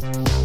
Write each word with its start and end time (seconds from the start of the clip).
St. 0.00 0.39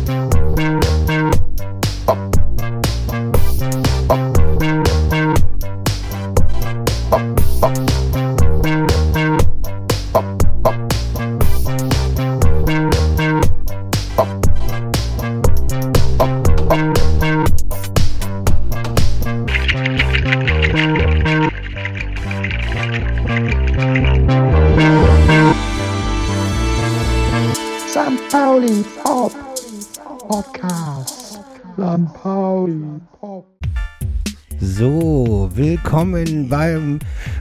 beim 36.75 36.99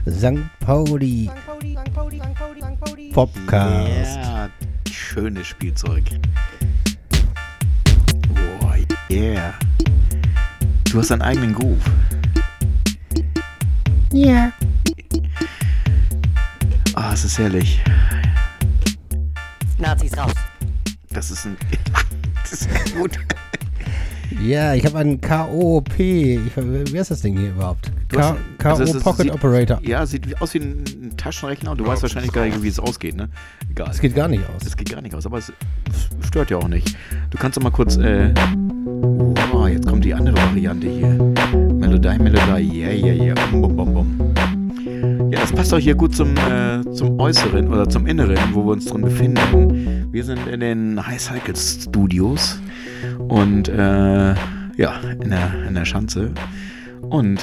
St. 0.09 0.39
Pauli 0.59 1.29
Podcast. 3.13 4.17
Ja, 4.17 4.49
schönes 4.89 5.47
Spielzeug. 5.47 6.03
Boah, 8.29 8.75
yeah. 9.09 9.53
Du 10.89 10.99
hast 10.99 11.11
deinen 11.11 11.21
eigenen 11.21 11.53
Groove. 11.53 11.83
Ja. 14.11 14.51
Ah, 16.93 17.11
es 17.13 17.25
ist 17.25 17.37
herrlich. 17.37 17.81
Ja, 24.45 24.73
ich 24.75 24.85
habe 24.85 24.99
einen 24.99 25.19
KOP. 25.21 25.89
Wer 25.97 27.01
ist 27.01 27.09
das 27.11 27.21
Ding 27.21 27.37
hier 27.37 27.49
überhaupt? 27.49 27.91
Also 28.15 28.35
es 28.83 28.91
KO 28.91 28.97
ist- 28.97 29.03
Pocket 29.03 29.23
sieht- 29.25 29.33
Operator. 29.33 29.79
Ja, 29.83 30.05
sieht 30.05 30.29
wie- 30.29 30.35
aus 30.37 30.53
wie 30.53 30.59
ein, 30.59 30.83
Taschenrechner 31.17 31.71
und 31.71 31.79
du 31.79 31.87
weißt 31.87 32.01
wahrscheinlich 32.03 32.31
gar 32.31 32.45
nicht, 32.45 32.61
wie 32.61 32.67
es 32.67 32.79
ausgeht, 32.79 33.15
ne? 33.15 33.29
Egal. 33.71 33.87
Das 33.87 33.99
geht 33.99 34.15
gar 34.15 34.27
nicht 34.27 34.43
aus. 34.55 34.65
Es 34.65 34.77
geht 34.77 34.91
gar 34.91 35.01
nicht 35.01 35.15
aus, 35.15 35.25
aber 35.25 35.37
es 35.39 35.51
stört 36.27 36.51
ja 36.51 36.57
auch 36.57 36.67
nicht. 36.67 36.95
Du 37.31 37.37
kannst 37.37 37.57
doch 37.57 37.63
mal 37.63 37.71
kurz, 37.71 37.97
äh. 37.97 38.31
Oh, 39.53 39.65
jetzt 39.67 39.87
kommt 39.87 40.05
die 40.05 40.13
andere 40.13 40.35
Variante 40.37 40.87
hier. 40.87 41.07
Melodie, 41.73 42.19
Melodie, 42.21 42.81
yeah, 42.81 42.91
yeah, 42.91 43.13
yeah. 43.25 43.35
Bum, 43.51 43.61
bum, 43.61 43.75
bum, 43.75 43.93
bum. 43.93 45.31
Ja, 45.31 45.39
das 45.41 45.51
passt 45.51 45.73
auch 45.73 45.79
hier 45.79 45.95
gut 45.95 46.15
zum, 46.15 46.35
äh, 46.37 46.81
zum 46.93 47.19
Äußeren 47.19 47.67
oder 47.69 47.89
zum 47.89 48.05
Inneren, 48.05 48.37
wo 48.53 48.63
wir 48.65 48.73
uns 48.73 48.85
drin 48.85 49.01
befinden. 49.01 50.07
Wir 50.11 50.23
sind 50.23 50.47
in 50.47 50.59
den 50.59 51.05
High 51.07 51.19
Cycles 51.19 51.83
Studios 51.83 52.59
und, 53.35 53.67
äh, 53.67 54.33
ja, 54.77 54.99
in 55.21 55.29
der, 55.29 55.67
in 55.67 55.75
der 55.75 55.83
Schanze 55.83 56.31
und 57.01 57.41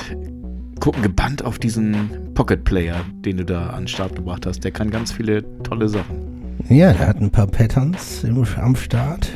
gucken 0.81 1.03
gebannt 1.03 1.45
auf 1.45 1.59
diesen 1.59 2.33
Pocket 2.33 2.65
Player, 2.65 2.97
den 3.27 3.37
du 3.37 3.45
da 3.45 3.69
an 3.69 3.83
den 3.83 3.89
Start 3.89 4.17
gebracht 4.17 4.47
hast. 4.47 4.65
Der 4.65 4.71
kann 4.71 4.91
ganz 4.91 5.13
viele 5.13 5.45
tolle 5.63 5.91
Sachen. 5.91 6.57
Ja, 6.71 6.95
der 6.95 7.09
hat 7.09 7.21
ein 7.21 7.31
paar 7.31 7.47
Patterns 7.47 8.25
im, 8.25 8.43
am 8.57 8.75
Start, 8.75 9.31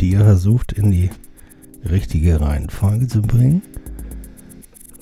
die 0.00 0.14
er 0.14 0.24
versucht 0.24 0.72
in 0.72 0.90
die 0.90 1.10
richtige 1.84 2.40
Reihenfolge 2.40 3.06
zu 3.06 3.20
bringen. 3.20 3.60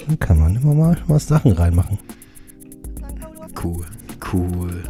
Dann 0.07 0.19
kann 0.19 0.41
man 0.41 0.57
immer 0.57 0.75
mal 0.75 0.97
was 1.07 1.29
Sachen 1.29 1.53
reinmachen. 1.53 1.99
Cool, 3.63 3.85
cool. 4.33 4.83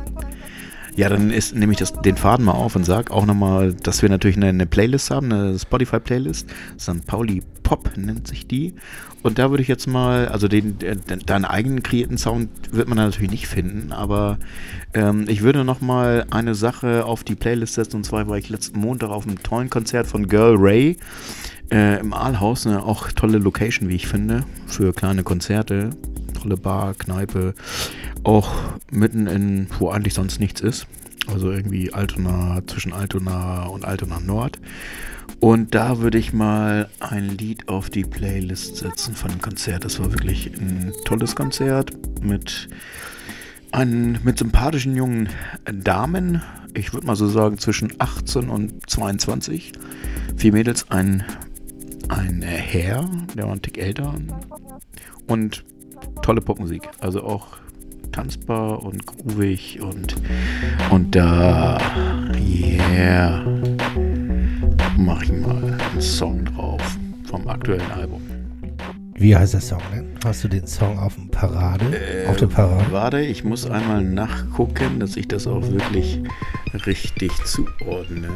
Ja, 0.98 1.08
dann 1.08 1.30
ist, 1.30 1.54
nehme 1.54 1.70
ich 1.70 1.78
das, 1.78 1.92
den 1.92 2.16
Faden 2.16 2.44
mal 2.44 2.54
auf 2.54 2.74
und 2.74 2.82
sag 2.82 3.12
auch 3.12 3.24
nochmal, 3.24 3.72
dass 3.72 4.02
wir 4.02 4.08
natürlich 4.08 4.36
eine, 4.36 4.48
eine 4.48 4.66
Playlist 4.66 5.12
haben, 5.12 5.32
eine 5.32 5.56
Spotify-Playlist. 5.56 6.50
St. 6.76 7.06
Pauli 7.06 7.44
Pop 7.62 7.96
nennt 7.96 8.26
sich 8.26 8.48
die. 8.48 8.74
Und 9.22 9.38
da 9.38 9.50
würde 9.50 9.62
ich 9.62 9.68
jetzt 9.68 9.86
mal, 9.86 10.26
also 10.26 10.48
den, 10.48 10.76
den, 10.80 10.98
deinen 11.24 11.44
eigenen 11.44 11.84
kreierten 11.84 12.18
Sound 12.18 12.48
wird 12.72 12.88
man 12.88 12.98
da 12.98 13.04
natürlich 13.04 13.30
nicht 13.30 13.46
finden, 13.46 13.92
aber 13.92 14.40
ähm, 14.92 15.26
ich 15.28 15.42
würde 15.42 15.62
nochmal 15.62 16.26
eine 16.30 16.56
Sache 16.56 17.04
auf 17.04 17.22
die 17.22 17.36
Playlist 17.36 17.74
setzen. 17.74 17.98
Und 17.98 18.04
zwar 18.04 18.26
war 18.26 18.36
ich 18.36 18.48
letzten 18.48 18.80
Montag 18.80 19.10
auf 19.10 19.24
einem 19.24 19.40
tollen 19.40 19.70
Konzert 19.70 20.08
von 20.08 20.26
Girl 20.26 20.56
Ray 20.58 20.96
äh, 21.70 22.00
im 22.00 22.12
Aalhaus. 22.12 22.66
Eine 22.66 22.82
auch 22.82 23.12
tolle 23.12 23.38
Location, 23.38 23.88
wie 23.88 23.94
ich 23.94 24.08
finde, 24.08 24.42
für 24.66 24.92
kleine 24.92 25.22
Konzerte. 25.22 25.90
Tolle 26.40 26.56
Bar, 26.56 26.94
Kneipe. 26.94 27.54
Auch 28.24 28.50
mitten 28.90 29.26
in, 29.26 29.68
wo 29.78 29.90
eigentlich 29.90 30.14
sonst 30.14 30.40
nichts 30.40 30.60
ist. 30.60 30.86
Also 31.26 31.50
irgendwie 31.50 31.92
Altona, 31.92 32.62
zwischen 32.66 32.92
Altona 32.92 33.66
und 33.66 33.84
Altona 33.84 34.20
Nord. 34.20 34.58
Und 35.40 35.74
da 35.74 35.98
würde 35.98 36.18
ich 36.18 36.32
mal 36.32 36.88
ein 37.00 37.28
Lied 37.28 37.68
auf 37.68 37.90
die 37.90 38.04
Playlist 38.04 38.76
setzen 38.76 39.14
von 39.14 39.30
dem 39.30 39.40
Konzert. 39.40 39.84
Das 39.84 40.00
war 40.00 40.12
wirklich 40.12 40.52
ein 40.58 40.92
tolles 41.04 41.36
Konzert 41.36 41.92
mit, 42.22 42.68
ein, 43.70 44.18
mit 44.24 44.38
sympathischen 44.38 44.96
jungen 44.96 45.28
Damen. 45.64 46.42
Ich 46.74 46.92
würde 46.92 47.06
mal 47.06 47.16
so 47.16 47.28
sagen 47.28 47.58
zwischen 47.58 47.92
18 47.98 48.48
und 48.48 48.90
22. 48.90 49.72
Vier 50.36 50.52
Mädels, 50.52 50.90
ein, 50.90 51.24
ein 52.08 52.42
Herr, 52.42 53.08
der 53.36 53.44
war 53.44 53.52
ein 53.52 53.62
Tick 53.62 53.78
älter. 53.78 54.14
Und 55.26 55.64
tolle 56.22 56.40
Popmusik. 56.40 56.88
Also 57.00 57.22
auch 57.22 57.58
tanzbar 58.12 58.82
und 58.82 59.06
groovig 59.06 59.80
und, 59.80 60.16
und 60.90 61.14
da, 61.14 61.78
yeah, 62.36 63.44
mach 64.96 65.22
ich 65.22 65.32
mal 65.32 65.78
einen 65.92 66.00
Song 66.00 66.44
drauf 66.44 66.80
vom 67.24 67.46
aktuellen 67.48 67.90
Album. 67.92 68.20
Wie 69.14 69.34
heißt 69.34 69.54
der 69.54 69.60
Song 69.60 69.82
denn? 69.92 70.14
Hast 70.24 70.44
du 70.44 70.48
den 70.48 70.66
Song 70.66 70.98
auf 70.98 71.14
dem 71.14 71.28
Parade? 71.28 71.86
auf 72.28 72.36
der 72.36 72.46
Parade? 72.46 72.86
Warte, 72.90 73.20
ich 73.20 73.42
muss 73.42 73.68
einmal 73.68 74.02
nachgucken, 74.02 75.00
dass 75.00 75.16
ich 75.16 75.26
das 75.26 75.46
auch 75.46 75.62
wirklich 75.70 76.20
richtig 76.86 77.32
zuordne. 77.44 78.28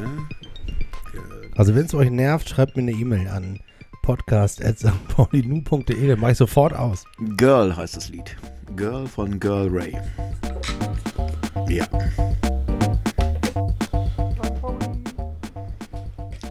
Also 1.57 1.75
wenn 1.75 1.87
es 1.87 1.95
euch 1.95 2.11
nervt, 2.11 2.49
schreibt 2.49 2.77
mir 2.77 2.83
eine 2.83 2.93
E-Mail 2.93 3.29
an 3.29 3.61
podcast.stpaulinu.de, 4.03 6.09
dann 6.09 6.21
mache 6.21 6.33
ich 6.33 6.39
sofort 6.39 6.75
aus. 6.75 7.05
Girl 7.37 7.77
heißt 7.77 7.97
das 7.97 8.09
Lied. 8.09 8.37
Girl 8.77 9.07
von 9.07 9.41
Girl 9.41 9.69
Ray. 9.71 9.97
Ja. 11.69 11.87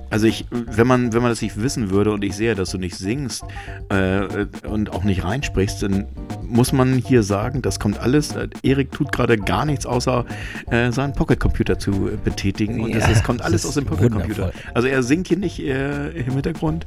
Also 0.09 0.28
ich, 0.28 0.45
wenn 0.51 0.88
man, 0.88 1.13
wenn 1.13 1.22
man 1.22 1.31
das 1.31 1.41
nicht 1.41 1.62
wissen 1.62 1.89
würde 1.89 2.12
und 2.12 2.22
ich 2.23 2.35
sehe, 2.35 2.53
dass 2.53 2.72
du 2.72 2.78
nicht 2.78 2.95
singst 2.95 3.45
äh, 3.89 4.45
und 4.68 4.91
auch 4.91 5.03
nicht 5.03 5.23
reinsprichst, 5.23 5.83
dann 5.83 6.06
muss 6.51 6.73
man 6.73 6.94
hier 6.94 7.23
sagen, 7.23 7.62
das 7.62 7.79
kommt 7.79 8.00
alles. 8.00 8.35
Äh, 8.35 8.50
Erik 8.63 8.91
tut 8.91 9.12
gerade 9.12 9.38
gar 9.38 9.66
nichts, 9.66 9.85
außer 9.85 10.25
äh, 10.69 10.91
seinen 10.91 11.13
Pocket-Computer 11.13 11.79
zu 11.79 12.12
betätigen. 12.23 12.81
Und 12.81 12.91
Ja, 12.91 13.07
das, 13.07 13.23
kommt 13.23 13.41
alles 13.41 13.66
aus 13.66 13.75
dem 13.75 13.85
Pocket-Computer. 13.85 14.51
Also 14.73 14.88
er 14.88 15.03
singt 15.03 15.28
hier 15.28 15.38
nicht 15.38 15.59
äh, 15.59 16.09
im 16.09 16.34
Hintergrund, 16.34 16.85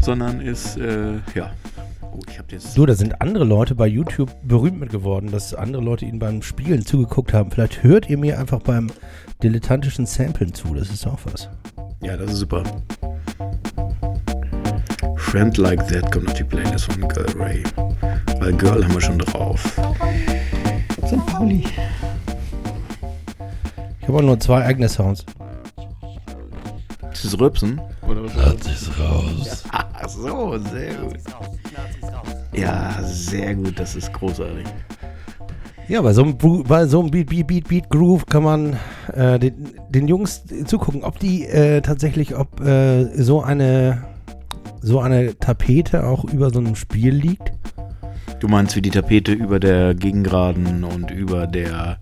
sondern 0.00 0.40
ist, 0.40 0.76
äh, 0.76 1.14
ja. 1.34 1.52
Oh, 2.02 2.20
ich 2.28 2.40
jetzt. 2.50 2.78
Du, 2.78 2.86
da 2.86 2.94
sind 2.94 3.20
andere 3.20 3.44
Leute 3.44 3.74
bei 3.74 3.86
YouTube 3.86 4.30
berühmt 4.42 4.80
mit 4.80 4.90
geworden, 4.90 5.30
dass 5.30 5.54
andere 5.54 5.82
Leute 5.82 6.06
ihnen 6.06 6.18
beim 6.18 6.42
Spielen 6.42 6.84
zugeguckt 6.86 7.32
haben. 7.32 7.50
Vielleicht 7.50 7.82
hört 7.82 8.08
ihr 8.08 8.16
mir 8.16 8.38
einfach 8.38 8.60
beim 8.60 8.90
dilettantischen 9.42 10.06
Samplen 10.06 10.54
zu, 10.54 10.74
das 10.74 10.90
ist 10.90 11.06
auch 11.06 11.18
was. 11.24 11.48
Ja, 12.02 12.16
das 12.16 12.32
ist 12.32 12.38
super. 12.38 12.62
Friend 15.36 15.58
Like 15.58 15.86
That 15.88 16.10
kommt 16.10 16.28
auf 16.28 16.32
die 16.32 16.44
Playlist 16.44 16.90
von 16.90 17.08
Girl 17.08 17.26
Ray. 17.38 17.62
Weil 18.40 18.54
Girl 18.54 18.82
haben 18.82 18.94
wir 18.94 19.02
schon 19.02 19.18
drauf. 19.18 19.60
St. 21.06 21.26
Pauli. 21.26 21.62
Ich 24.00 24.08
habe 24.08 24.16
auch 24.16 24.22
nur 24.22 24.40
zwei 24.40 24.64
eigene 24.64 24.88
Sounds. 24.88 25.26
Ist 27.12 27.26
das 27.26 27.38
Rübsen? 27.38 27.78
Oder 28.08 28.24
was? 28.24 28.66
ist 28.66 28.98
raus. 28.98 29.64
Ach 29.72 30.08
so, 30.08 30.56
sehr 30.72 30.94
gut. 30.94 31.12
Nazis. 31.12 32.00
Nazis. 32.00 32.34
Ja, 32.54 32.96
sehr 33.02 33.54
gut, 33.56 33.78
das 33.78 33.94
ist 33.94 34.10
großartig. 34.14 34.64
Ja, 35.86 36.00
bei 36.00 36.14
so 36.14 36.22
einem, 36.22 36.38
bei 36.66 36.86
so 36.86 37.00
einem 37.00 37.10
Beat, 37.10 37.28
Beat, 37.28 37.46
Beat, 37.46 37.68
Beat 37.68 37.90
Groove 37.90 38.24
kann 38.24 38.42
man 38.42 38.78
äh, 39.12 39.38
den, 39.38 39.74
den 39.90 40.08
Jungs 40.08 40.44
zugucken, 40.64 41.04
ob 41.04 41.18
die 41.18 41.44
äh, 41.44 41.82
tatsächlich, 41.82 42.34
ob 42.34 42.58
äh, 42.62 43.22
so 43.22 43.42
eine 43.42 44.15
so 44.86 45.00
eine 45.00 45.36
Tapete 45.36 46.06
auch 46.06 46.22
über 46.24 46.50
so 46.50 46.60
einem 46.60 46.76
Spiel 46.76 47.12
liegt. 47.12 47.52
Du 48.38 48.46
meinst 48.46 48.76
wie 48.76 48.82
die 48.82 48.90
Tapete 48.90 49.32
über 49.32 49.58
der 49.58 49.94
Gegengraden 49.94 50.84
und 50.84 51.10
über 51.10 51.48
der, 51.48 51.98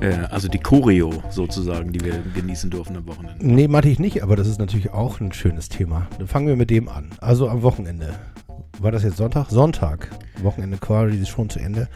äh, 0.00 0.14
also 0.30 0.48
die 0.48 0.58
Choreo 0.58 1.12
sozusagen, 1.28 1.92
die 1.92 2.00
wir 2.00 2.22
genießen 2.34 2.70
durften 2.70 2.96
am 2.96 3.06
Wochenende. 3.06 3.44
Nee, 3.46 3.68
meinte 3.68 3.90
ich 3.90 3.98
nicht, 3.98 4.22
aber 4.22 4.34
das 4.34 4.46
ist 4.48 4.58
natürlich 4.58 4.92
auch 4.92 5.20
ein 5.20 5.34
schönes 5.34 5.68
Thema. 5.68 6.06
Dann 6.16 6.26
fangen 6.26 6.46
wir 6.46 6.56
mit 6.56 6.70
dem 6.70 6.88
an. 6.88 7.10
Also 7.20 7.50
am 7.50 7.62
Wochenende. 7.62 8.14
War 8.78 8.92
das 8.92 9.02
jetzt 9.02 9.18
Sonntag? 9.18 9.50
Sonntag. 9.50 10.08
Wochenende 10.42 10.78
quasi 10.78 11.18
ist 11.18 11.28
schon 11.28 11.50
zu 11.50 11.58
Ende. 11.58 11.88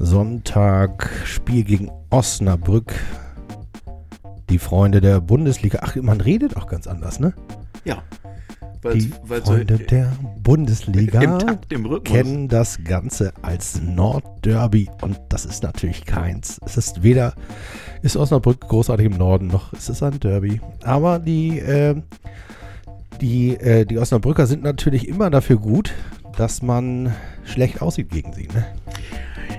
Sonntag 0.00 1.08
Spiel 1.24 1.62
gegen 1.62 1.92
Osnabrück. 2.10 2.92
die 4.48 4.58
Freunde 4.58 5.00
der 5.00 5.20
Bundesliga. 5.20 5.78
Ach, 5.82 5.94
man 5.94 6.20
redet 6.20 6.56
auch 6.56 6.66
ganz 6.66 6.88
anders, 6.88 7.20
ne? 7.20 7.34
Ja. 7.84 8.02
Die 8.82 9.12
Freunde 9.26 9.78
der 9.78 10.10
Bundesliga 10.42 11.20
im 11.20 11.38
Takt, 11.38 11.70
im 11.70 11.84
Rhythmus. 11.84 12.16
kennen 12.16 12.48
das 12.48 12.82
Ganze 12.82 13.32
als 13.42 13.80
Nordderby 13.82 14.88
und 15.02 15.20
das 15.28 15.44
ist 15.44 15.62
natürlich 15.62 16.06
keins. 16.06 16.58
Es 16.64 16.78
ist 16.78 17.02
weder, 17.02 17.34
ist 18.00 18.16
Osnabrück 18.16 18.60
großartig 18.60 19.06
im 19.06 19.18
Norden, 19.18 19.48
noch 19.48 19.74
ist 19.74 19.90
es 19.90 20.02
ein 20.02 20.18
Derby. 20.18 20.62
Aber 20.82 21.18
die, 21.18 21.58
äh, 21.58 22.00
die, 23.20 23.56
äh, 23.56 23.84
die 23.84 23.98
Osnabrücker 23.98 24.46
sind 24.46 24.62
natürlich 24.62 25.06
immer 25.08 25.28
dafür 25.28 25.58
gut, 25.58 25.92
dass 26.38 26.62
man 26.62 27.12
schlecht 27.44 27.82
aussieht 27.82 28.08
gegen 28.08 28.32
sie. 28.32 28.48
Ne? 28.48 28.64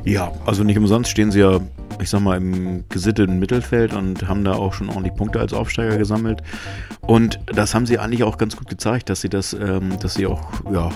Ja, 0.04 0.32
also 0.46 0.64
nicht 0.64 0.78
umsonst 0.78 1.12
stehen 1.12 1.32
sie 1.32 1.42
ja, 1.42 1.60
ich 2.00 2.10
sag 2.10 2.22
mal, 2.22 2.38
im 2.38 2.86
gesitteten 2.90 3.38
Mittelfeld 3.38 3.94
und 3.94 4.28
haben 4.28 4.44
da 4.44 4.54
auch 4.54 4.74
schon 4.74 4.90
ordentlich 4.90 5.14
Punkte 5.14 5.40
als 5.40 5.54
Aufsteiger 5.54 5.98
gesammelt. 5.98 6.42
Und 7.02 7.40
das 7.48 7.74
haben 7.74 7.86
sie 7.86 7.98
eigentlich 7.98 8.24
auch 8.24 8.38
ganz 8.38 8.56
gut 8.56 8.70
gezeigt, 8.70 9.10
dass 9.10 9.22
sie 9.22 9.30
das, 9.30 9.54
ähm, 9.54 10.00
dass 10.00 10.14
sie 10.14 10.28
auch 10.28 10.42
ja, 10.72 10.92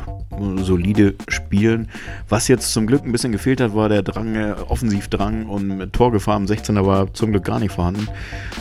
solide 0.57 1.15
spielen. 1.27 1.89
Was 2.29 2.47
jetzt 2.47 2.73
zum 2.73 2.87
Glück 2.87 3.03
ein 3.03 3.11
bisschen 3.11 3.31
gefehlt 3.31 3.61
hat, 3.61 3.75
war 3.75 3.89
der 3.89 4.03
Drang, 4.03 4.35
äh, 4.35 4.53
Offensivdrang 4.67 5.47
und 5.47 5.93
Torgefahr 5.93 6.35
am 6.35 6.45
16er 6.45 6.85
war 6.85 7.13
zum 7.13 7.31
Glück 7.31 7.43
gar 7.43 7.59
nicht 7.59 7.71
vorhanden 7.73 8.07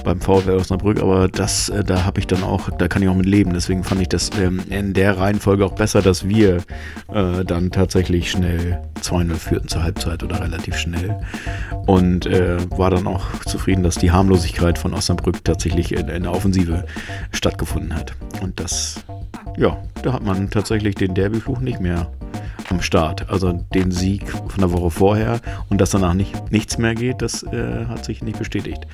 beim 0.04 0.20
VfL 0.20 0.52
Osnabrück, 0.52 1.00
aber 1.00 1.28
das, 1.28 1.68
äh, 1.68 1.84
da 1.84 2.04
habe 2.04 2.20
ich 2.20 2.26
dann 2.26 2.42
auch, 2.42 2.70
da 2.70 2.88
kann 2.88 3.02
ich 3.02 3.08
auch 3.08 3.14
mit 3.14 3.26
leben. 3.26 3.52
Deswegen 3.52 3.84
fand 3.84 4.00
ich 4.00 4.08
das 4.08 4.30
ähm, 4.40 4.60
in 4.70 4.94
der 4.94 5.18
Reihenfolge 5.18 5.64
auch 5.64 5.74
besser, 5.74 6.02
dass 6.02 6.28
wir 6.28 6.58
äh, 7.12 7.44
dann 7.44 7.70
tatsächlich 7.70 8.30
schnell 8.30 8.80
2-0 9.02 9.34
führten 9.34 9.68
zur 9.68 9.82
Halbzeit 9.82 10.22
oder 10.22 10.40
relativ 10.40 10.76
schnell. 10.76 11.16
Und 11.86 12.26
äh, 12.26 12.56
war 12.70 12.90
dann 12.90 13.06
auch 13.06 13.26
zufrieden, 13.46 13.82
dass 13.82 13.96
die 13.96 14.10
Harmlosigkeit 14.10 14.78
von 14.78 14.94
Osnabrück 14.94 15.44
tatsächlich 15.44 15.92
in, 15.92 16.08
in 16.08 16.22
der 16.22 16.32
Offensive 16.32 16.84
stattgefunden 17.34 17.94
hat. 17.94 18.14
Und 18.42 18.60
das, 18.60 19.04
ja, 19.56 19.76
da 20.02 20.12
hat 20.14 20.24
man 20.24 20.50
tatsächlich 20.50 20.94
den 20.94 21.14
Derbyfluch 21.14 21.60
nicht 21.60 21.80
mehr 21.80 22.10
am 22.70 22.80
Start. 22.80 23.28
Also 23.30 23.52
den 23.74 23.90
Sieg 23.90 24.28
von 24.30 24.58
der 24.58 24.72
Woche 24.72 24.90
vorher 24.90 25.40
und 25.68 25.80
dass 25.80 25.90
danach 25.90 26.14
nicht, 26.14 26.50
nichts 26.50 26.78
mehr 26.78 26.94
geht, 26.94 27.22
das 27.22 27.42
äh, 27.42 27.86
hat 27.86 28.04
sich 28.04 28.22
nicht 28.22 28.38
bestätigt. 28.38 28.86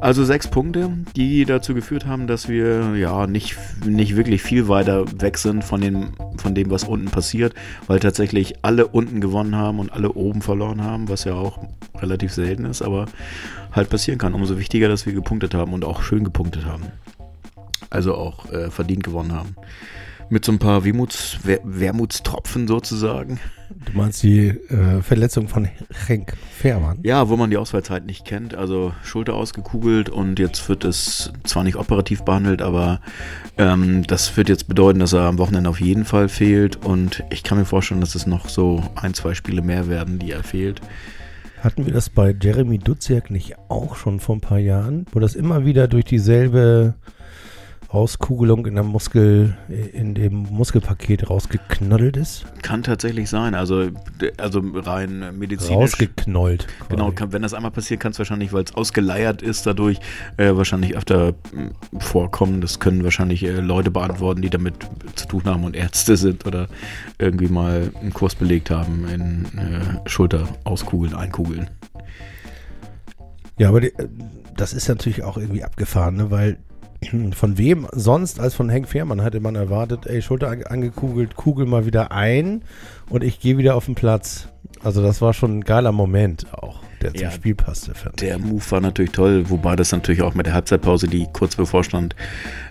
Also 0.00 0.24
sechs 0.24 0.48
Punkte, 0.48 0.90
die 1.14 1.44
dazu 1.44 1.74
geführt 1.74 2.06
haben, 2.06 2.26
dass 2.26 2.48
wir 2.48 2.96
ja 2.96 3.26
nicht, 3.26 3.56
nicht 3.86 4.16
wirklich 4.16 4.42
viel 4.42 4.66
weiter 4.68 5.04
weg 5.20 5.38
sind 5.38 5.62
von, 5.62 5.80
den, 5.80 6.12
von 6.38 6.54
dem, 6.54 6.70
was 6.70 6.84
unten 6.84 7.06
passiert, 7.06 7.54
weil 7.86 8.00
tatsächlich 8.00 8.54
alle 8.62 8.88
unten 8.88 9.20
gewonnen 9.20 9.54
haben 9.54 9.78
und 9.78 9.92
alle 9.92 10.12
oben 10.12 10.42
verloren 10.42 10.82
haben, 10.82 11.08
was 11.08 11.24
ja 11.24 11.34
auch 11.34 11.60
relativ 12.00 12.32
selten 12.32 12.64
ist, 12.64 12.82
aber 12.82 13.06
halt 13.70 13.90
passieren 13.90 14.18
kann. 14.18 14.34
Umso 14.34 14.58
wichtiger, 14.58 14.88
dass 14.88 15.06
wir 15.06 15.12
gepunktet 15.12 15.54
haben 15.54 15.72
und 15.72 15.84
auch 15.84 16.02
schön 16.02 16.24
gepunktet 16.24 16.64
haben. 16.66 16.82
Also 17.92 18.14
auch 18.14 18.50
äh, 18.50 18.70
verdient 18.70 19.04
gewonnen 19.04 19.32
haben 19.32 19.54
mit 20.32 20.46
so 20.46 20.52
ein 20.52 20.58
paar 20.58 20.82
Wehmuts, 20.82 21.36
Wer 21.42 21.60
Wermutstropfen 21.62 22.66
sozusagen. 22.66 23.38
Du 23.84 23.92
meinst 23.92 24.22
die 24.22 24.48
äh, 24.48 25.02
Verletzung 25.02 25.46
von 25.46 25.68
Henk 26.06 26.34
Fährmann? 26.50 27.00
Ja, 27.02 27.28
wo 27.28 27.36
man 27.36 27.50
die 27.50 27.58
Ausfallzeit 27.58 28.06
nicht 28.06 28.24
kennt. 28.24 28.54
Also 28.54 28.94
Schulter 29.02 29.34
ausgekugelt 29.34 30.08
und 30.08 30.38
jetzt 30.38 30.66
wird 30.70 30.84
es 30.84 31.32
zwar 31.44 31.64
nicht 31.64 31.76
operativ 31.76 32.22
behandelt, 32.22 32.62
aber 32.62 33.00
ähm, 33.58 34.06
das 34.06 34.34
wird 34.36 34.48
jetzt 34.48 34.68
bedeuten, 34.68 35.00
dass 35.00 35.12
er 35.12 35.22
am 35.22 35.36
Wochenende 35.36 35.68
auf 35.68 35.82
jeden 35.82 36.06
Fall 36.06 36.30
fehlt. 36.30 36.76
Und 36.76 37.24
ich 37.28 37.42
kann 37.42 37.58
mir 37.58 37.66
vorstellen, 37.66 38.00
dass 38.00 38.14
es 38.14 38.26
noch 38.26 38.48
so 38.48 38.82
ein, 38.94 39.12
zwei 39.12 39.34
Spiele 39.34 39.60
mehr 39.60 39.88
werden, 39.88 40.18
die 40.18 40.30
er 40.30 40.42
fehlt. 40.42 40.80
Hatten 41.60 41.84
wir 41.84 41.92
das 41.92 42.08
bei 42.08 42.34
Jeremy 42.38 42.78
Duziak 42.78 43.30
nicht 43.30 43.56
auch 43.68 43.96
schon 43.96 44.18
vor 44.18 44.36
ein 44.36 44.40
paar 44.40 44.58
Jahren, 44.58 45.04
wo 45.12 45.20
das 45.20 45.34
immer 45.34 45.66
wieder 45.66 45.88
durch 45.88 46.06
dieselbe 46.06 46.94
Auskugelung 47.92 48.64
in 48.64 48.74
der 48.74 48.84
Muskel, 48.84 49.54
in 49.92 50.14
dem 50.14 50.46
Muskelpaket 50.50 51.28
rausgeknoddelt 51.28 52.16
ist? 52.16 52.46
Kann 52.62 52.82
tatsächlich 52.82 53.28
sein. 53.28 53.54
Also, 53.54 53.90
also 54.38 54.62
rein 54.62 55.38
medizinisch. 55.38 55.76
Rausgeknollt. 55.76 56.66
Genau, 56.88 57.12
kann, 57.12 57.32
wenn 57.34 57.42
das 57.42 57.52
einmal 57.52 57.70
passiert, 57.70 58.00
kann 58.00 58.12
es 58.12 58.18
wahrscheinlich, 58.18 58.54
weil 58.54 58.64
es 58.64 58.74
ausgeleiert 58.74 59.42
ist, 59.42 59.66
dadurch 59.66 59.98
äh, 60.38 60.56
wahrscheinlich 60.56 60.96
öfter 60.96 61.34
hm, 61.50 61.72
vorkommen. 61.98 62.62
Das 62.62 62.80
können 62.80 63.04
wahrscheinlich 63.04 63.44
äh, 63.44 63.60
Leute 63.60 63.90
beantworten, 63.90 64.40
die 64.40 64.50
damit 64.50 64.74
zu 65.14 65.26
tun 65.26 65.44
haben 65.44 65.64
und 65.64 65.76
Ärzte 65.76 66.16
sind 66.16 66.46
oder 66.46 66.68
irgendwie 67.18 67.48
mal 67.48 67.90
einen 68.00 68.14
Kurs 68.14 68.34
belegt 68.34 68.70
haben 68.70 69.06
in 69.06 69.58
äh, 69.58 70.08
Schulter 70.08 70.48
auskugeln, 70.64 71.14
einkugeln. 71.14 71.68
Ja, 73.58 73.68
aber 73.68 73.82
die, 73.82 73.88
äh, 73.88 74.08
das 74.56 74.72
ist 74.72 74.88
natürlich 74.88 75.22
auch 75.22 75.36
irgendwie 75.36 75.62
abgefahren, 75.62 76.16
ne? 76.16 76.30
weil 76.30 76.56
von 77.34 77.58
wem 77.58 77.86
sonst 77.92 78.40
als 78.40 78.54
von 78.54 78.68
Henk 78.68 78.88
Fehrmann 78.88 79.20
hätte 79.20 79.40
man 79.40 79.54
erwartet, 79.54 80.06
ey, 80.06 80.22
Schulter 80.22 80.48
angekugelt, 80.70 81.36
Kugel 81.36 81.66
mal 81.66 81.86
wieder 81.86 82.12
ein 82.12 82.62
und 83.08 83.24
ich 83.24 83.40
gehe 83.40 83.58
wieder 83.58 83.74
auf 83.74 83.86
den 83.86 83.94
Platz. 83.94 84.48
Also 84.82 85.02
das 85.02 85.20
war 85.20 85.32
schon 85.32 85.58
ein 85.58 85.64
geiler 85.64 85.92
Moment 85.92 86.52
auch, 86.52 86.80
der 87.00 87.14
zum 87.14 87.30
Spiel 87.30 87.54
passte. 87.54 87.92
Der 88.20 88.38
Move 88.38 88.62
war 88.70 88.80
natürlich 88.80 89.12
toll, 89.12 89.48
wobei 89.48 89.76
das 89.76 89.92
natürlich 89.92 90.22
auch 90.22 90.34
mit 90.34 90.46
der 90.46 90.54
Halbzeitpause, 90.54 91.06
die 91.06 91.28
kurz 91.32 91.54
bevorstand, 91.54 92.16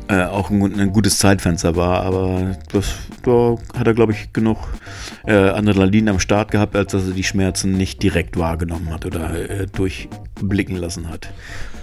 äh, 0.10 0.24
auch 0.24 0.50
ein, 0.50 0.80
ein, 0.80 0.92
gutes 0.92 1.20
Zeitfenster 1.20 1.78
war. 1.78 2.04
Aber 2.04 2.58
das, 2.74 2.96
da 3.24 3.56
hat 3.78 3.88
er, 3.88 3.94
glaube 3.94 4.12
ich, 4.12 4.34
genug 4.34 4.58
äh, 5.26 5.32
Adrenalin 5.32 6.10
am 6.10 6.20
Start 6.20 6.52
gehabt, 6.52 6.76
als 6.76 6.92
dass 6.92 7.08
er 7.08 7.14
die 7.14 7.24
Schmerzen 7.24 7.78
nicht 7.78 8.04
direkt 8.04 8.38
wahrgenommen 8.38 8.90
hat 8.90 9.06
oder 9.06 9.50
äh, 9.50 9.68
durchblicken 9.68 10.76
lassen 10.76 11.08
hat. 11.08 11.32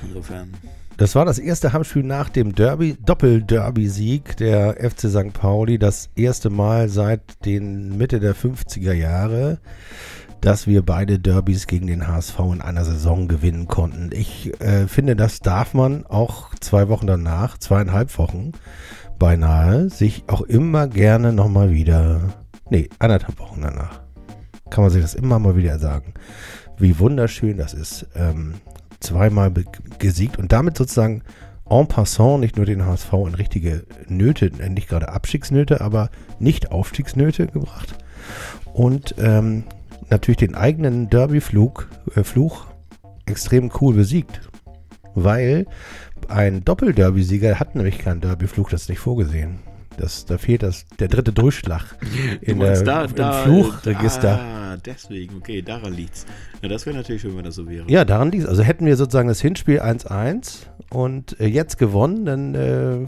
Insofern. 0.06 0.50
Das 0.98 1.14
war 1.14 1.24
das 1.24 1.38
erste 1.38 1.72
Heimspiel 1.72 2.02
nach 2.02 2.28
dem 2.28 2.56
Derby, 2.56 2.96
Doppel-Derby-Sieg 3.00 4.36
der 4.38 4.78
FC 4.90 5.08
St. 5.08 5.32
Pauli. 5.32 5.78
Das 5.78 6.10
erste 6.16 6.50
Mal 6.50 6.88
seit 6.88 7.44
den 7.44 7.96
Mitte 7.96 8.18
der 8.18 8.34
50er 8.34 8.92
Jahre, 8.94 9.58
dass 10.40 10.66
wir 10.66 10.82
beide 10.82 11.20
Derbys 11.20 11.68
gegen 11.68 11.86
den 11.86 12.08
HSV 12.08 12.40
in 12.52 12.60
einer 12.60 12.84
Saison 12.84 13.28
gewinnen 13.28 13.68
konnten. 13.68 14.10
Ich 14.12 14.60
äh, 14.60 14.88
finde, 14.88 15.14
das 15.14 15.38
darf 15.38 15.72
man 15.72 16.04
auch 16.04 16.52
zwei 16.56 16.88
Wochen 16.88 17.06
danach, 17.06 17.58
zweieinhalb 17.58 18.18
Wochen 18.18 18.50
beinahe, 19.20 19.90
sich 19.90 20.24
auch 20.26 20.40
immer 20.40 20.88
gerne 20.88 21.32
nochmal 21.32 21.70
wieder, 21.70 22.22
nee, 22.70 22.88
anderthalb 22.98 23.38
Wochen 23.38 23.60
danach, 23.60 24.00
kann 24.68 24.82
man 24.82 24.90
sich 24.90 25.02
das 25.02 25.14
immer 25.14 25.38
mal 25.38 25.54
wieder 25.54 25.78
sagen 25.78 26.14
wie 26.78 26.98
wunderschön 26.98 27.56
das 27.58 27.74
ist. 27.74 28.06
Ähm, 28.14 28.54
zweimal 29.00 29.52
gesiegt 29.98 30.38
und 30.38 30.52
damit 30.52 30.76
sozusagen 30.76 31.22
en 31.68 31.86
passant 31.86 32.40
nicht 32.40 32.56
nur 32.56 32.66
den 32.66 32.86
HSV 32.86 33.12
in 33.12 33.34
richtige 33.34 33.84
Nöte, 34.08 34.50
äh, 34.58 34.68
nicht 34.68 34.88
gerade 34.88 35.10
Abstiegsnöte, 35.10 35.80
aber 35.80 36.10
nicht 36.38 36.72
Aufstiegsnöte 36.72 37.46
gebracht. 37.46 37.94
Und 38.72 39.14
ähm, 39.18 39.64
natürlich 40.10 40.38
den 40.38 40.54
eigenen 40.54 41.10
Derby-Flug, 41.10 41.88
äh, 42.14 42.24
Fluch 42.24 42.66
extrem 43.26 43.70
cool 43.80 43.94
besiegt. 43.94 44.40
Weil 45.14 45.66
ein 46.28 46.64
Doppel-Derby-Sieger 46.64 47.58
hat 47.58 47.74
nämlich 47.74 47.98
keinen 47.98 48.20
Derby-Flug, 48.20 48.70
das 48.70 48.82
ist 48.82 48.88
nicht 48.88 49.00
vorgesehen. 49.00 49.58
Das, 49.98 50.24
da 50.24 50.38
fehlt 50.38 50.62
das, 50.62 50.86
der 50.98 51.08
dritte 51.08 51.32
Durchschlag 51.32 51.96
in 52.40 52.60
der, 52.60 52.82
da, 52.82 53.04
im 53.04 53.14
da, 53.14 53.32
Fluchregister. 53.44 54.38
Ah, 54.40 54.76
deswegen, 54.76 55.36
okay, 55.36 55.62
daran 55.62 55.92
liegt's. 55.92 56.24
Ja, 56.62 56.68
das 56.68 56.86
wäre 56.86 56.96
natürlich 56.96 57.22
schön, 57.22 57.36
wenn 57.36 57.44
das 57.44 57.56
so 57.56 57.68
wäre. 57.68 57.90
Ja, 57.90 58.04
daran 58.04 58.30
liegt 58.30 58.46
Also 58.46 58.62
hätten 58.62 58.86
wir 58.86 58.96
sozusagen 58.96 59.28
das 59.28 59.40
Hinspiel 59.40 59.80
1-1 59.80 60.66
und 60.90 61.38
äh, 61.40 61.46
jetzt 61.46 61.78
gewonnen, 61.78 62.24
dann 62.24 62.54
äh, 62.54 63.06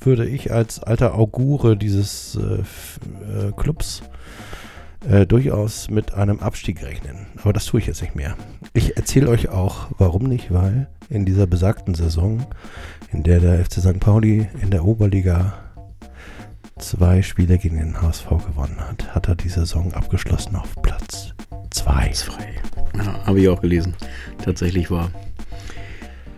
würde 0.00 0.26
ich 0.26 0.52
als 0.52 0.82
alter 0.82 1.14
Augure 1.14 1.76
dieses 1.76 2.36
äh, 2.36 3.48
äh 3.48 3.52
Clubs 3.56 4.02
äh, 5.08 5.26
durchaus 5.26 5.90
mit 5.90 6.14
einem 6.14 6.40
Abstieg 6.40 6.82
rechnen. 6.82 7.26
Aber 7.40 7.52
das 7.52 7.66
tue 7.66 7.80
ich 7.80 7.86
jetzt 7.86 8.02
nicht 8.02 8.14
mehr. 8.14 8.36
Ich 8.74 8.96
erzähle 8.96 9.28
euch 9.28 9.48
auch, 9.48 9.88
warum 9.98 10.24
nicht, 10.24 10.52
weil 10.52 10.88
in 11.08 11.24
dieser 11.24 11.46
besagten 11.46 11.94
Saison, 11.94 12.46
in 13.12 13.22
der 13.22 13.40
der 13.40 13.64
FC 13.64 13.74
St. 13.74 14.00
Pauli 14.00 14.48
in 14.60 14.70
der 14.70 14.84
Oberliga 14.84 15.54
zwei 16.78 17.22
Spiele 17.22 17.58
gegen 17.58 17.78
den 17.78 18.00
HSV 18.00 18.28
gewonnen 18.28 18.78
hat, 18.78 19.14
hat 19.14 19.28
er 19.28 19.34
die 19.34 19.48
Saison 19.48 19.92
abgeschlossen 19.92 20.56
auf 20.56 20.74
Platz 20.82 21.32
2. 21.70 22.12
Ja, 22.96 23.26
habe 23.26 23.40
ich 23.40 23.48
auch 23.48 23.60
gelesen. 23.60 23.94
Tatsächlich 24.42 24.90
war. 24.90 25.10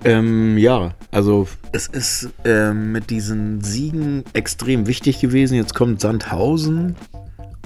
Ähm, 0.04 0.56
ja, 0.56 0.94
also 1.11 1.47
es 1.73 1.87
ist 1.87 2.30
ähm, 2.44 2.92
mit 2.92 3.11
diesen 3.11 3.61
Siegen 3.61 4.25
extrem 4.32 4.87
wichtig 4.87 5.20
gewesen. 5.20 5.54
Jetzt 5.54 5.75
kommt 5.75 6.00
Sandhausen 6.00 6.97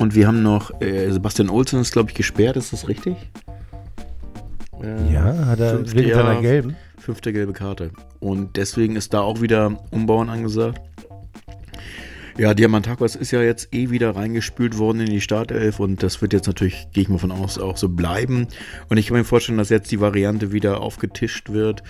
und 0.01 0.15
wir 0.15 0.27
haben 0.27 0.43
noch 0.43 0.81
äh, 0.81 1.11
Sebastian 1.11 1.49
Olsen 1.49 1.81
ist 1.81 1.93
glaube 1.93 2.11
ich 2.11 2.17
gesperrt, 2.17 2.57
ist 2.57 2.73
das 2.73 2.89
richtig? 2.89 3.17
Äh, 4.83 5.13
ja, 5.13 5.47
hat 5.47 5.61
er 5.61 5.93
wegen 5.95 6.13
seiner 6.13 6.41
gelben. 6.41 6.77
Fünfte 6.99 7.33
gelbe 7.33 7.53
Karte. 7.53 7.91
Und 8.19 8.57
deswegen 8.57 8.97
ist 8.97 9.15
da 9.15 9.21
auch 9.21 9.41
wieder 9.41 9.79
Umbauen 9.91 10.29
angesagt. 10.29 10.81
Ja, 12.37 12.53
Diamantakos 12.53 13.15
ist 13.15 13.31
ja 13.31 13.43
jetzt 13.43 13.73
eh 13.73 13.91
wieder 13.91 14.17
reingespült 14.17 14.77
worden 14.77 15.01
in 15.01 15.07
die 15.07 15.21
Startelf 15.21 15.79
und 15.79 16.03
das 16.03 16.21
wird 16.21 16.33
jetzt 16.33 16.49
natürlich, 16.49 16.89
gehe 16.93 17.05
ich 17.05 17.09
mal 17.09 17.19
von 17.19 17.31
aus, 17.31 17.59
auch 17.59 17.77
so 17.77 17.89
bleiben. 17.89 18.49
Und 18.89 18.97
ich 18.97 19.07
kann 19.07 19.17
mir 19.17 19.25
vorstellen, 19.25 19.59
dass 19.59 19.69
jetzt 19.69 19.93
die 19.93 20.01
Variante 20.01 20.51
wieder 20.51 20.81
aufgetischt 20.81 21.51
wird 21.51 21.85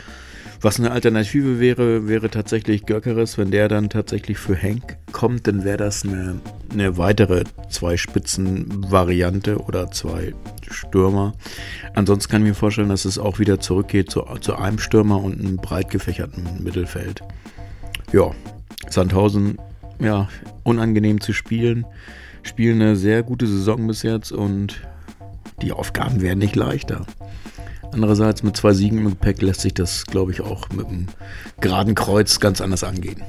Was 0.61 0.79
eine 0.79 0.91
Alternative 0.93 1.61
wäre, 1.61 2.09
wäre 2.09 2.29
tatsächlich 2.29 2.85
Gökeres. 2.85 3.39
Wenn 3.39 3.51
der 3.51 3.69
dann 3.69 3.89
tatsächlich 3.89 4.39
für 4.39 4.55
Henk 4.55 4.99
kommt, 5.13 5.47
dann 5.47 5.65
wäre 5.65 5.79
das 5.79 6.05
eine, 6.05 6.41
eine 6.73 6.99
weitere 6.99 7.45
Zwei-Spitzen-Variante 7.71 9.59
oder 9.59 9.91
zwei 9.91 10.35
Stürmer. 10.71 11.35
Ansonsten 11.95 12.31
kann 12.31 12.43
ich 12.43 12.49
mir 12.49 12.55
vorstellen, 12.55 12.91
dass 12.91 13.07
es 13.07 13.19
auch 13.19 13.39
wieder 13.39 13.61
zurückgeht 13.61 14.11
zu, 14.11 14.23
zu 14.41 14.57
einem 14.57 14.79
Stürmer 14.79 15.23
und 15.23 15.41
einem 15.41 15.57
breit 15.57 15.91
gefächerten 15.91 16.63
Mittelfeld. 16.63 17.23
Ja, 18.13 18.31
Sandhausen, 18.91 19.59
ja, 20.01 20.29
unangenehm 20.63 21.21
zu 21.21 21.33
spielen. 21.33 21.87
Spielen 22.43 22.83
eine 22.83 22.97
sehr 22.97 23.23
gute 23.23 23.47
Saison 23.47 23.87
bis 23.87 24.03
jetzt 24.03 24.33
und 24.33 24.83
die 25.63 25.73
Aufgaben 25.73 26.21
werden 26.21 26.39
nicht 26.39 26.57
leichter. 26.57 27.07
Andererseits 27.93 28.43
mit 28.43 28.57
zwei 28.57 28.73
Siegen 28.73 28.99
im 28.99 29.11
Gepäck 29.11 29.41
lässt 29.41 29.61
sich 29.61 29.75
das, 29.75 30.05
glaube 30.07 30.33
ich, 30.33 30.41
auch 30.41 30.69
mit 30.71 30.87
einem 30.89 31.07
geraden 31.61 31.95
Kreuz 31.95 32.41
ganz 32.41 32.61
anders 32.61 32.83
angehen. 32.83 33.23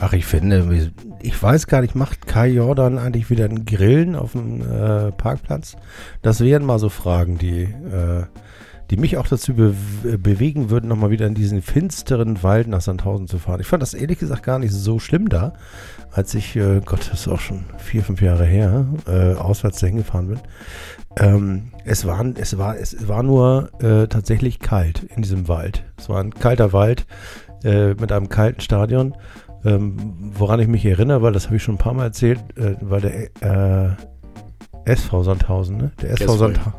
Ach, 0.00 0.12
ich 0.12 0.24
finde, 0.26 0.90
ich 1.20 1.40
weiß 1.40 1.66
gar 1.66 1.80
nicht, 1.82 1.94
macht 1.94 2.26
Kai 2.26 2.48
Jordan 2.48 2.98
eigentlich 2.98 3.30
wieder 3.30 3.44
ein 3.44 3.64
Grillen 3.64 4.16
auf 4.16 4.32
dem 4.32 4.60
äh, 4.60 5.12
Parkplatz? 5.12 5.76
Das 6.22 6.40
wären 6.40 6.64
mal 6.64 6.78
so 6.78 6.88
Fragen, 6.88 7.38
die, 7.38 7.62
äh, 7.62 8.24
die 8.90 8.96
mich 8.96 9.16
auch 9.16 9.26
dazu 9.26 9.54
be 9.54 9.74
bewegen 10.18 10.70
würden, 10.70 10.88
nochmal 10.88 11.10
wieder 11.10 11.26
in 11.26 11.34
diesen 11.34 11.62
finsteren 11.62 12.42
Wald 12.42 12.68
nach 12.68 12.80
Sandhausen 12.80 13.28
zu 13.28 13.38
fahren. 13.38 13.60
Ich 13.60 13.66
fand 13.66 13.82
das 13.82 13.94
ehrlich 13.94 14.18
gesagt 14.18 14.42
gar 14.42 14.58
nicht 14.58 14.72
so 14.72 14.98
schlimm 14.98 15.28
da, 15.28 15.54
als 16.10 16.34
ich, 16.34 16.54
äh, 16.56 16.80
Gott, 16.84 17.00
das 17.10 17.20
ist 17.20 17.28
auch 17.28 17.40
schon 17.40 17.64
vier, 17.78 18.02
fünf 18.02 18.20
Jahre 18.20 18.44
her, 18.44 18.86
äh, 19.06 19.34
auswärts 19.34 19.80
dahin 19.80 19.96
gefahren 19.96 20.28
bin. 20.28 20.38
Ähm, 21.16 21.72
es, 21.84 22.06
war, 22.06 22.24
es, 22.36 22.58
war, 22.58 22.76
es 22.76 23.08
war 23.08 23.22
nur 23.22 23.70
äh, 23.80 24.06
tatsächlich 24.08 24.58
kalt 24.58 25.02
in 25.14 25.22
diesem 25.22 25.48
Wald. 25.48 25.84
Es 25.96 26.08
war 26.08 26.20
ein 26.20 26.34
kalter 26.34 26.72
Wald 26.72 27.06
äh, 27.64 27.94
mit 27.94 28.12
einem 28.12 28.28
kalten 28.28 28.60
Stadion. 28.60 29.16
Ähm, 29.64 29.96
woran 30.34 30.60
ich 30.60 30.68
mich 30.68 30.84
erinnere, 30.84 31.22
weil 31.22 31.32
das 31.32 31.46
habe 31.46 31.56
ich 31.56 31.62
schon 31.62 31.76
ein 31.76 31.78
paar 31.78 31.94
Mal 31.94 32.04
erzählt, 32.04 32.38
äh, 32.58 32.76
weil 32.82 33.00
der 33.00 33.94
äh, 33.94 33.96
SV 34.84 35.22
Sandhausen, 35.22 35.78
ne? 35.78 35.92
der 36.02 36.10
SV 36.10 36.36
Sandha 36.36 36.74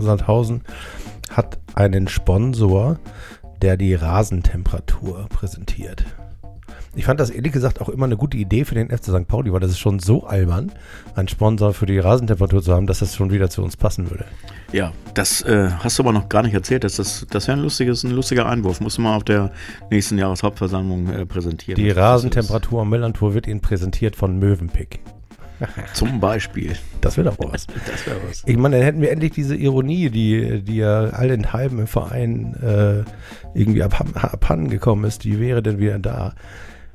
Sandhausen 0.00 0.62
hat 1.36 1.58
einen 1.74 2.08
Sponsor, 2.08 2.98
der 3.62 3.76
die 3.76 3.94
Rasentemperatur 3.94 5.26
präsentiert. 5.28 6.04
Ich 6.96 7.06
fand 7.06 7.18
das 7.18 7.30
ehrlich 7.30 7.52
gesagt 7.52 7.80
auch 7.80 7.88
immer 7.88 8.04
eine 8.04 8.16
gute 8.16 8.36
Idee 8.36 8.64
für 8.64 8.76
den 8.76 8.88
FC 8.88 9.06
St. 9.06 9.26
Pauli, 9.26 9.52
weil 9.52 9.60
das 9.60 9.72
ist 9.72 9.80
schon 9.80 9.98
so 9.98 10.24
albern, 10.26 10.70
einen 11.16 11.26
Sponsor 11.26 11.74
für 11.74 11.86
die 11.86 11.98
Rasentemperatur 11.98 12.62
zu 12.62 12.72
haben, 12.72 12.86
dass 12.86 13.00
das 13.00 13.16
schon 13.16 13.32
wieder 13.32 13.50
zu 13.50 13.62
uns 13.62 13.76
passen 13.76 14.10
würde. 14.10 14.24
Ja, 14.72 14.92
das 15.14 15.42
äh, 15.42 15.70
hast 15.80 15.98
du 15.98 16.04
aber 16.04 16.12
noch 16.12 16.28
gar 16.28 16.42
nicht 16.42 16.54
erzählt. 16.54 16.84
Das, 16.84 16.96
das, 16.96 17.26
das 17.28 17.48
wäre 17.48 17.58
ein, 17.58 17.62
lustiges, 17.62 18.04
ein 18.04 18.12
lustiger 18.12 18.46
Einwurf. 18.46 18.80
Muss 18.80 18.98
man 18.98 19.14
auf 19.14 19.24
der 19.24 19.50
nächsten 19.90 20.18
Jahreshauptversammlung 20.18 21.08
äh, 21.08 21.26
präsentieren. 21.26 21.82
Die 21.82 21.90
Rasentemperatur 21.90 22.82
am 22.82 22.90
Millantor 22.90 23.34
wird 23.34 23.48
Ihnen 23.48 23.60
präsentiert 23.60 24.14
von 24.14 24.38
Mövenpick. 24.38 25.00
Zum 25.94 26.20
Beispiel. 26.20 26.76
Das 27.00 27.16
wäre 27.16 27.30
doch 27.30 27.38
was. 27.38 27.66
das 27.66 28.06
wäre 28.06 28.18
was. 28.28 28.42
Ich 28.46 28.56
meine, 28.56 28.76
dann 28.76 28.84
hätten 28.84 29.00
wir 29.00 29.10
endlich 29.10 29.32
diese 29.32 29.56
Ironie, 29.56 30.10
die, 30.10 30.62
die 30.62 30.76
ja 30.76 31.10
allenthalben 31.10 31.80
im 31.80 31.86
Verein 31.86 32.54
äh, 32.62 33.58
irgendwie 33.58 33.82
abhanden 33.82 34.68
gekommen 34.68 35.04
ist, 35.04 35.24
die 35.24 35.40
wäre 35.40 35.62
dann 35.62 35.78
wieder 35.78 35.98
da. 35.98 36.34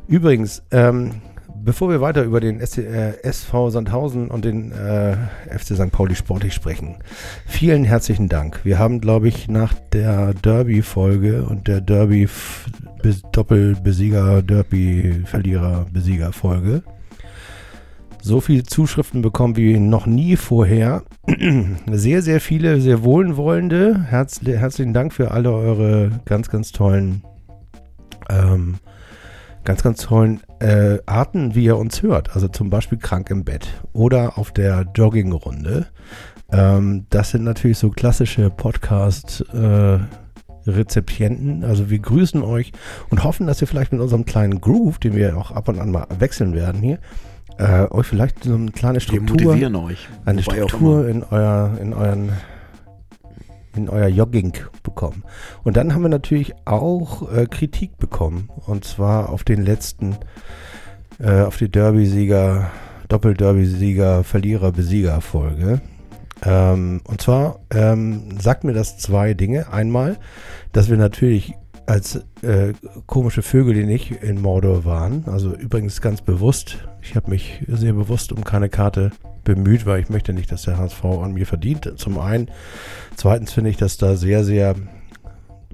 Übrigens, 0.08 0.64
ähm, 0.72 1.22
bevor 1.64 1.90
wir 1.90 2.02
weiter 2.02 2.24
über 2.24 2.40
den 2.40 2.60
SC, 2.66 2.80
äh, 2.80 3.22
SV 3.24 3.70
Sandhausen 3.70 4.30
und 4.30 4.44
den 4.46 4.72
äh, 4.72 5.18
FC 5.50 5.76
St. 5.76 5.92
Pauli 5.92 6.16
sportlich 6.16 6.54
sprechen, 6.54 6.96
vielen 7.46 7.84
herzlichen 7.84 8.30
Dank. 8.30 8.62
Wir 8.64 8.80
haben, 8.80 9.02
glaube 9.02 9.28
ich, 9.28 9.48
nach 9.48 9.74
der 9.94 10.34
Derby-Folge 10.34 11.44
und 11.44 11.68
der 11.68 11.82
Derby-Doppelbesieger, 11.82 14.42
Derby-Verlierer-Besieger-Folge 14.42 16.82
so 18.22 18.42
viele 18.42 18.64
Zuschriften 18.64 19.22
bekommen 19.22 19.56
wie 19.56 19.80
noch 19.80 20.06
nie 20.06 20.36
vorher. 20.36 21.04
sehr, 21.92 22.22
sehr 22.22 22.42
viele, 22.42 22.82
sehr 22.82 23.04
wohlwollende. 23.04 24.06
Herz, 24.10 24.42
herzlichen 24.44 24.94
Dank 24.94 25.14
für 25.14 25.32
alle 25.32 25.52
eure 25.52 26.22
ganz, 26.26 26.50
ganz 26.50 26.72
tollen 26.72 27.24
ähm, 28.30 28.76
ganz, 29.64 29.84
ganz 29.84 30.02
tollen 30.02 30.42
äh, 30.60 31.00
Arten, 31.06 31.56
wie 31.56 31.66
ihr 31.66 31.78
uns 31.78 32.02
hört. 32.02 32.36
Also 32.36 32.48
zum 32.48 32.70
Beispiel 32.70 32.98
krank 32.98 33.30
im 33.30 33.44
Bett 33.44 33.68
oder 33.94 34.38
auf 34.38 34.52
der 34.52 34.86
Joggingrunde. 34.96 35.88
Ähm, 36.52 37.06
das 37.10 37.32
sind 37.32 37.44
natürlich 37.44 37.78
so 37.78 37.90
klassische 37.90 38.50
Podcast- 38.50 39.46
äh, 39.54 40.00
Rezipienten. 40.68 41.64
Also 41.64 41.90
wir 41.90 42.00
grüßen 42.00 42.44
euch 42.44 42.74
und 43.10 43.24
hoffen, 43.24 43.48
dass 43.48 43.62
ihr 43.62 43.68
vielleicht 43.68 43.92
mit 43.92 44.02
unserem 44.02 44.26
kleinen 44.26 44.62
Groove, 44.62 45.00
den 45.00 45.16
wir 45.16 45.36
auch 45.38 45.52
ab 45.52 45.68
und 45.68 45.80
an 45.80 45.90
mal 45.90 46.06
wechseln 46.20 46.54
werden 46.54 46.82
hier, 46.82 47.00
äh, 47.60 47.88
euch 47.92 48.08
vielleicht 48.08 48.44
so 48.44 48.56
eine 48.56 48.72
kleine 48.72 49.00
Struktur, 49.00 49.38
wir 49.38 49.46
motivieren 49.46 49.76
euch. 49.76 50.08
eine 50.26 50.42
Struktur 50.42 51.08
in, 51.08 51.24
euer, 51.24 51.78
in 51.80 51.94
euren 51.94 52.32
in 53.76 53.88
euer 53.88 54.08
Jogging 54.08 54.54
bekommen. 54.84 55.24
Und 55.64 55.78
dann 55.78 55.94
haben 55.94 56.02
wir 56.02 56.10
natürlich 56.10 56.54
auch 56.66 57.32
äh, 57.32 57.46
Kritik 57.46 57.98
bekommen. 57.98 58.50
Und 58.66 58.84
zwar 58.84 59.30
auf 59.30 59.44
den 59.44 59.62
letzten, 59.64 60.18
äh, 61.20 61.42
auf 61.42 61.58
die 61.58 61.70
Derby-Sieger, 61.70 62.72
Doppel-Derby-Sieger, 63.10 64.24
Verlierer-Besieger-Folge. 64.24 65.82
Ähm, 66.44 67.02
und 67.06 67.22
zwar 67.22 67.60
ähm, 67.72 68.40
sagt 68.40 68.64
mir 68.64 68.74
das 68.74 68.98
zwei 68.98 69.34
Dinge. 69.34 69.72
Einmal, 69.72 70.18
dass 70.72 70.90
wir 70.90 70.98
natürlich 70.98 71.54
als 71.90 72.22
äh, 72.44 72.74
komische 73.08 73.42
Vögel, 73.42 73.74
die 73.74 73.86
nicht 73.86 74.12
in 74.12 74.42
Mordor 74.42 74.86
waren, 74.86 75.24
also 75.26 75.56
übrigens 75.56 76.02
ganz 76.02 76.22
bewusst, 76.22 76.78
ich 77.02 77.16
habe 77.16 77.32
mich 77.32 77.64
sehr 77.68 77.94
bewusst 77.94 78.32
um 78.32 78.44
keine 78.44 78.70
Karte 78.70 79.10
bemüht, 79.44 79.88
weil 79.88 80.00
ich 80.00 80.10
möchte 80.10 80.32
nicht, 80.32 80.52
dass 80.52 80.62
der 80.62 80.78
HSV 80.78 81.04
an 81.04 81.34
mir 81.34 81.48
verdient. 81.48 81.92
Zum 81.98 82.20
einen. 82.20 82.52
Zweitens 83.16 83.54
finde 83.54 83.72
ich 83.72 83.78
das 83.78 83.98
da 83.98 84.16
sehr, 84.16 84.44
sehr 84.44 84.76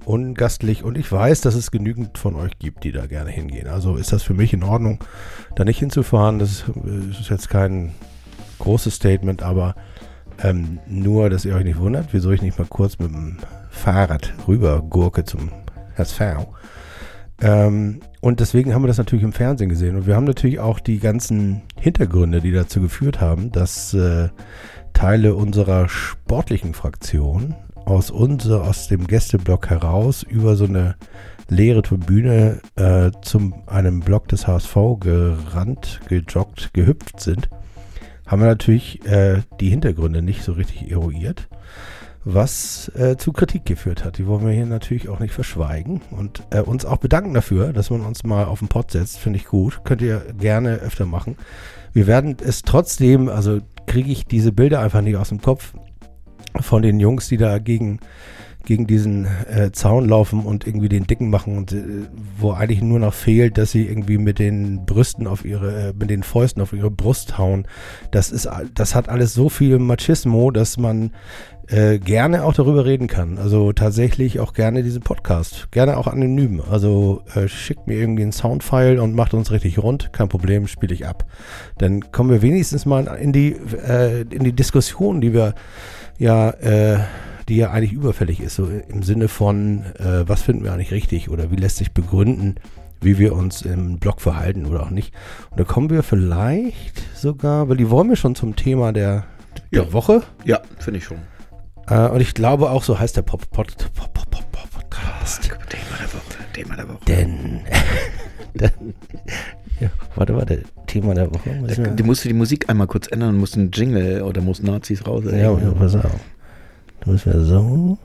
ungastlich 0.06 0.84
und 0.84 0.96
ich 0.96 1.12
weiß, 1.12 1.42
dass 1.42 1.54
es 1.54 1.70
genügend 1.70 2.16
von 2.16 2.34
euch 2.34 2.58
gibt, 2.58 2.84
die 2.84 2.92
da 2.92 3.06
gerne 3.06 3.30
hingehen. 3.30 3.66
Also 3.66 3.96
ist 3.96 4.12
das 4.12 4.22
für 4.22 4.34
mich 4.34 4.54
in 4.54 4.62
Ordnung, 4.62 5.04
da 5.54 5.64
nicht 5.64 5.80
hinzufahren. 5.80 6.38
Das 6.38 6.64
ist 7.10 7.28
jetzt 7.28 7.50
kein 7.50 7.92
großes 8.58 8.94
Statement, 8.94 9.42
aber 9.42 9.74
ähm, 10.42 10.78
nur, 10.86 11.28
dass 11.28 11.44
ihr 11.44 11.54
euch 11.54 11.64
nicht 11.64 11.78
wundert, 11.78 12.08
wieso 12.12 12.30
ich 12.30 12.40
nicht 12.40 12.58
mal 12.58 12.68
kurz 12.68 12.98
mit 12.98 13.10
dem 13.10 13.36
Fahrrad 13.68 14.32
rüber 14.48 14.80
gurke 14.80 15.24
zum 15.24 15.50
HSV. 15.96 16.20
Ähm, 17.40 18.00
und 18.20 18.40
deswegen 18.40 18.74
haben 18.74 18.82
wir 18.82 18.88
das 18.88 18.98
natürlich 18.98 19.24
im 19.24 19.32
Fernsehen 19.32 19.68
gesehen. 19.68 19.96
Und 19.96 20.06
wir 20.06 20.16
haben 20.16 20.24
natürlich 20.24 20.58
auch 20.58 20.80
die 20.80 20.98
ganzen 20.98 21.62
Hintergründe, 21.78 22.40
die 22.40 22.52
dazu 22.52 22.80
geführt 22.80 23.20
haben, 23.20 23.52
dass 23.52 23.92
äh, 23.94 24.28
Teile 24.92 25.34
unserer 25.34 25.88
sportlichen 25.88 26.72
Fraktion 26.72 27.54
aus, 27.84 28.10
unser, 28.10 28.62
aus 28.64 28.88
dem 28.88 29.06
Gästeblock 29.06 29.68
heraus 29.68 30.22
über 30.22 30.56
so 30.56 30.64
eine 30.64 30.96
leere 31.48 31.82
Tribüne 31.82 32.60
äh, 32.74 33.10
zum 33.22 33.54
einem 33.66 34.00
Block 34.00 34.28
des 34.28 34.46
HSV 34.46 34.74
gerannt, 34.98 36.00
gejoggt, 36.08 36.72
gehüpft 36.72 37.20
sind, 37.20 37.48
haben 38.26 38.40
wir 38.40 38.48
natürlich 38.48 39.06
äh, 39.06 39.42
die 39.60 39.70
Hintergründe 39.70 40.22
nicht 40.22 40.42
so 40.42 40.52
richtig 40.52 40.90
eruiert 40.90 41.48
was 42.28 42.90
äh, 42.96 43.16
zu 43.16 43.32
Kritik 43.32 43.64
geführt 43.64 44.04
hat. 44.04 44.18
Die 44.18 44.26
wollen 44.26 44.44
wir 44.44 44.52
hier 44.52 44.66
natürlich 44.66 45.08
auch 45.08 45.20
nicht 45.20 45.32
verschweigen 45.32 46.00
und 46.10 46.42
äh, 46.50 46.60
uns 46.60 46.84
auch 46.84 46.96
bedanken 46.96 47.32
dafür, 47.34 47.72
dass 47.72 47.88
man 47.90 48.00
uns 48.00 48.24
mal 48.24 48.46
auf 48.46 48.58
den 48.58 48.66
Pott 48.66 48.90
setzt. 48.90 49.18
Finde 49.18 49.38
ich 49.38 49.44
gut. 49.44 49.84
Könnt 49.84 50.02
ihr 50.02 50.34
gerne 50.36 50.74
öfter 50.78 51.06
machen. 51.06 51.36
Wir 51.92 52.08
werden 52.08 52.36
es 52.44 52.62
trotzdem, 52.62 53.28
also 53.28 53.60
kriege 53.86 54.10
ich 54.10 54.26
diese 54.26 54.50
Bilder 54.50 54.80
einfach 54.80 55.02
nicht 55.02 55.16
aus 55.16 55.28
dem 55.28 55.40
Kopf 55.40 55.72
von 56.60 56.82
den 56.82 56.98
Jungs, 56.98 57.28
die 57.28 57.36
da 57.36 57.60
gegen, 57.60 58.00
gegen 58.66 58.86
diesen 58.86 59.26
äh, 59.48 59.72
Zaun 59.72 60.08
laufen 60.08 60.44
und 60.44 60.66
irgendwie 60.66 60.88
den 60.88 61.06
Dicken 61.06 61.30
machen 61.30 61.56
und 61.56 61.72
äh, 61.72 61.82
wo 62.38 62.52
eigentlich 62.52 62.82
nur 62.82 62.98
noch 62.98 63.14
fehlt, 63.14 63.56
dass 63.56 63.70
sie 63.70 63.86
irgendwie 63.86 64.18
mit 64.18 64.38
den 64.38 64.84
Brüsten 64.84 65.26
auf 65.26 65.44
ihre, 65.44 65.88
äh, 65.88 65.92
mit 65.98 66.10
den 66.10 66.22
Fäusten 66.22 66.60
auf 66.60 66.72
ihre 66.72 66.90
Brust 66.90 67.38
hauen. 67.38 67.66
Das 68.10 68.30
ist, 68.30 68.48
das 68.74 68.94
hat 68.94 69.08
alles 69.08 69.32
so 69.32 69.48
viel 69.48 69.78
Machismo, 69.78 70.50
dass 70.50 70.76
man 70.76 71.12
äh, 71.68 71.98
gerne 71.98 72.44
auch 72.44 72.52
darüber 72.52 72.84
reden 72.84 73.06
kann. 73.08 73.38
Also 73.38 73.72
tatsächlich 73.72 74.40
auch 74.40 74.52
gerne 74.52 74.82
diesen 74.82 75.02
Podcast. 75.02 75.68
Gerne 75.70 75.96
auch 75.96 76.06
anonym. 76.06 76.62
Also 76.70 77.22
äh, 77.34 77.48
schickt 77.48 77.86
mir 77.86 77.94
irgendwie 77.94 78.22
einen 78.22 78.32
Soundfile 78.32 79.02
und 79.02 79.14
macht 79.14 79.34
uns 79.34 79.50
richtig 79.50 79.78
rund. 79.78 80.12
Kein 80.12 80.28
Problem, 80.28 80.66
spiele 80.66 80.94
ich 80.94 81.06
ab. 81.06 81.24
Dann 81.78 82.12
kommen 82.12 82.30
wir 82.30 82.42
wenigstens 82.42 82.86
mal 82.86 83.06
in 83.06 83.32
die, 83.32 83.52
äh, 83.52 84.22
in 84.22 84.44
die 84.44 84.52
Diskussion, 84.52 85.20
die 85.20 85.32
wir 85.32 85.54
ja, 86.18 86.50
äh, 86.50 86.98
die 87.48 87.56
ja 87.56 87.70
eigentlich 87.70 87.92
überfällig 87.92 88.40
ist. 88.40 88.56
So 88.56 88.68
im 88.88 89.02
Sinne 89.02 89.28
von, 89.28 89.84
äh, 89.98 90.28
was 90.28 90.42
finden 90.42 90.64
wir 90.64 90.72
eigentlich 90.72 90.90
richtig 90.92 91.28
oder 91.30 91.50
wie 91.50 91.56
lässt 91.56 91.76
sich 91.76 91.92
begründen, 91.92 92.56
wie 93.00 93.18
wir 93.18 93.34
uns 93.34 93.62
im 93.62 93.98
Blog 93.98 94.20
verhalten 94.20 94.66
oder 94.66 94.82
auch 94.82 94.90
nicht. 94.90 95.12
Und 95.50 95.60
da 95.60 95.64
kommen 95.64 95.90
wir 95.90 96.02
vielleicht 96.02 97.02
sogar, 97.16 97.68
weil 97.68 97.76
die 97.76 97.90
wollen 97.90 98.08
wir 98.08 98.16
schon 98.16 98.34
zum 98.34 98.56
Thema 98.56 98.92
der, 98.92 99.24
der 99.72 99.84
Ja. 99.84 99.92
Woche. 99.92 100.22
Ja, 100.44 100.60
finde 100.78 100.98
ich 100.98 101.04
schon. 101.04 101.18
Äh, 101.88 102.08
und 102.08 102.20
ich 102.20 102.34
glaube 102.34 102.70
auch, 102.70 102.82
so 102.82 102.98
heißt 102.98 103.16
der 103.16 103.22
Pop, 103.22 103.48
Pod, 103.50 103.76
Pop, 103.94 104.12
Pop, 104.12 104.30
Pop, 104.30 104.70
Podcast. 104.72 105.42
Thema 105.68 105.96
der 106.00 106.08
Woche. 106.12 106.52
Thema 106.52 106.76
der 106.76 106.88
Woche. 106.88 106.98
Denn. 107.06 107.60
denn 108.54 108.94
ja, 109.78 109.88
warte, 110.14 110.34
warte. 110.34 110.62
Thema 110.86 111.14
der 111.14 111.30
Woche. 111.32 111.50
Wir- 111.64 111.88
Du 111.90 112.02
musst 112.04 112.24
die 112.24 112.32
Musik 112.32 112.68
einmal 112.70 112.86
kurz 112.86 113.06
ändern 113.12 113.30
und 113.30 113.36
musst 113.38 113.56
einen 113.56 113.70
Jingle 113.70 114.22
oder 114.22 114.40
musst 114.40 114.62
Nazis 114.62 115.06
raus. 115.06 115.24
Ja, 115.30 115.36
ja, 115.36 115.56
pass 115.78 115.94
auf. 115.96 116.10
Dann 117.06 117.14
müssen 117.14 117.32
wir 117.32 117.40
so. 117.40 117.98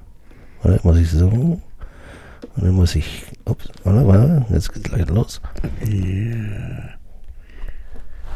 Warte, 0.62 0.80
muss 0.88 0.98
ich 0.98 1.10
so. 1.10 1.28
Und 1.28 1.62
dann 2.56 2.72
muss 2.72 2.96
ich. 2.96 3.26
Ups, 3.46 3.68
warte, 3.84 4.08
warte. 4.08 4.46
Jetzt 4.54 4.72
geht's 4.72 4.90
gleich 4.90 5.10
los. 5.10 5.42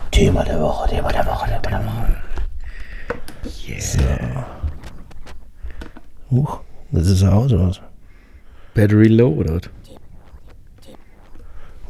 Thema 0.10 0.44
der 0.44 0.60
Woche, 0.60 0.90
Thema 0.90 1.12
der 1.12 1.26
Woche, 1.28 1.46
Thema 1.48 1.70
der 1.70 1.86
Woche. 1.86 2.16
Yeah. 3.68 4.46
Huch, 6.32 6.62
das 6.92 7.08
ist 7.08 7.24
aus 7.24 7.54
oder 7.54 7.68
was? 7.68 7.82
Battery 8.74 9.08
low 9.08 9.30
oder 9.36 9.56
was? 9.56 9.70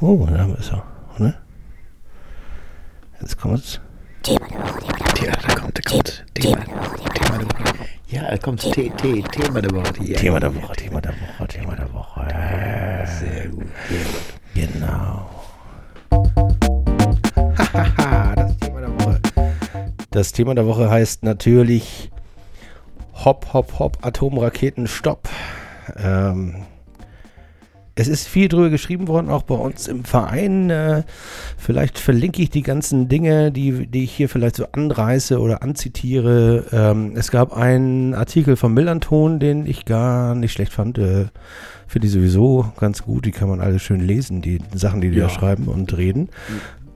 Oh, 0.02 0.28
da 0.30 0.40
haben 0.40 0.52
wir 0.52 0.60
es 0.60 0.70
ja. 0.70 0.84
Ne? 1.18 1.34
Jetzt 3.22 3.38
kommt's. 3.38 3.80
Ja, 4.28 4.38
da 5.48 5.56
kommt, 5.56 5.78
da 5.78 5.82
kommt. 5.90 6.26
Thema, 6.34 6.58
Thema 6.58 7.38
der 7.38 7.46
Woche. 7.46 7.76
Ja, 8.16 8.38
kommt 8.38 8.62
T, 8.62 8.90
T, 8.92 9.22
Thema 9.24 9.62
der 9.62 9.72
Woche. 9.72 9.92
Ja. 10.02 10.18
Thema 10.18 10.40
der 10.40 10.56
Woche, 10.56 10.74
Thema 10.78 11.02
der 11.02 11.12
Woche, 11.12 11.48
Thema 11.50 11.76
der 11.76 11.94
Woche. 11.94 12.26
Sehr 13.20 13.50
gut. 13.50 13.66
Sehr 13.90 14.06
gut. 14.06 14.34
Genau. 14.54 15.30
Das 17.74 18.58
Thema 18.58 18.80
der 18.80 19.00
Woche. 19.00 19.22
Das 20.12 20.32
Thema 20.32 20.56
der 20.56 20.66
Woche 20.66 20.90
heißt 20.90 21.24
natürlich 21.24 22.10
Hopp, 23.26 23.52
Hopp, 23.52 23.80
Hopp, 23.80 23.98
Atomraketen, 24.02 24.88
Stopp. 24.88 25.28
Ähm, 25.98 26.64
es 27.98 28.08
ist 28.10 28.28
viel 28.28 28.50
drüber 28.50 28.70
geschrieben 28.70 29.08
worden, 29.08 29.30
auch 29.30 29.44
bei 29.44 29.56
uns 29.56 29.88
im 29.88 30.04
Verein. 30.04 30.70
Äh, 30.70 31.04
vielleicht 31.58 31.98
verlinke 31.98 32.42
ich 32.42 32.50
die 32.50 32.62
ganzen 32.62 33.08
Dinge, 33.08 33.52
die, 33.54 33.88
die 33.88 34.04
ich 34.04 34.12
hier 34.12 34.28
vielleicht 34.28 34.58
so 34.58 34.66
anreiße 34.72 35.40
oder 35.40 35.64
anzitiere. 35.64 36.66
Ähm, 36.72 37.14
es 37.16 37.32
gab 37.32 37.54
einen 37.56 38.14
Artikel 38.14 38.58
von 38.58 38.74
Millanton, 38.74 39.40
den 39.40 39.66
ich 39.66 39.86
gar 39.86 40.36
nicht 40.36 40.52
schlecht 40.52 40.74
fand. 40.74 40.98
Äh, 40.98 41.26
Finde 41.88 42.08
ich 42.08 42.14
sowieso 42.14 42.72
ganz 42.78 43.04
gut. 43.04 43.26
Die 43.26 43.32
kann 43.32 43.48
man 43.48 43.62
alle 43.62 43.80
schön 43.80 44.02
lesen, 44.02 44.42
die 44.42 44.60
Sachen, 44.74 45.02
die 45.02 45.12
die 45.12 45.18
Ja. 45.20 45.28
da 45.28 45.30
schreiben 45.30 45.68
und 45.68 45.96
reden. 45.96 46.30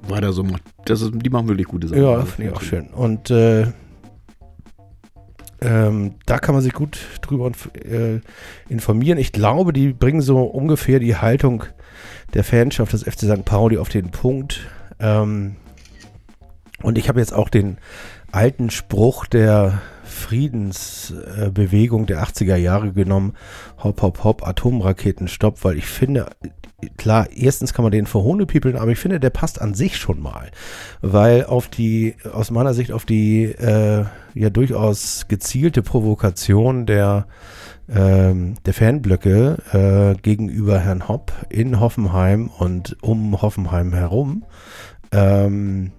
Weiter 0.08 0.34
so. 0.34 0.46
Das 0.86 1.02
ist, 1.02 1.12
die 1.14 1.30
machen 1.30 1.48
wirklich 1.48 1.68
gute 1.68 1.88
Sachen. 1.88 2.02
Ja, 2.02 2.22
finde 2.26 2.52
ich 2.52 2.58
auch 2.58 2.62
schön. 2.62 2.88
Und 2.88 3.30
äh, 3.30 3.68
ähm, 5.62 6.16
da 6.26 6.40
kann 6.40 6.56
man 6.56 6.64
sich 6.64 6.74
gut 6.74 7.00
drüber 7.22 7.52
äh, 7.74 8.20
informieren. 8.70 9.18
Ich 9.18 9.32
glaube, 9.32 9.74
die 9.74 9.94
bringen 9.94 10.22
so 10.22 10.44
ungefähr 10.44 11.00
die 11.00 11.16
Haltung 11.16 11.66
der 12.34 12.44
Fanschaft 12.44 12.94
des 12.94 13.04
FC 13.04 13.22
St. 13.22 13.46
Pauli 13.46 13.78
auf 13.78 13.90
den 13.90 14.12
Punkt. 14.12 14.68
Ähm, 15.00 15.56
und 16.82 16.98
ich 16.98 17.10
habe 17.10 17.20
jetzt 17.20 17.34
auch 17.34 17.50
den 17.50 17.78
alten 18.32 18.70
Spruch 18.70 19.26
der 19.26 19.82
Friedensbewegung 20.10 21.70
Bewegung 21.80 22.06
der 22.06 22.24
80er 22.24 22.56
Jahre 22.56 22.92
genommen. 22.92 23.34
Hopp, 23.84 24.02
hopp, 24.02 24.24
hopp, 24.24 24.48
Atomraketen, 24.48 25.28
stopp, 25.28 25.64
weil 25.64 25.78
ich 25.78 25.86
finde, 25.86 26.28
klar, 26.98 27.28
erstens 27.36 27.74
kann 27.74 27.84
man 27.84 27.92
den 27.92 28.06
verhohnepiepeln, 28.06 28.76
aber 28.76 28.92
ich 28.92 29.00
finde, 29.00 29.20
der 29.20 29.30
passt 29.30 29.62
an 29.62 29.74
sich 29.74 29.98
schon 29.98 30.22
mal. 30.22 30.52
Weil 31.02 31.46
auf 31.46 31.68
die, 31.68 32.16
aus 32.32 32.52
meiner 32.52 32.74
Sicht, 32.74 32.92
auf 32.92 33.06
die 33.06 33.46
äh, 33.46 34.06
ja 34.34 34.50
durchaus 34.50 35.28
gezielte 35.28 35.82
Provokation 35.82 36.86
der, 36.86 37.28
ähm, 37.90 38.56
der 38.66 38.74
Fanblöcke 38.74 39.58
äh, 39.72 40.22
gegenüber 40.22 40.80
Herrn 40.80 41.08
Hopp 41.08 41.34
in 41.50 41.80
Hoffenheim 41.80 42.50
und 42.58 42.98
um 43.02 43.42
Hoffenheim 43.42 43.94
herum 43.94 44.46
ähm, 45.12 45.92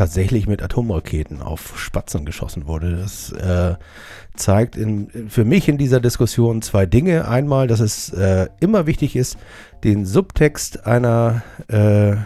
tatsächlich 0.00 0.46
mit 0.46 0.62
Atomraketen 0.62 1.42
auf 1.42 1.78
Spatzen 1.78 2.24
geschossen 2.24 2.66
wurde. 2.66 2.96
Das 2.96 3.32
äh, 3.32 3.74
zeigt 4.34 4.74
in, 4.74 5.28
für 5.28 5.44
mich 5.44 5.68
in 5.68 5.76
dieser 5.76 6.00
Diskussion 6.00 6.62
zwei 6.62 6.86
Dinge. 6.86 7.28
Einmal, 7.28 7.66
dass 7.66 7.80
es 7.80 8.08
äh, 8.08 8.48
immer 8.60 8.86
wichtig 8.86 9.14
ist, 9.14 9.36
den 9.84 10.06
Subtext 10.06 10.86
einer, 10.86 11.42
äh, 11.68 12.16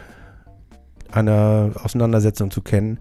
einer 1.11 1.73
Auseinandersetzung 1.83 2.53
zu 2.53 2.63
kennen. 2.63 3.01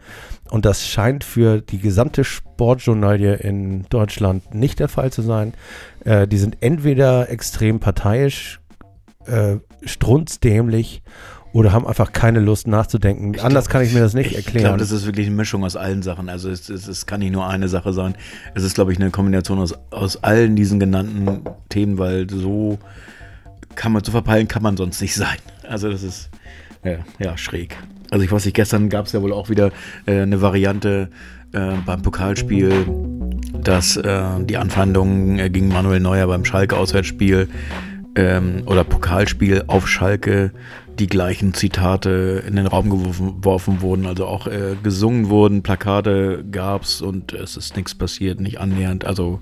Und 0.49 0.65
das 0.65 0.87
scheint 0.87 1.23
für 1.23 1.61
die 1.61 1.77
gesamte 1.77 2.23
Sportjournalie 2.23 3.35
in 3.35 3.83
Deutschland 3.89 4.55
nicht 4.55 4.79
der 4.79 4.87
Fall 4.87 5.11
zu 5.11 5.21
sein. 5.21 5.53
Äh, 6.03 6.27
die 6.27 6.39
sind 6.39 6.57
entweder 6.61 7.29
extrem 7.29 7.79
parteiisch, 7.79 8.59
äh, 9.27 9.57
strunzdämlich 9.85 11.03
oder 11.53 11.71
haben 11.71 11.87
einfach 11.87 12.11
keine 12.11 12.39
Lust 12.39 12.67
nachzudenken. 12.67 13.35
Ich 13.35 13.43
Anders 13.43 13.65
glaub, 13.65 13.73
kann 13.73 13.87
ich 13.87 13.93
mir 13.93 13.99
das 14.01 14.13
nicht 14.15 14.31
Ich 14.31 14.37
erklären. 14.37 14.65
glaube, 14.65 14.79
das 14.79 14.91
ist 14.91 15.05
wirklich 15.05 15.27
eine 15.27 15.35
Mischung 15.35 15.63
aus 15.63 15.75
allen 15.75 16.01
Sachen. 16.01 16.27
Also 16.27 16.49
es, 16.49 16.67
es, 16.69 16.87
es 16.87 17.05
kann 17.05 17.19
nicht 17.19 17.31
nur 17.31 17.47
eine 17.47 17.69
Sache 17.69 17.93
sein. 17.93 18.15
Es 18.55 18.63
ist, 18.63 18.73
glaube 18.73 18.91
ich, 18.91 18.99
eine 18.99 19.11
Kombination 19.11 19.59
aus, 19.59 19.75
aus 19.91 20.23
allen 20.23 20.55
diesen 20.55 20.79
genannten 20.79 21.41
Themen, 21.69 21.99
weil 21.99 22.27
so 22.29 22.79
kann 23.75 23.91
man, 23.91 24.03
so 24.03 24.11
verpeilen 24.11 24.47
kann 24.47 24.63
man 24.63 24.75
sonst 24.77 24.99
nicht 24.99 25.13
sein. 25.13 25.37
Also 25.67 25.89
das 25.89 26.01
ist, 26.01 26.31
ja, 26.83 26.97
ja 27.19 27.37
schräg. 27.37 27.77
Also 28.09 28.25
ich 28.25 28.31
weiß 28.31 28.45
nicht, 28.45 28.55
gestern 28.55 28.89
gab 28.89 29.05
es 29.05 29.11
ja 29.11 29.21
wohl 29.21 29.31
auch 29.31 29.49
wieder 29.49 29.71
äh, 30.07 30.21
eine 30.21 30.41
Variante 30.41 31.09
äh, 31.51 31.73
beim 31.85 32.01
Pokalspiel, 32.01 32.71
dass 33.61 33.95
äh, 33.95 34.23
die 34.41 34.57
Anfeindungen 34.57 35.37
äh, 35.37 35.51
gegen 35.51 35.67
Manuel 35.67 35.99
Neuer 35.99 36.25
beim 36.27 36.45
Schalke-Auswärtsspiel 36.45 37.47
ähm, 38.15 38.63
oder 38.65 38.83
Pokalspiel 38.83 39.63
auf 39.67 39.87
Schalke 39.87 40.51
die 40.99 41.07
gleichen 41.07 41.53
Zitate 41.53 42.43
in 42.47 42.55
den 42.55 42.67
Raum 42.67 42.89
geworfen, 42.89 43.81
wurden, 43.81 44.05
also 44.05 44.25
auch 44.25 44.47
äh, 44.47 44.75
gesungen 44.81 45.29
wurden, 45.29 45.63
Plakate 45.63 46.43
gab's 46.51 47.01
und 47.01 47.33
es 47.33 47.57
ist 47.57 47.75
nichts 47.75 47.95
passiert, 47.95 48.39
nicht 48.39 48.59
annähernd, 48.59 49.05
also 49.05 49.39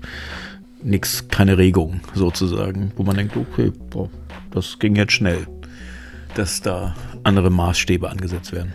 nichts, 0.82 1.28
keine 1.28 1.58
Regung 1.58 2.00
sozusagen, 2.14 2.92
wo 2.96 3.02
man 3.02 3.16
denkt, 3.16 3.36
okay, 3.36 3.72
boah, 3.90 4.08
das 4.50 4.78
ging 4.78 4.96
jetzt 4.96 5.12
schnell, 5.12 5.46
dass 6.34 6.62
da 6.62 6.94
andere 7.24 7.50
Maßstäbe 7.50 8.08
angesetzt 8.08 8.52
werden. 8.52 8.72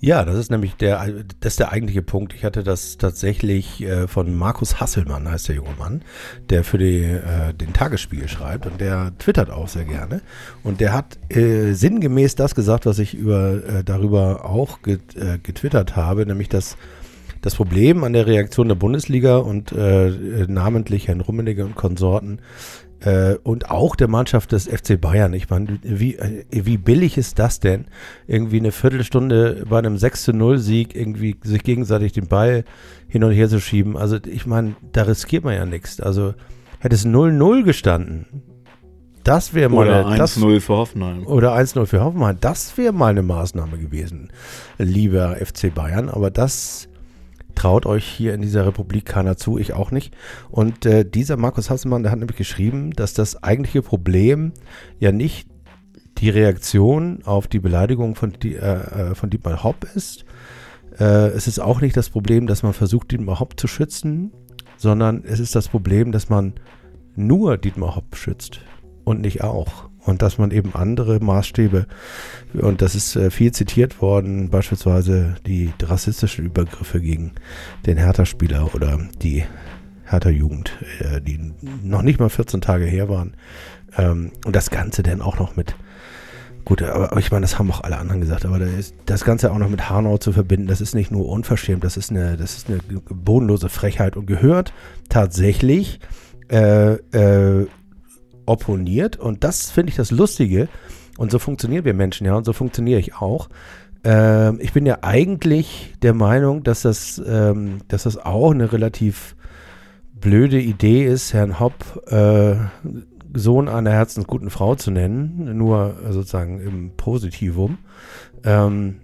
Ja, 0.00 0.24
das 0.24 0.36
ist 0.36 0.50
nämlich 0.52 0.76
der, 0.76 1.04
das 1.40 1.54
ist 1.54 1.58
der 1.58 1.72
eigentliche 1.72 2.02
Punkt. 2.02 2.32
Ich 2.32 2.44
hatte 2.44 2.62
das 2.62 2.98
tatsächlich 2.98 3.82
äh, 3.82 4.06
von 4.06 4.36
Markus 4.36 4.80
Hasselmann, 4.80 5.28
heißt 5.28 5.48
der 5.48 5.56
junge 5.56 5.74
Mann, 5.76 6.02
der 6.50 6.62
für 6.62 6.78
die, 6.78 7.02
äh, 7.02 7.52
den 7.52 7.72
Tagesspiegel 7.72 8.28
schreibt 8.28 8.66
und 8.66 8.80
der 8.80 9.12
twittert 9.18 9.50
auch 9.50 9.66
sehr 9.66 9.84
gerne. 9.84 10.20
Und 10.62 10.80
der 10.80 10.92
hat 10.92 11.18
äh, 11.30 11.72
sinngemäß 11.72 12.36
das 12.36 12.54
gesagt, 12.54 12.86
was 12.86 13.00
ich 13.00 13.14
über, 13.14 13.54
äh, 13.54 13.84
darüber 13.84 14.44
auch 14.44 14.78
äh, 14.86 14.98
getwittert 15.42 15.96
habe, 15.96 16.24
nämlich 16.26 16.48
dass 16.48 16.76
das 17.42 17.56
Problem 17.56 18.04
an 18.04 18.12
der 18.12 18.26
Reaktion 18.26 18.68
der 18.68 18.76
Bundesliga 18.76 19.38
und 19.38 19.72
äh, 19.72 20.46
namentlich 20.48 21.08
Herrn 21.08 21.20
Rummenigge 21.20 21.64
und 21.64 21.74
Konsorten 21.74 22.40
äh, 23.00 23.34
und 23.42 23.70
auch 23.70 23.96
der 23.96 24.08
Mannschaft 24.08 24.52
des 24.52 24.66
FC 24.66 25.00
Bayern. 25.00 25.32
Ich 25.32 25.50
meine, 25.50 25.78
wie, 25.82 26.16
äh, 26.16 26.44
wie 26.50 26.76
billig 26.78 27.18
ist 27.18 27.38
das 27.38 27.60
denn? 27.60 27.86
Irgendwie 28.26 28.58
eine 28.58 28.72
Viertelstunde 28.72 29.64
bei 29.68 29.78
einem 29.78 29.98
6 29.98 30.22
zu 30.24 30.32
0 30.32 30.58
Sieg 30.58 30.94
irgendwie 30.94 31.36
sich 31.42 31.62
gegenseitig 31.62 32.12
den 32.12 32.26
Ball 32.26 32.64
hin 33.06 33.24
und 33.24 33.32
her 33.32 33.48
zu 33.48 33.60
schieben. 33.60 33.96
Also 33.96 34.18
ich 34.26 34.46
meine, 34.46 34.74
da 34.92 35.02
riskiert 35.02 35.44
man 35.44 35.54
ja 35.54 35.66
nichts. 35.66 36.00
Also 36.00 36.34
hätte 36.80 36.94
es 36.94 37.06
0-0 37.06 37.64
gestanden, 37.64 38.26
das 39.28 39.52
wäre 39.52 39.68
mal 39.68 39.86
Oder 39.86 40.06
eine, 40.06 40.16
das, 40.16 40.38
1-0 40.38 40.60
für 40.60 40.76
Hoffenheim. 40.76 41.26
oder 41.26 41.54
1-0 41.54 41.84
für 41.84 42.00
Hoffenheim. 42.00 42.38
Das 42.40 42.78
wäre 42.78 42.94
mal 42.94 43.08
eine 43.10 43.22
Maßnahme 43.22 43.76
gewesen, 43.76 44.30
lieber 44.78 45.36
FC 45.36 45.74
Bayern. 45.74 46.08
Aber 46.08 46.30
das 46.30 46.88
traut 47.58 47.86
euch 47.86 48.06
hier 48.06 48.34
in 48.34 48.40
dieser 48.40 48.64
Republik 48.66 49.04
keiner 49.04 49.36
zu, 49.36 49.58
ich 49.58 49.72
auch 49.72 49.90
nicht. 49.90 50.14
Und 50.48 50.86
äh, 50.86 51.04
dieser 51.04 51.36
Markus 51.36 51.70
Hasselmann, 51.70 52.04
der 52.04 52.12
hat 52.12 52.20
nämlich 52.20 52.38
geschrieben, 52.38 52.92
dass 52.92 53.14
das 53.14 53.42
eigentliche 53.42 53.82
Problem 53.82 54.52
ja 55.00 55.10
nicht 55.10 55.48
die 56.18 56.30
Reaktion 56.30 57.22
auf 57.24 57.48
die 57.48 57.58
Beleidigung 57.58 58.14
von, 58.14 58.32
äh, 58.44 58.54
äh, 58.54 59.14
von 59.16 59.30
Dietmar 59.30 59.64
Hopp 59.64 59.86
ist. 59.96 60.24
Äh, 61.00 61.30
es 61.30 61.48
ist 61.48 61.58
auch 61.58 61.80
nicht 61.80 61.96
das 61.96 62.10
Problem, 62.10 62.46
dass 62.46 62.62
man 62.62 62.74
versucht, 62.74 63.10
Dietmar 63.10 63.40
Hopp 63.40 63.58
zu 63.58 63.66
schützen, 63.66 64.32
sondern 64.76 65.24
es 65.24 65.40
ist 65.40 65.56
das 65.56 65.68
Problem, 65.68 66.12
dass 66.12 66.28
man 66.28 66.54
nur 67.16 67.58
Dietmar 67.58 67.96
Hopp 67.96 68.14
schützt 68.14 68.60
und 69.02 69.20
nicht 69.20 69.42
auch. 69.42 69.88
Und 70.08 70.22
dass 70.22 70.38
man 70.38 70.52
eben 70.52 70.74
andere 70.74 71.20
Maßstäbe, 71.20 71.86
und 72.54 72.80
das 72.80 72.94
ist 72.94 73.14
äh, 73.14 73.30
viel 73.30 73.52
zitiert 73.52 74.00
worden, 74.00 74.48
beispielsweise 74.48 75.34
die 75.46 75.70
rassistischen 75.82 76.46
Übergriffe 76.46 76.98
gegen 76.98 77.32
den 77.84 77.98
Hertha-Spieler 77.98 78.74
oder 78.74 78.98
die 79.20 79.44
Hertha-Jugend, 80.04 80.72
äh, 81.00 81.20
die 81.20 81.52
noch 81.82 82.00
nicht 82.00 82.20
mal 82.20 82.30
14 82.30 82.62
Tage 82.62 82.86
her 82.86 83.10
waren. 83.10 83.34
Ähm, 83.98 84.32
und 84.46 84.56
das 84.56 84.70
Ganze 84.70 85.02
dann 85.02 85.20
auch 85.20 85.38
noch 85.38 85.56
mit, 85.56 85.76
gut, 86.64 86.80
aber, 86.82 87.14
ich 87.18 87.30
meine, 87.30 87.42
das 87.42 87.58
haben 87.58 87.70
auch 87.70 87.82
alle 87.82 87.98
anderen 87.98 88.22
gesagt, 88.22 88.46
aber 88.46 88.58
da 88.58 88.64
ist, 88.64 88.94
das 89.04 89.26
Ganze 89.26 89.52
auch 89.52 89.58
noch 89.58 89.68
mit 89.68 89.90
Hanau 89.90 90.16
zu 90.16 90.32
verbinden, 90.32 90.68
das 90.68 90.80
ist 90.80 90.94
nicht 90.94 91.10
nur 91.10 91.28
unverschämt, 91.28 91.84
das 91.84 91.98
ist 91.98 92.10
eine, 92.10 92.38
das 92.38 92.56
ist 92.56 92.70
eine 92.70 92.80
bodenlose 93.10 93.68
Frechheit 93.68 94.16
und 94.16 94.24
gehört 94.24 94.72
tatsächlich 95.10 96.00
äh, 96.50 96.94
äh, 96.94 97.66
opponiert. 98.48 99.16
Und 99.16 99.44
das 99.44 99.70
finde 99.70 99.90
ich 99.90 99.96
das 99.96 100.10
Lustige. 100.10 100.68
Und 101.16 101.30
so 101.30 101.38
funktionieren 101.38 101.84
wir 101.84 101.94
Menschen 101.94 102.26
ja 102.26 102.34
und 102.34 102.44
so 102.44 102.52
funktioniere 102.52 103.00
ich 103.00 103.16
auch. 103.16 103.48
Ähm, 104.04 104.58
ich 104.60 104.72
bin 104.72 104.86
ja 104.86 104.98
eigentlich 105.02 105.94
der 106.02 106.14
Meinung, 106.14 106.62
dass 106.62 106.82
das, 106.82 107.20
ähm, 107.26 107.78
dass 107.88 108.04
das 108.04 108.16
auch 108.16 108.52
eine 108.52 108.72
relativ 108.72 109.36
blöde 110.14 110.60
Idee 110.60 111.04
ist, 111.04 111.32
Herrn 111.32 111.60
Hopp 111.60 112.02
äh, 112.10 112.56
Sohn 113.34 113.68
einer 113.68 113.90
herzensguten 113.90 114.50
Frau 114.50 114.74
zu 114.74 114.90
nennen, 114.90 115.56
nur 115.56 115.96
äh, 116.04 116.12
sozusagen 116.12 116.60
im 116.60 116.92
Positivum. 116.96 117.78
Ähm, 118.44 118.96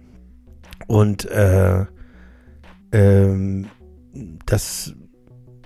und 0.87 1.25
äh, 1.25 1.85
ähm, 2.91 3.67
dass 4.45 4.93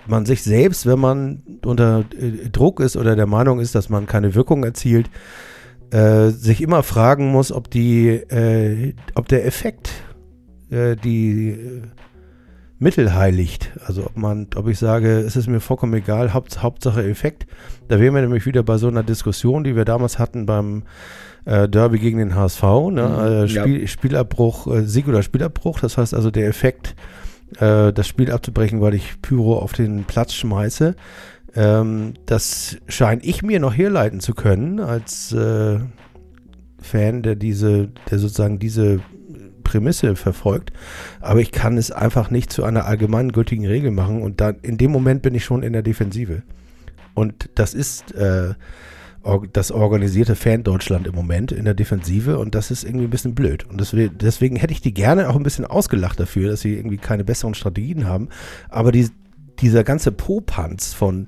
man 0.09 0.25
sich 0.25 0.43
selbst, 0.43 0.85
wenn 0.85 0.99
man 0.99 1.43
unter 1.65 2.05
äh, 2.19 2.49
Druck 2.49 2.79
ist 2.79 2.97
oder 2.97 3.15
der 3.15 3.27
Meinung 3.27 3.59
ist, 3.59 3.75
dass 3.75 3.89
man 3.89 4.05
keine 4.05 4.35
Wirkung 4.35 4.63
erzielt, 4.63 5.09
äh, 5.91 6.29
sich 6.29 6.61
immer 6.61 6.83
fragen 6.83 7.31
muss, 7.31 7.51
ob 7.51 7.69
die, 7.69 8.09
äh, 8.09 8.93
ob 9.15 9.27
der 9.27 9.45
Effekt 9.45 9.91
äh, 10.69 10.95
die 10.95 11.49
äh, 11.49 11.81
Mittel 12.77 13.13
heiligt. 13.13 13.71
Also 13.85 14.05
ob 14.05 14.17
man, 14.17 14.47
ob 14.55 14.67
ich 14.67 14.79
sage, 14.79 15.19
es 15.19 15.35
ist 15.35 15.47
mir 15.47 15.59
vollkommen 15.59 15.93
egal, 15.93 16.33
Haupt, 16.33 16.61
Hauptsache 16.61 17.03
Effekt. 17.03 17.45
Da 17.87 17.99
wären 17.99 18.13
wir 18.13 18.21
nämlich 18.21 18.45
wieder 18.45 18.63
bei 18.63 18.77
so 18.77 18.87
einer 18.87 19.03
Diskussion, 19.03 19.63
die 19.63 19.75
wir 19.75 19.85
damals 19.85 20.19
hatten 20.19 20.45
beim 20.45 20.83
äh, 21.45 21.67
Derby 21.67 21.99
gegen 21.99 22.19
den 22.19 22.35
HSV. 22.35 22.63
Ne? 22.91 23.41
Mhm, 23.41 23.47
Spiel, 23.49 23.81
ja. 23.81 23.87
Spielabbruch, 23.87 24.67
Sieg 24.83 25.07
oder 25.07 25.23
Spielabbruch. 25.23 25.79
Das 25.79 25.97
heißt 25.97 26.13
also 26.13 26.31
der 26.31 26.47
Effekt, 26.47 26.95
äh, 27.57 27.91
das 27.93 28.07
Spiel 28.07 28.31
abzubrechen, 28.31 28.81
weil 28.81 28.93
ich 28.93 29.21
Pyro 29.21 29.57
auf 29.57 29.73
den 29.73 30.03
Platz 30.03 30.33
schmeiße. 30.33 30.95
Ähm, 31.55 32.13
das 32.25 32.77
scheine 32.87 33.23
ich 33.23 33.41
mir 33.41 33.59
noch 33.59 33.75
herleiten 33.75 34.19
zu 34.19 34.33
können 34.33 34.79
als 34.79 35.31
äh, 35.31 35.79
Fan, 36.81 37.23
der 37.23 37.35
diese, 37.35 37.89
der 38.09 38.19
sozusagen 38.19 38.59
diese 38.59 38.99
Prämisse 39.63 40.15
verfolgt. 40.15 40.71
Aber 41.19 41.41
ich 41.41 41.51
kann 41.51 41.77
es 41.77 41.91
einfach 41.91 42.31
nicht 42.31 42.51
zu 42.51 42.63
einer 42.63 42.85
allgemeingültigen 42.85 43.65
Regel 43.65 43.91
machen. 43.91 44.21
Und 44.21 44.41
dann 44.41 44.57
in 44.61 44.77
dem 44.77 44.91
Moment 44.91 45.21
bin 45.21 45.35
ich 45.35 45.43
schon 45.43 45.63
in 45.63 45.73
der 45.73 45.83
Defensive. 45.83 46.43
Und 47.13 47.49
das 47.55 47.73
ist 47.73 48.13
äh, 48.13 48.53
das 49.53 49.71
organisierte 49.71 50.35
Fan-Deutschland 50.35 51.05
im 51.07 51.15
Moment 51.15 51.51
in 51.51 51.65
der 51.65 51.73
Defensive. 51.73 52.39
Und 52.39 52.55
das 52.55 52.71
ist 52.71 52.83
irgendwie 52.83 53.05
ein 53.05 53.11
bisschen 53.11 53.35
blöd. 53.35 53.65
Und 53.69 53.79
deswegen, 53.79 54.17
deswegen 54.17 54.55
hätte 54.55 54.73
ich 54.73 54.81
die 54.81 54.93
gerne 54.93 55.29
auch 55.29 55.35
ein 55.35 55.43
bisschen 55.43 55.65
ausgelacht 55.65 56.19
dafür, 56.19 56.51
dass 56.51 56.61
sie 56.61 56.75
irgendwie 56.75 56.97
keine 56.97 57.23
besseren 57.23 57.53
Strategien 57.53 58.07
haben. 58.07 58.29
Aber 58.69 58.91
die, 58.91 59.09
dieser 59.59 59.83
ganze 59.83 60.11
Popanz 60.11 60.93
von 60.93 61.27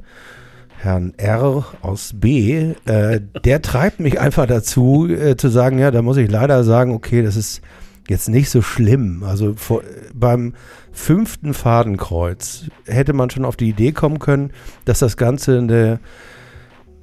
Herrn 0.77 1.13
R 1.17 1.65
aus 1.81 2.13
B, 2.15 2.73
äh, 2.85 3.21
der 3.43 3.61
treibt 3.61 3.99
mich 3.99 4.19
einfach 4.19 4.47
dazu, 4.47 5.07
äh, 5.07 5.35
zu 5.37 5.49
sagen, 5.49 5.77
ja, 5.77 5.91
da 5.91 6.01
muss 6.01 6.17
ich 6.17 6.29
leider 6.31 6.63
sagen, 6.63 6.93
okay, 6.93 7.21
das 7.21 7.35
ist 7.35 7.61
jetzt 8.07 8.29
nicht 8.29 8.49
so 8.49 8.61
schlimm. 8.61 9.23
Also 9.23 9.53
vor, 9.55 9.83
beim 10.13 10.53
fünften 10.91 11.53
Fadenkreuz 11.53 12.65
hätte 12.85 13.13
man 13.13 13.29
schon 13.29 13.45
auf 13.45 13.55
die 13.55 13.69
Idee 13.69 13.91
kommen 13.91 14.19
können, 14.19 14.51
dass 14.85 14.99
das 14.99 15.17
Ganze 15.17 15.57
eine 15.57 15.99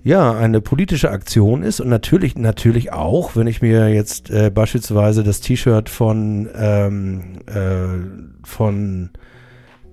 ja, 0.08 0.32
eine 0.32 0.62
politische 0.62 1.10
Aktion 1.10 1.62
ist 1.62 1.80
und 1.80 1.90
natürlich, 1.90 2.34
natürlich 2.34 2.94
auch, 2.94 3.36
wenn 3.36 3.46
ich 3.46 3.60
mir 3.60 3.92
jetzt 3.92 4.30
äh, 4.30 4.50
beispielsweise 4.50 5.22
das 5.22 5.42
T-Shirt 5.42 5.90
von, 5.90 6.48
ähm, 6.56 7.40
äh, 7.44 8.42
von 8.42 9.10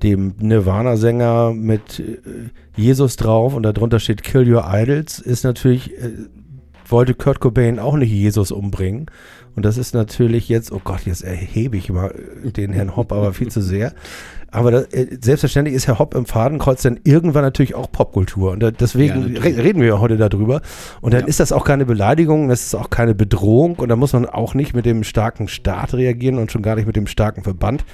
dem 0.04 0.36
Nirvana-Sänger 0.40 1.52
mit 1.54 2.00
äh, 2.00 2.18
Jesus 2.78 3.18
drauf 3.18 3.56
und 3.56 3.64
darunter 3.64 4.00
steht 4.00 4.24
Kill 4.24 4.50
Your 4.50 4.64
Idols, 4.72 5.20
ist 5.20 5.44
natürlich, 5.44 5.92
äh, 5.98 6.12
wollte 6.88 7.14
Kurt 7.14 7.42
Cobain 7.42 7.78
auch 7.78 7.98
nicht 7.98 8.12
Jesus 8.14 8.54
umbringen. 8.54 9.08
Und 9.58 9.66
das 9.66 9.78
ist 9.78 9.94
natürlich 9.94 10.48
jetzt, 10.48 10.72
oh 10.72 10.80
Gott, 10.82 11.02
jetzt 11.06 11.26
erhebe 11.26 11.76
ich 11.76 11.90
mal 11.90 12.16
den 12.42 12.72
Herrn 12.72 12.96
Hopp 12.96 13.12
aber 13.12 13.34
viel 13.34 13.50
zu 13.50 13.62
sehr. 13.62 13.94
Aber 14.52 14.72
das, 14.72 14.86
äh, 14.94 15.18
selbstverständlich 15.22 15.76
ist 15.76 15.88
Herr 15.88 16.00
Hopp 16.00 16.16
im 16.16 16.26
Fadenkreuz 16.26 16.82
dann 16.82 17.00
irgendwann 17.04 17.44
natürlich 17.44 17.76
auch 17.76 17.92
Popkultur. 17.92 18.52
Und 18.52 18.62
da, 18.62 18.72
deswegen 18.72 19.34
Ja, 19.36 19.42
re 19.42 19.58
reden 19.64 19.82
wir 19.82 19.88
ja 19.88 20.00
heute 20.00 20.18
darüber. 20.18 20.62
Und 21.02 21.14
dann 21.14 21.22
Ja. 21.22 21.28
ist 21.28 21.40
das 21.40 21.52
auch 21.52 21.66
keine 21.66 21.86
Beleidigung, 21.86 22.48
das 22.50 22.66
ist 22.66 22.76
auch 22.76 22.90
keine 22.90 23.16
Bedrohung. 23.16 23.76
Und 23.76 23.90
da 23.90 23.96
muss 23.96 24.14
man 24.14 24.26
auch 24.26 24.54
nicht 24.54 24.74
mit 24.74 24.86
dem 24.86 25.04
starken 25.04 25.48
Staat 25.48 25.94
reagieren 25.94 26.38
und 26.38 26.52
schon 26.52 26.62
gar 26.62 26.76
nicht 26.76 26.86
mit 26.88 26.96
dem 26.96 27.08
starken 27.08 27.44
Verband, 27.44 27.86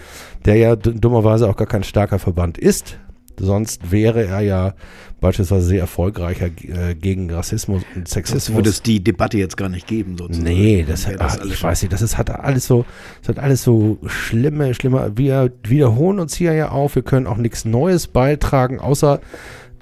der 0.45 0.55
ja 0.57 0.75
dummerweise 0.75 1.49
auch 1.49 1.55
gar 1.57 1.67
kein 1.67 1.83
starker 1.83 2.19
Verband 2.19 2.57
ist. 2.57 2.97
Sonst 3.39 3.91
wäre 3.91 4.25
er 4.25 4.41
ja 4.41 4.73
beispielsweise 5.21 5.67
sehr 5.67 5.79
erfolgreicher 5.79 6.47
äh, 6.47 6.95
gegen 6.95 7.31
Rassismus 7.31 7.83
und 7.95 8.07
Sexismus. 8.07 8.55
würde 8.55 8.69
es 8.69 8.81
die 8.81 9.01
Debatte 9.01 9.37
jetzt 9.37 9.55
gar 9.55 9.69
nicht 9.69 9.87
geben, 9.87 10.17
sozusagen. 10.17 10.43
Nee, 10.43 10.83
das, 10.85 11.07
hat, 11.07 11.21
alles 11.21 11.45
ich 11.45 11.63
weiß 11.63 11.83
nicht, 11.83 11.93
das 11.93 12.01
ist, 12.01 12.17
hat 12.17 12.31
alles 12.31 12.65
so, 12.65 12.85
das 13.21 13.29
hat 13.29 13.39
alles 13.39 13.63
so 13.63 13.99
schlimme, 14.07 14.73
schlimme, 14.73 15.13
wir 15.15 15.53
wiederholen 15.63 16.19
uns 16.19 16.35
hier 16.35 16.53
ja 16.53 16.69
auf, 16.69 16.95
wir 16.95 17.03
können 17.03 17.27
auch 17.27 17.37
nichts 17.37 17.63
Neues 17.63 18.07
beitragen, 18.07 18.79
außer 18.79 19.21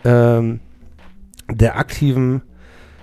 ähm, 0.04 0.60
der 1.49 1.80
aktiven 1.80 2.41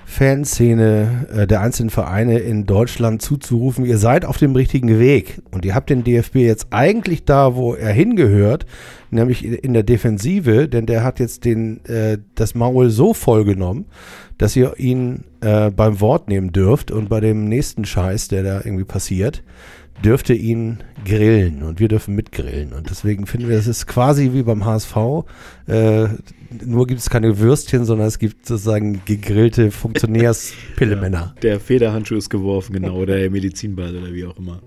Fanszene 0.09 1.27
äh, 1.35 1.47
der 1.49 1.61
einzelnen 1.61 1.90
Vereine 1.90 2.38
in 2.38 2.64
Deutschland 2.64 3.21
zuzurufen, 3.21 3.85
ihr 3.85 3.99
seid 3.99 4.25
auf 4.25 4.38
dem 4.38 4.55
richtigen 4.55 5.01
Weg. 5.01 5.42
Und 5.51 5.64
ihr 5.64 5.75
habt 5.75 5.90
den 5.90 6.05
DFB 6.05 6.37
jetzt 6.37 6.69
eigentlich 6.71 7.25
da, 7.25 7.57
wo 7.57 7.75
er 7.75 7.92
hingehört, 7.92 8.66
nämlich 9.11 9.45
in, 9.45 9.75
der 9.75 9.83
Defensive, 9.83 10.69
denn 10.69 10.87
der 10.87 11.03
hat 11.03 11.19
jetzt 11.19 11.45
den, 11.45 11.85
äh, 11.87 12.19
das 12.37 12.55
Maul 12.55 12.90
so 12.90 13.14
voll 13.14 13.45
genommen, 13.45 13.87
dass 14.38 14.55
ihr 14.55 14.79
ihn 14.79 15.25
äh, 15.40 15.71
beim 15.73 16.01
Wort 16.01 16.29
nehmen 16.29 16.53
dürft 16.53 16.92
und 16.92 17.09
bei 17.09 17.19
dem 17.19 17.49
nächsten 17.49 17.85
Scheiß, 17.85 18.29
der 18.29 18.45
da 18.45 18.61
irgendwie 18.64 18.85
passiert, 18.85 19.42
dürft 20.04 20.30
ihr 20.30 20.37
ihn 20.37 20.78
grillen 21.04 21.62
und 21.62 21.80
wir 21.80 21.88
dürfen 21.88 22.14
mitgrillen. 22.14 22.72
Und 22.72 22.90
deswegen 22.90 23.26
finden 23.26 23.48
wir, 23.48 23.56
es 23.56 23.66
ist 23.66 23.87
quasi 23.87 24.32
wie 24.32 24.42
beim 24.42 24.64
HSV. 24.64 24.96
Äh, 25.66 26.09
nur 26.64 26.87
gibt 26.87 27.00
es 27.00 27.11
keine 27.11 27.38
Würstchen, 27.38 27.85
sondern 27.85 28.06
es 28.06 28.18
gibt 28.18 28.46
sozusagen 28.46 29.02
gegrillte 29.04 29.70
Funktionärspillemänner. 29.70 31.35
Der 31.42 31.61
Federhandschuh 31.61 32.16
ist 32.16 32.30
geworfen, 32.30 32.74
genau, 32.74 32.96
oder 32.96 33.16
der 33.16 33.30
Medizinball 33.30 33.96
oder 33.96 34.12
wie 34.12 34.24
auch 34.24 34.37
immer. 34.38 34.62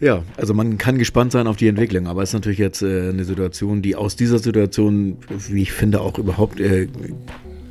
Ja, 0.00 0.22
also 0.36 0.54
man 0.54 0.78
kann 0.78 0.96
gespannt 0.96 1.32
sein 1.32 1.48
auf 1.48 1.56
die 1.56 1.66
Entwicklung, 1.66 2.06
aber 2.06 2.22
es 2.22 2.30
ist 2.30 2.34
natürlich 2.34 2.58
jetzt 2.58 2.82
äh, 2.82 3.08
eine 3.08 3.24
Situation, 3.24 3.82
die 3.82 3.96
aus 3.96 4.14
dieser 4.14 4.38
Situation, 4.38 5.16
wie 5.48 5.62
ich 5.62 5.72
finde, 5.72 6.00
auch 6.00 6.18
überhaupt 6.18 6.60
äh, 6.60 6.86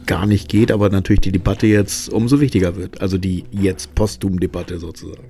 gar 0.05 0.25
nicht 0.25 0.49
geht, 0.49 0.71
aber 0.71 0.89
natürlich 0.89 1.21
die 1.21 1.31
Debatte 1.31 1.67
jetzt 1.67 2.09
umso 2.09 2.41
wichtiger 2.41 2.75
wird. 2.75 2.99
Also 3.01 3.17
die 3.17 3.45
jetzt 3.51 3.95
Postum-Debatte 3.95 4.79
sozusagen. 4.79 5.23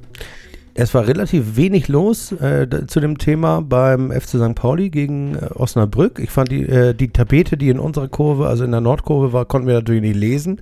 Es 0.79 0.93
war 0.93 1.07
relativ 1.07 1.55
wenig 1.57 1.87
los 1.87 2.31
äh, 2.33 2.67
zu 2.85 2.99
dem 2.99 3.17
Thema 3.17 3.61
beim 3.63 4.11
FC 4.11 4.37
St. 4.37 4.53
Pauli 4.53 4.91
gegen 4.91 5.33
äh, 5.33 5.47
Osnabrück. 5.55 6.19
Ich 6.19 6.29
fand 6.29 6.51
die, 6.51 6.61
äh, 6.69 6.93
die 6.93 7.07
Tapete, 7.07 7.57
die 7.57 7.69
in 7.69 7.79
unserer 7.79 8.07
Kurve, 8.07 8.47
also 8.47 8.63
in 8.63 8.69
der 8.69 8.81
Nordkurve 8.81 9.33
war, 9.33 9.45
konnten 9.45 9.67
wir 9.67 9.73
natürlich 9.73 10.03
nicht 10.03 10.15
lesen. 10.15 10.61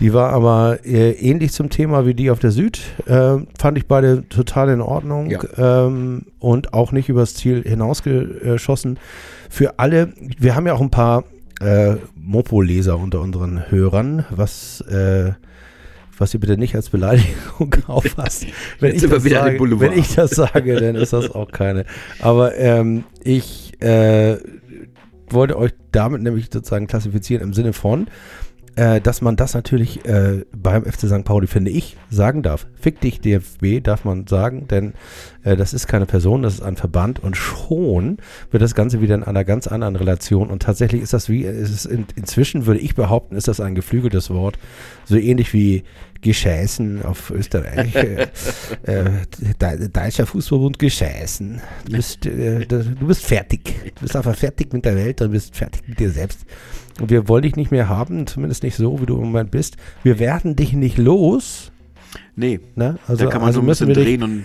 Die 0.00 0.12
war 0.12 0.32
aber 0.32 0.80
äh, 0.84 1.12
ähnlich 1.12 1.52
zum 1.52 1.70
Thema 1.70 2.04
wie 2.06 2.14
die 2.14 2.30
auf 2.30 2.40
der 2.40 2.50
Süd. 2.50 2.80
Äh, 3.06 3.36
fand 3.56 3.78
ich 3.78 3.86
beide 3.86 4.28
total 4.28 4.68
in 4.68 4.80
Ordnung 4.80 5.30
Ja. 5.30 5.40
ähm, 5.86 6.22
und 6.40 6.74
auch 6.74 6.90
nicht 6.90 7.08
übers 7.08 7.34
Ziel 7.36 7.62
hinausgeschossen. 7.62 8.98
Für 9.48 9.78
alle, 9.78 10.12
wir 10.38 10.56
haben 10.56 10.66
ja 10.66 10.74
auch 10.74 10.80
ein 10.80 10.90
paar 10.90 11.22
äh, 11.60 11.94
Mopo-Leser 12.16 12.98
unter 12.98 13.20
unseren 13.20 13.70
Hörern, 13.70 14.24
was 14.30 14.80
äh, 14.82 15.30
was 16.18 16.34
ihr 16.34 16.40
bitte 16.40 16.56
nicht 16.56 16.74
als 16.74 16.90
Beleidigung 16.90 17.74
auffasst. 17.86 18.46
Wenn, 18.80 18.94
ich 18.94 19.02
das, 19.02 19.22
sage, 19.22 19.80
wenn 19.80 19.92
ich 19.92 20.14
das 20.14 20.30
sage, 20.30 20.80
dann 20.80 20.94
ist 20.96 21.12
das 21.12 21.30
auch 21.30 21.50
keine. 21.50 21.84
Aber 22.20 22.56
ähm, 22.56 23.04
ich 23.22 23.80
äh, 23.82 24.38
wollte 25.28 25.58
euch 25.58 25.72
damit 25.92 26.22
nämlich 26.22 26.48
sozusagen 26.52 26.86
klassifizieren 26.86 27.42
im 27.42 27.52
Sinne 27.52 27.72
von, 27.72 28.06
äh, 28.76 29.00
dass 29.00 29.22
man 29.22 29.36
das 29.36 29.54
natürlich 29.54 30.04
äh, 30.04 30.44
beim 30.54 30.84
FC 30.84 31.08
St. 31.08 31.24
Pauli, 31.24 31.46
finde 31.46 31.70
ich, 31.70 31.96
sagen 32.10 32.42
darf. 32.42 32.66
Fick 32.78 33.00
dich, 33.00 33.20
DFB, 33.20 33.82
darf 33.82 34.04
man 34.04 34.26
sagen, 34.26 34.68
denn 34.68 34.92
das 35.54 35.72
ist 35.72 35.86
keine 35.86 36.06
Person, 36.06 36.42
das 36.42 36.54
ist 36.54 36.62
ein 36.62 36.76
Verband 36.76 37.22
und 37.22 37.36
schon 37.36 38.18
wird 38.50 38.62
das 38.62 38.74
Ganze 38.74 39.00
wieder 39.00 39.14
in 39.14 39.22
einer 39.22 39.44
ganz 39.44 39.68
anderen 39.68 39.94
Relation 39.94 40.50
und 40.50 40.62
tatsächlich 40.62 41.02
ist 41.02 41.12
das 41.12 41.28
wie, 41.28 41.44
es 41.44 41.70
ist 41.70 41.84
in, 41.84 42.06
inzwischen 42.16 42.66
würde 42.66 42.80
ich 42.80 42.96
behaupten, 42.96 43.36
ist 43.36 43.46
das 43.46 43.60
ein 43.60 43.76
geflügeltes 43.76 44.30
Wort, 44.30 44.58
so 45.04 45.16
ähnlich 45.16 45.52
wie 45.52 45.84
Gescheißen 46.22 47.04
auf 47.04 47.30
Österreich. 47.30 47.94
äh, 47.94 48.26
äh, 48.82 49.08
De 49.60 49.88
Deutscher 49.88 50.26
Fußballbund 50.26 50.78
gescheißen. 50.78 51.60
Du 51.84 51.92
bist, 51.92 52.26
äh, 52.26 52.66
du 52.66 53.06
bist 53.06 53.24
fertig. 53.24 53.74
Du 53.94 54.02
bist 54.02 54.16
einfach 54.16 54.34
fertig 54.34 54.72
mit 54.72 54.84
der 54.84 54.96
Welt 54.96 55.20
und 55.22 55.30
bist 55.30 55.54
fertig 55.54 55.86
mit 55.86 56.00
dir 56.00 56.10
selbst. 56.10 56.40
Und 57.00 57.10
wir 57.10 57.28
wollen 57.28 57.42
dich 57.42 57.56
nicht 57.56 57.70
mehr 57.70 57.88
haben, 57.88 58.26
zumindest 58.26 58.62
nicht 58.62 58.76
so, 58.76 59.00
wie 59.00 59.06
du 59.06 59.16
im 59.16 59.24
Moment 59.24 59.50
bist. 59.50 59.76
Wir 60.02 60.18
werden 60.18 60.56
dich 60.56 60.72
nicht 60.72 60.98
los. 60.98 61.70
Nee, 62.34 62.60
Ne? 62.74 62.98
Also, 63.06 63.24
da 63.24 63.30
kann 63.30 63.40
man 63.40 63.48
also 63.48 63.60
so 63.60 63.64
ein 63.64 63.68
bisschen 63.68 63.92
drehen 63.92 64.22
und 64.22 64.44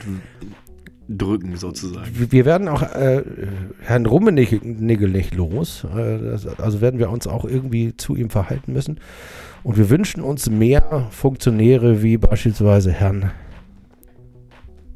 drücken 1.17 1.55
sozusagen. 1.57 2.07
wir- 2.31 2.45
werden 2.45 2.67
auch 2.67 2.81
äh, 2.81 3.23
Herrn 3.81 4.05
Rummenigge 4.05 4.59
nicht 4.65 5.35
los. 5.35 5.85
Äh, 5.95 6.17
das, 6.19 6.47
also 6.59 6.81
werden 6.81 6.99
wir 6.99 7.09
uns 7.09 7.27
auch 7.27 7.45
irgendwie 7.45 7.95
zu 7.97 8.15
ihm 8.15 8.29
verhalten 8.29 8.73
müssen. 8.73 8.99
Und 9.63 9.77
wir 9.77 9.89
wünschen 9.89 10.21
uns 10.23 10.49
mehr 10.49 11.07
Funktionäre 11.11 12.01
wie 12.01 12.17
beispielsweise 12.17 12.91
Herrn 12.91 13.31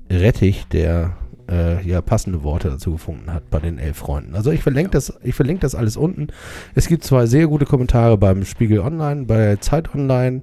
Rettich, 0.09 0.65
der 0.71 1.17
äh, 1.49 1.85
ja 1.87 2.01
passende 2.01 2.43
Worte 2.43 2.69
dazu 2.69 2.93
gefunden 2.93 3.31
hat 3.31 3.49
bei 3.49 3.59
den 3.59 3.77
elf 3.79 3.97
Freunden. 3.97 4.35
Also 4.35 4.51
ich 4.51 4.61
verlinke 4.63 4.91
das, 4.91 5.13
ich 5.23 5.35
verlinke 5.35 5.61
das 5.61 5.75
alles 5.75 5.97
unten. 5.97 6.27
Es 6.73 6.87
gibt 6.87 7.03
zwei 7.03 7.25
sehr 7.25 7.47
gute 7.47 7.65
Kommentare 7.65 8.17
beim 8.17 8.45
Spiegel 8.45 8.79
Online, 8.79 9.25
bei 9.25 9.55
Zeit 9.57 9.93
Online. 9.93 10.41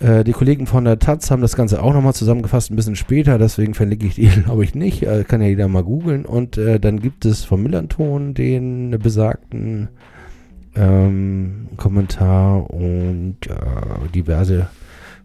Äh, 0.00 0.24
die 0.24 0.32
Kollegen 0.32 0.66
von 0.66 0.84
der 0.84 0.98
Taz 0.98 1.30
haben 1.30 1.42
das 1.42 1.54
Ganze 1.54 1.82
auch 1.82 1.92
nochmal 1.92 2.14
zusammengefasst, 2.14 2.70
ein 2.70 2.76
bisschen 2.76 2.96
später, 2.96 3.38
deswegen 3.38 3.74
verlinke 3.74 4.06
ich 4.06 4.14
die, 4.14 4.28
glaube 4.44 4.64
ich, 4.64 4.74
nicht. 4.74 5.02
Äh, 5.02 5.24
kann 5.24 5.42
ja 5.42 5.48
jeder 5.48 5.68
mal 5.68 5.84
googeln. 5.84 6.24
Und 6.24 6.56
äh, 6.56 6.80
dann 6.80 7.00
gibt 7.00 7.24
es 7.24 7.44
vom 7.44 7.62
Millanton 7.62 8.34
den 8.34 8.98
besagten 8.98 9.88
ähm, 10.74 11.68
Kommentar 11.76 12.70
und 12.70 13.36
äh, 13.46 14.08
diverse 14.14 14.68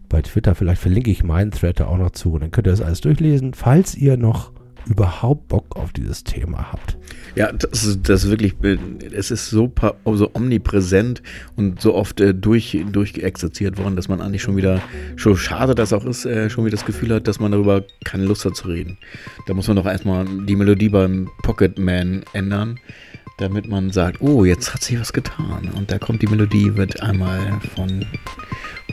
bei 0.08 0.20
Twitter. 0.22 0.54
Vielleicht 0.54 0.80
verlinke 0.80 1.10
ich 1.10 1.24
meinen 1.24 1.50
Thread 1.50 1.80
da 1.80 1.86
auch 1.86 1.98
noch 1.98 2.10
zu. 2.10 2.32
Und 2.32 2.42
dann 2.42 2.50
könnt 2.50 2.66
ihr 2.66 2.72
das 2.72 2.82
alles 2.82 3.00
durchlesen, 3.00 3.54
falls 3.54 3.94
ihr 3.94 4.16
noch 4.16 4.52
überhaupt 4.86 5.48
Bock 5.48 5.76
auf 5.76 5.92
dieses 5.92 6.24
Thema 6.24 6.72
habt. 6.72 6.96
Ja, 7.34 7.52
das 7.52 7.84
ist, 7.84 8.08
das 8.08 8.28
wirklich, 8.30 8.54
es 9.12 9.30
ist 9.30 9.50
so, 9.50 9.70
so 10.04 10.30
omnipräsent 10.32 11.22
und 11.56 11.80
so 11.80 11.94
oft 11.94 12.20
äh, 12.20 12.32
durch, 12.32 12.84
worden, 13.78 13.96
dass 13.96 14.08
man 14.08 14.20
eigentlich 14.20 14.42
schon 14.42 14.56
wieder, 14.56 14.80
schon 15.16 15.36
schade 15.36 15.74
das 15.74 15.92
auch 15.92 16.04
ist, 16.04 16.24
äh, 16.24 16.48
schon 16.48 16.64
wieder 16.64 16.76
das 16.76 16.86
Gefühl 16.86 17.14
hat, 17.14 17.28
dass 17.28 17.40
man 17.40 17.52
darüber 17.52 17.84
keine 18.04 18.24
Lust 18.24 18.44
hat 18.44 18.56
zu 18.56 18.68
reden. 18.68 18.96
Da 19.46 19.54
muss 19.54 19.68
man 19.68 19.76
doch 19.76 19.86
erstmal 19.86 20.24
die 20.46 20.56
Melodie 20.56 20.88
beim 20.88 21.28
Pocket 21.42 21.78
Man 21.78 22.22
ändern, 22.32 22.78
damit 23.38 23.68
man 23.68 23.90
sagt, 23.90 24.22
oh, 24.22 24.44
jetzt 24.44 24.72
hat 24.72 24.82
sich 24.82 24.98
was 24.98 25.12
getan. 25.12 25.70
Und 25.76 25.90
da 25.90 25.98
kommt 25.98 26.22
die 26.22 26.26
Melodie, 26.26 26.74
wird 26.76 27.02
einmal 27.02 27.60
von, 27.74 28.06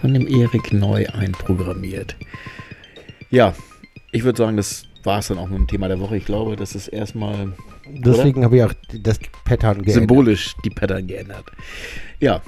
von 0.01 0.13
dem 0.13 0.27
Erik 0.27 0.73
neu 0.73 1.05
einprogrammiert. 1.07 2.17
Ja, 3.29 3.55
ich 4.11 4.23
würde 4.23 4.37
sagen, 4.37 4.57
das 4.57 4.85
war 5.03 5.19
es 5.19 5.27
dann 5.27 5.37
auch 5.37 5.47
mit 5.47 5.57
dem 5.57 5.67
Thema 5.67 5.87
der 5.87 5.99
Woche. 5.99 6.17
Ich 6.17 6.25
glaube, 6.25 6.55
das 6.55 6.75
ist 6.75 6.87
erstmal. 6.87 7.53
Deswegen 7.87 8.43
habe 8.43 8.57
ich 8.57 8.63
auch 8.63 8.73
das 8.93 9.19
Pattern 9.45 9.83
geändert. 9.83 9.93
Symbolisch 9.93 10.55
die 10.63 10.69
Pattern 10.69 11.07
geändert. 11.07 11.45
Ja. 12.19 12.41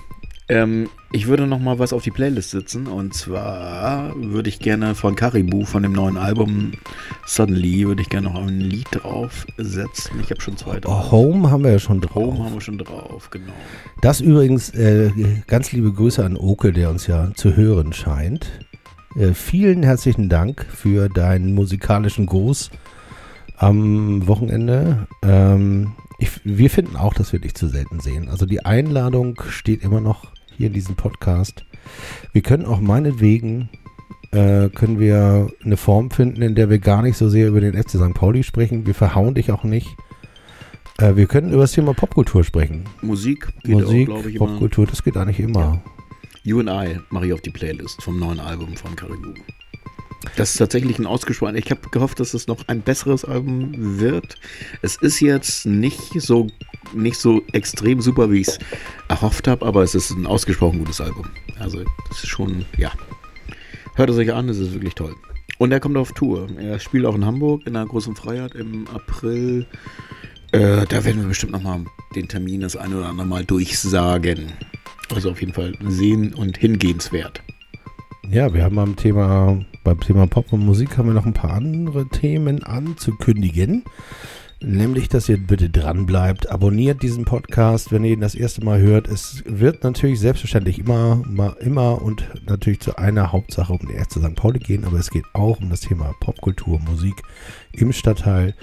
Ähm, 0.48 0.90
ich 1.12 1.26
würde 1.26 1.48
noch 1.48 1.60
mal 1.60 1.80
was 1.80 1.92
auf 1.92 2.04
die 2.04 2.12
Playlist 2.12 2.52
sitzen 2.52 2.86
und 2.86 3.16
zwar 3.16 4.14
würde 4.16 4.48
ich 4.48 4.60
gerne 4.60 4.94
von 4.94 5.16
Caribou 5.16 5.66
von 5.66 5.82
dem 5.82 5.94
neuen 5.94 6.18
Album 6.18 6.74
Suddenly 7.26 7.88
würde 7.88 8.04
ich 8.04 8.10
gerne 8.10 8.30
noch 8.30 8.36
ein 8.36 8.60
Lied 8.60 8.88
draufsetzen. 8.92 10.20
Ich 10.22 10.30
habe 10.30 10.42
schon 10.42 10.56
zwei 10.56 10.80
drauf. 10.80 11.12
Home 11.12 11.50
haben 11.50 11.64
wir 11.64 11.72
ja 11.72 11.80
schon 11.80 12.00
drauf. 12.00 12.36
Home 12.36 12.46
haben 12.46 12.54
wir 12.54 12.62
schon 12.62 12.78
drauf, 12.78 13.32
genau. 13.32 13.54
Das 14.02 14.22
übrigens 14.22 14.70
äh, 14.76 15.10
ganz 15.48 15.72
liebe 15.72 15.92
Grüße 15.92 16.24
an 16.24 16.38
Oke, 16.38 16.72
der 16.72 16.92
uns 16.92 17.08
ja 17.08 17.34
zu 17.34 17.56
hören 17.56 17.92
scheint. 17.92 18.52
Äh, 19.16 19.34
vielen 19.34 19.84
herzlichen 19.84 20.28
Dank 20.28 20.66
für 20.66 21.08
deinen 21.08 21.56
musikalischen 21.56 22.26
Gruß 22.26 22.70
am 23.58 24.28
Wochenende. 24.28 25.08
Ähm, 25.22 25.94
ich, 26.20 26.32
wir 26.44 26.70
finden 26.70 26.98
auch, 26.98 27.14
dass 27.14 27.32
wir 27.32 27.40
dich 27.40 27.56
zu 27.56 27.68
selten 27.68 28.00
sehen. 28.02 28.28
Also 28.28 28.46
die 28.46 28.66
Einladung 28.66 29.42
steht 29.48 29.84
immer 29.84 30.02
noch 30.02 30.28
hier 30.58 30.68
in 30.68 30.74
diesem 30.74 30.96
Podcast. 30.96 31.66
Wir 32.34 32.42
können 32.42 32.66
auch 32.66 32.82
meinetwegen 32.82 33.70
äh, 34.32 34.70
können 34.70 35.00
wir 35.00 35.48
eine 35.64 35.78
Form 35.78 36.12
finden, 36.12 36.42
in 36.42 36.56
der 36.56 36.70
wir 36.70 36.80
gar 36.80 37.02
nicht 37.02 37.16
so 37.18 37.30
sehr 37.30 37.48
über 37.48 37.62
den 37.62 37.82
FC 37.82 37.92
St. 37.92 38.14
Pauli 38.14 38.44
sprechen. 38.44 38.86
Wir 38.86 38.96
verhauen 38.96 39.36
dich 39.36 39.52
auch 39.52 39.64
nicht. 39.64 39.88
Äh, 40.98 41.16
wir 41.16 41.28
können 41.28 41.54
über 41.54 41.62
das 41.62 41.72
Thema 41.72 41.94
Popkultur 41.94 42.44
sprechen. 42.44 42.84
Musik 43.02 43.48
geht 43.64 43.76
Musik, 43.76 44.10
Popkultur, 44.38 44.86
das 44.88 45.04
geht 45.04 45.16
eigentlich 45.16 45.40
immer. 45.40 45.60
Ja. 45.60 45.95
You 46.46 46.60
and 46.60 46.70
I 46.70 47.00
mache 47.10 47.26
ich 47.26 47.34
auf 47.34 47.42
die 47.42 47.50
Playlist 47.50 48.04
vom 48.04 48.20
neuen 48.20 48.40
Album 48.40 48.78
von 48.78 48.96
Caribou. 48.96 49.34
Das 50.36 50.52
ist 50.52 50.58
tatsächlich 50.58 51.00
ein 51.00 51.08
ausgesprochen. 51.08 51.56
Ich 51.56 51.72
habe 51.72 51.90
gehofft, 51.90 52.20
dass 52.20 52.36
es 52.36 52.46
noch 52.46 52.68
ein 52.68 52.82
besseres 52.82 53.26
Album 53.26 53.74
wird. 54.00 54.36
Es 54.84 54.96
ist 54.98 55.22
jetzt 55.22 55.66
nicht 55.66 56.22
so, 56.22 56.46
nicht 56.94 57.18
so 57.18 57.42
extrem 57.52 58.00
super, 58.00 58.30
wie 58.30 58.42
ich 58.42 58.50
es 58.50 58.60
erhofft 59.08 59.48
habe, 59.48 59.66
aber 59.66 59.82
es 59.82 59.96
ist 59.96 60.12
ein 60.12 60.28
ausgesprochen 60.28 60.78
gutes 60.78 61.02
Album. 61.02 61.28
Also, 61.58 61.84
das 62.10 62.24
ist 62.24 62.30
schon, 62.30 62.64
ja. 62.78 62.92
Hört 63.96 64.12
es 64.12 64.18
euch 64.18 64.32
an, 64.32 64.48
es 64.48 64.60
ist 64.60 64.72
wirklich 64.72 64.94
toll. 64.94 65.16
Und 65.58 65.72
er 65.72 65.80
kommt 65.80 65.98
auf 65.98 66.12
Tour. 66.12 66.48
Er 66.60 66.78
spielt 66.78 67.08
auch 67.08 67.16
in 67.16 67.26
Hamburg 67.26 67.66
in 67.66 67.74
der 67.74 67.88
großen 67.88 68.16
Freiheit 68.16 68.54
im 68.54 68.88
April. 68.90 69.66
Äh, 70.52 70.86
da 70.86 71.04
werden 71.04 71.22
wir 71.22 71.28
bestimmt 71.28 71.54
nochmal 71.54 71.86
den 72.16 72.28
Termin 72.28 72.62
das 72.62 72.76
eine 72.76 72.98
oder 72.98 73.10
andere 73.10 73.26
Mal 73.26 73.46
durchsagen. 73.46 74.54
Also 75.14 75.32
auf 75.32 75.40
jeden 75.40 75.54
Fall 75.54 75.74
sehen 75.88 76.34
und 76.34 76.58
hingehenswert. 76.58 77.42
Ja, 78.30 78.54
wir 78.54 78.64
haben 78.64 78.76
beim 78.76 78.96
Thema, 78.96 79.60
beim 79.84 80.00
Thema 80.00 80.26
Pop 80.26 80.52
und 80.52 80.66
Musik 80.66 80.98
haben 80.98 81.08
wir 81.08 81.14
noch 81.14 81.28
ein 81.28 81.34
paar 81.34 81.52
andere 81.52 82.08
Themen 82.08 82.64
anzukündigen. 82.64 83.84
Nämlich, 84.62 85.10
dass 85.10 85.30
ihr 85.30 85.38
bitte 85.38 85.70
dran 85.70 86.08
bleibt. 86.08 86.50
Abonniert 86.50 87.04
diesen 87.04 87.26
Podcast, 87.26 87.92
wenn 87.92 88.04
ihr 88.04 88.14
ihn 88.14 88.22
das 88.22 88.34
erste 88.34 88.64
Mal 88.64 88.80
hört. 88.80 89.08
Es 89.08 89.44
wird 89.46 89.84
natürlich 89.84 90.20
selbstverständlich 90.20 90.80
immer, 90.80 91.22
immer 91.60 92.02
und 92.02 92.28
natürlich 92.48 92.80
zu 92.80 92.98
einer 92.98 93.32
Hauptsache 93.32 93.74
um 93.74 93.88
die 93.88 93.94
erste 93.94 94.20
St. 94.20 94.36
Pauli 94.36 94.60
gehen, 94.60 94.86
aber 94.86 94.98
es 94.98 95.12
geht 95.12 95.26
auch 95.34 95.60
um 95.60 95.70
das 95.70 95.82
Thema 95.82 96.16
Popkultur, 96.20 96.80
Musik 96.80 97.22
im 97.74 97.94
Stadtteil 97.94 98.56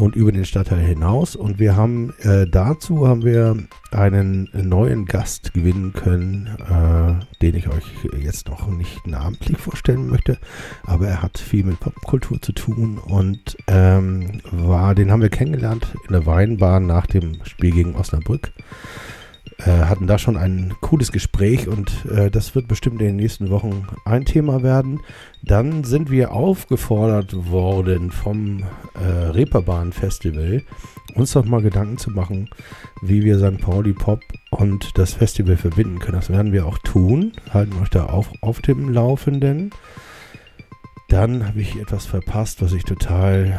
und 0.00 0.16
über 0.16 0.32
den 0.32 0.46
Stadtteil 0.46 0.80
hinaus. 0.80 1.36
Und 1.36 1.58
wir 1.58 1.76
haben 1.76 2.14
äh, 2.22 2.46
dazu 2.46 3.06
haben 3.06 3.22
wir 3.22 3.56
einen 3.90 4.48
neuen 4.54 5.04
Gast 5.04 5.52
gewinnen 5.52 5.92
können, 5.92 6.46
äh, 6.46 7.24
den 7.42 7.54
ich 7.54 7.68
euch 7.68 7.84
jetzt 8.18 8.48
noch 8.48 8.66
nicht 8.68 9.06
namentlich 9.06 9.58
vorstellen 9.58 10.08
möchte. 10.08 10.38
Aber 10.84 11.06
er 11.06 11.22
hat 11.22 11.38
viel 11.38 11.64
mit 11.64 11.80
Popkultur 11.80 12.40
zu 12.40 12.52
tun 12.52 12.98
und 12.98 13.58
ähm, 13.66 14.40
war, 14.50 14.94
den 14.94 15.10
haben 15.10 15.22
wir 15.22 15.28
kennengelernt 15.28 15.88
in 16.06 16.12
der 16.12 16.24
Weinbahn 16.24 16.86
nach 16.86 17.06
dem 17.06 17.44
Spiel 17.44 17.72
gegen 17.72 17.94
Osnabrück 17.94 18.52
hatten 19.66 20.06
da 20.06 20.18
schon 20.18 20.36
ein 20.36 20.74
cooles 20.80 21.12
Gespräch 21.12 21.68
und 21.68 22.06
äh, 22.06 22.30
das 22.30 22.54
wird 22.54 22.68
bestimmt 22.68 23.00
in 23.00 23.08
den 23.08 23.16
nächsten 23.16 23.50
Wochen 23.50 23.86
ein 24.04 24.24
Thema 24.24 24.62
werden. 24.62 25.00
Dann 25.42 25.84
sind 25.84 26.10
wir 26.10 26.32
aufgefordert 26.32 27.50
worden 27.50 28.10
vom 28.10 28.64
äh, 28.94 29.06
Reeperbahn 29.06 29.92
Festival, 29.92 30.62
uns 31.14 31.32
doch 31.32 31.44
mal 31.44 31.62
Gedanken 31.62 31.98
zu 31.98 32.10
machen, 32.10 32.48
wie 33.02 33.24
wir 33.24 33.38
St. 33.38 33.60
Pauli 33.60 33.92
Pop 33.92 34.20
und 34.50 34.98
das 34.98 35.14
Festival 35.14 35.56
verbinden 35.56 35.98
können. 35.98 36.16
Das 36.16 36.30
werden 36.30 36.52
wir 36.52 36.66
auch 36.66 36.78
tun. 36.78 37.32
Halten 37.52 37.80
euch 37.80 37.90
da 37.90 38.06
auf, 38.06 38.30
auf 38.42 38.60
dem 38.60 38.92
Laufenden. 38.92 39.70
Dann 41.08 41.46
habe 41.46 41.60
ich 41.60 41.76
etwas 41.76 42.06
verpasst, 42.06 42.62
was 42.62 42.72
ich 42.72 42.84
total 42.84 43.58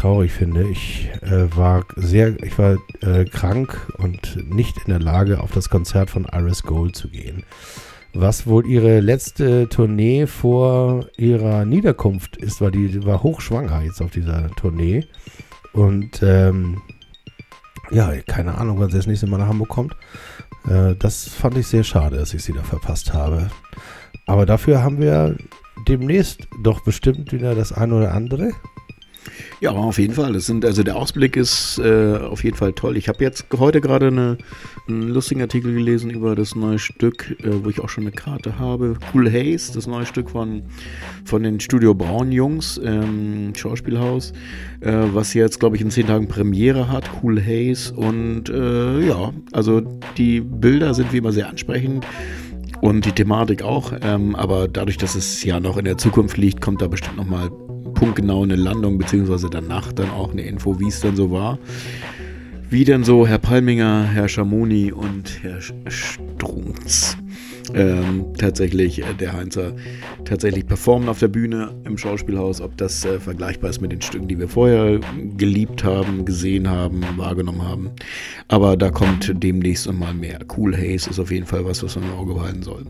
traurig 0.00 0.32
finde. 0.32 0.66
Ich 0.68 1.10
äh, 1.22 1.54
war 1.54 1.84
sehr, 1.96 2.42
ich 2.42 2.58
war 2.58 2.76
äh, 3.02 3.24
krank 3.24 3.92
und 3.98 4.50
nicht 4.52 4.76
in 4.78 4.90
der 4.90 5.00
Lage, 5.00 5.40
auf 5.40 5.52
das 5.52 5.68
Konzert 5.68 6.10
von 6.10 6.26
Iris 6.32 6.62
Gold 6.62 6.96
zu 6.96 7.08
gehen. 7.08 7.44
Was 8.12 8.46
wohl 8.46 8.66
ihre 8.66 9.00
letzte 9.00 9.68
Tournee 9.68 10.26
vor 10.26 11.06
ihrer 11.16 11.64
Niederkunft 11.64 12.36
ist, 12.38 12.60
weil 12.60 12.72
die 12.72 13.04
war 13.04 13.22
hochschwanger 13.22 13.82
jetzt 13.82 14.00
auf 14.00 14.10
dieser 14.10 14.50
Tournee. 14.56 15.06
Und 15.72 16.22
ähm, 16.22 16.80
ja, 17.90 18.10
keine 18.26 18.56
Ahnung, 18.56 18.80
wann 18.80 18.90
sie 18.90 18.96
das 18.96 19.06
nächste 19.06 19.26
Mal 19.26 19.38
nach 19.38 19.48
Hamburg 19.48 19.68
kommt. 19.68 19.96
Äh, 20.68 20.94
das 20.96 21.28
fand 21.28 21.56
ich 21.58 21.66
sehr 21.66 21.84
schade, 21.84 22.16
dass 22.16 22.34
ich 22.34 22.42
sie 22.42 22.52
da 22.52 22.62
verpasst 22.62 23.12
habe. 23.12 23.50
Aber 24.26 24.46
dafür 24.46 24.82
haben 24.82 24.98
wir 25.00 25.36
demnächst 25.86 26.48
doch 26.62 26.82
bestimmt 26.84 27.32
wieder 27.32 27.54
das 27.54 27.72
eine 27.72 27.94
oder 27.94 28.14
andere. 28.14 28.52
Ja, 29.60 29.72
auf 29.72 29.98
jeden 29.98 30.14
Fall. 30.14 30.32
Das 30.32 30.46
sind, 30.46 30.64
also 30.64 30.82
der 30.82 30.96
Ausblick 30.96 31.36
ist 31.36 31.78
äh, 31.78 32.16
auf 32.16 32.44
jeden 32.44 32.56
Fall 32.56 32.72
toll. 32.72 32.96
Ich 32.96 33.08
habe 33.08 33.22
jetzt 33.22 33.46
heute 33.58 33.80
gerade 33.80 34.06
eine, 34.06 34.38
einen 34.88 35.08
lustigen 35.08 35.42
Artikel 35.42 35.74
gelesen 35.74 36.10
über 36.10 36.34
das 36.34 36.54
neue 36.54 36.78
Stück, 36.78 37.36
äh, 37.42 37.64
wo 37.64 37.68
ich 37.68 37.80
auch 37.80 37.88
schon 37.88 38.04
eine 38.04 38.12
Karte 38.12 38.58
habe. 38.58 38.96
Cool 39.12 39.30
Haze, 39.30 39.72
das 39.74 39.86
neue 39.86 40.06
Stück 40.06 40.30
von, 40.30 40.62
von 41.24 41.42
den 41.42 41.60
Studio 41.60 41.94
Braun 41.94 42.32
Jungs, 42.32 42.80
ähm, 42.82 43.52
Schauspielhaus, 43.54 44.32
äh, 44.80 44.92
was 45.12 45.34
jetzt, 45.34 45.60
glaube 45.60 45.76
ich, 45.76 45.82
in 45.82 45.90
zehn 45.90 46.06
Tagen 46.06 46.26
Premiere 46.26 46.88
hat. 46.88 47.10
Cool 47.22 47.40
Haze. 47.40 47.92
Und 47.94 48.48
äh, 48.48 49.06
ja, 49.06 49.32
also 49.52 49.80
die 50.16 50.40
Bilder 50.40 50.94
sind 50.94 51.12
wie 51.12 51.18
immer 51.18 51.32
sehr 51.32 51.48
ansprechend. 51.48 52.06
Und 52.80 53.04
die 53.04 53.12
Thematik 53.12 53.62
auch, 53.62 53.92
ähm, 54.00 54.34
aber 54.34 54.66
dadurch, 54.66 54.96
dass 54.96 55.14
es 55.14 55.44
ja 55.44 55.60
noch 55.60 55.76
in 55.76 55.84
der 55.84 55.98
Zukunft 55.98 56.38
liegt, 56.38 56.62
kommt 56.62 56.80
da 56.80 56.86
bestimmt 56.86 57.18
nochmal 57.18 57.50
punktgenau 58.00 58.42
eine 58.42 58.56
Landung, 58.56 58.96
beziehungsweise 58.96 59.50
danach 59.50 59.92
dann 59.92 60.08
auch 60.08 60.32
eine 60.32 60.40
Info, 60.40 60.80
wie 60.80 60.88
es 60.88 61.00
dann 61.00 61.16
so 61.16 61.30
war. 61.30 61.58
Wie 62.70 62.84
denn 62.84 63.04
so 63.04 63.26
Herr 63.26 63.36
Palminger, 63.38 64.04
Herr 64.04 64.26
Schamoni 64.26 64.90
und 64.90 65.42
Herr 65.42 65.60
Strunz. 65.60 67.18
ähm, 67.74 68.24
tatsächlich 68.38 69.00
äh, 69.00 69.14
der 69.18 69.34
Heinzer 69.34 69.74
tatsächlich 70.24 70.66
performen 70.66 71.10
auf 71.10 71.18
der 71.18 71.28
Bühne 71.28 71.74
im 71.84 71.98
Schauspielhaus, 71.98 72.62
ob 72.62 72.74
das 72.78 73.04
äh, 73.04 73.20
vergleichbar 73.20 73.68
ist 73.68 73.82
mit 73.82 73.92
den 73.92 74.00
Stücken, 74.00 74.28
die 74.28 74.38
wir 74.38 74.48
vorher 74.48 74.98
geliebt 75.36 75.84
haben, 75.84 76.24
gesehen 76.24 76.70
haben, 76.70 77.04
wahrgenommen 77.18 77.62
haben. 77.62 77.90
Aber 78.48 78.78
da 78.78 78.90
kommt 78.90 79.30
demnächst 79.42 79.86
nochmal 79.86 80.14
mehr. 80.14 80.38
Cool 80.56 80.74
Haze 80.74 81.10
ist 81.10 81.18
auf 81.18 81.30
jeden 81.30 81.46
Fall 81.46 81.66
was, 81.66 81.82
was 81.82 81.96
man 81.96 82.06
im 82.06 82.14
Auge 82.14 82.32
behalten 82.32 82.62
soll. 82.62 82.86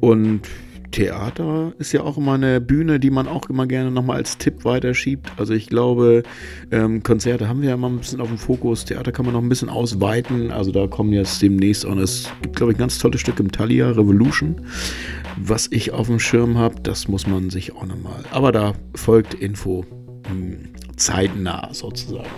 Und 0.00 0.42
Theater 0.92 1.72
ist 1.78 1.92
ja 1.92 2.02
auch 2.02 2.16
immer 2.16 2.34
eine 2.34 2.60
Bühne, 2.60 3.00
die 3.00 3.10
man 3.10 3.26
auch 3.26 3.48
immer 3.48 3.66
gerne 3.66 3.90
nochmal 3.90 4.18
als 4.18 4.38
Tipp 4.38 4.64
weiterschiebt. 4.64 5.32
Also 5.36 5.54
ich 5.54 5.66
glaube, 5.66 6.22
ähm, 6.70 7.02
Konzerte 7.02 7.48
haben 7.48 7.62
wir 7.62 7.70
ja 7.70 7.74
immer 7.74 7.88
ein 7.88 7.98
bisschen 7.98 8.20
auf 8.20 8.28
dem 8.28 8.38
Fokus. 8.38 8.84
Theater 8.84 9.10
kann 9.10 9.24
man 9.24 9.34
noch 9.34 9.42
ein 9.42 9.48
bisschen 9.48 9.68
ausweiten. 9.68 10.52
Also 10.52 10.70
da 10.70 10.86
kommen 10.86 11.12
jetzt 11.12 11.42
demnächst 11.42 11.84
auch, 11.84 11.96
es 11.96 12.30
gibt 12.42 12.56
glaube 12.56 12.72
ich 12.72 12.78
ein 12.78 12.80
ganz 12.80 12.98
tolles 12.98 13.20
Stück 13.20 13.40
im 13.40 13.50
Thalia, 13.50 13.90
Revolution, 13.90 14.60
was 15.36 15.68
ich 15.72 15.92
auf 15.92 16.06
dem 16.06 16.20
Schirm 16.20 16.56
habe. 16.58 16.76
Das 16.82 17.08
muss 17.08 17.26
man 17.26 17.50
sich 17.50 17.74
auch 17.74 17.86
nochmal. 17.86 18.22
Aber 18.30 18.52
da 18.52 18.74
folgt 18.94 19.34
Info 19.34 19.84
hm, 20.28 20.68
zeitnah 20.96 21.70
sozusagen. 21.72 22.28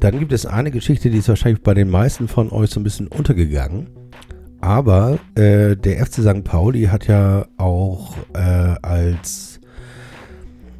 Dann 0.00 0.18
gibt 0.18 0.32
es 0.32 0.46
eine 0.46 0.70
Geschichte, 0.70 1.10
die 1.10 1.18
ist 1.18 1.28
wahrscheinlich 1.28 1.62
bei 1.62 1.74
den 1.74 1.90
meisten 1.90 2.26
von 2.26 2.50
euch 2.50 2.70
so 2.70 2.80
ein 2.80 2.84
bisschen 2.84 3.06
untergegangen. 3.06 3.99
Aber 4.60 5.18
äh, 5.36 5.76
der 5.76 6.04
FC 6.04 6.20
St. 6.20 6.44
Pauli 6.44 6.84
hat 6.84 7.06
ja 7.06 7.46
auch 7.56 8.16
äh, 8.34 8.38
als 8.82 9.60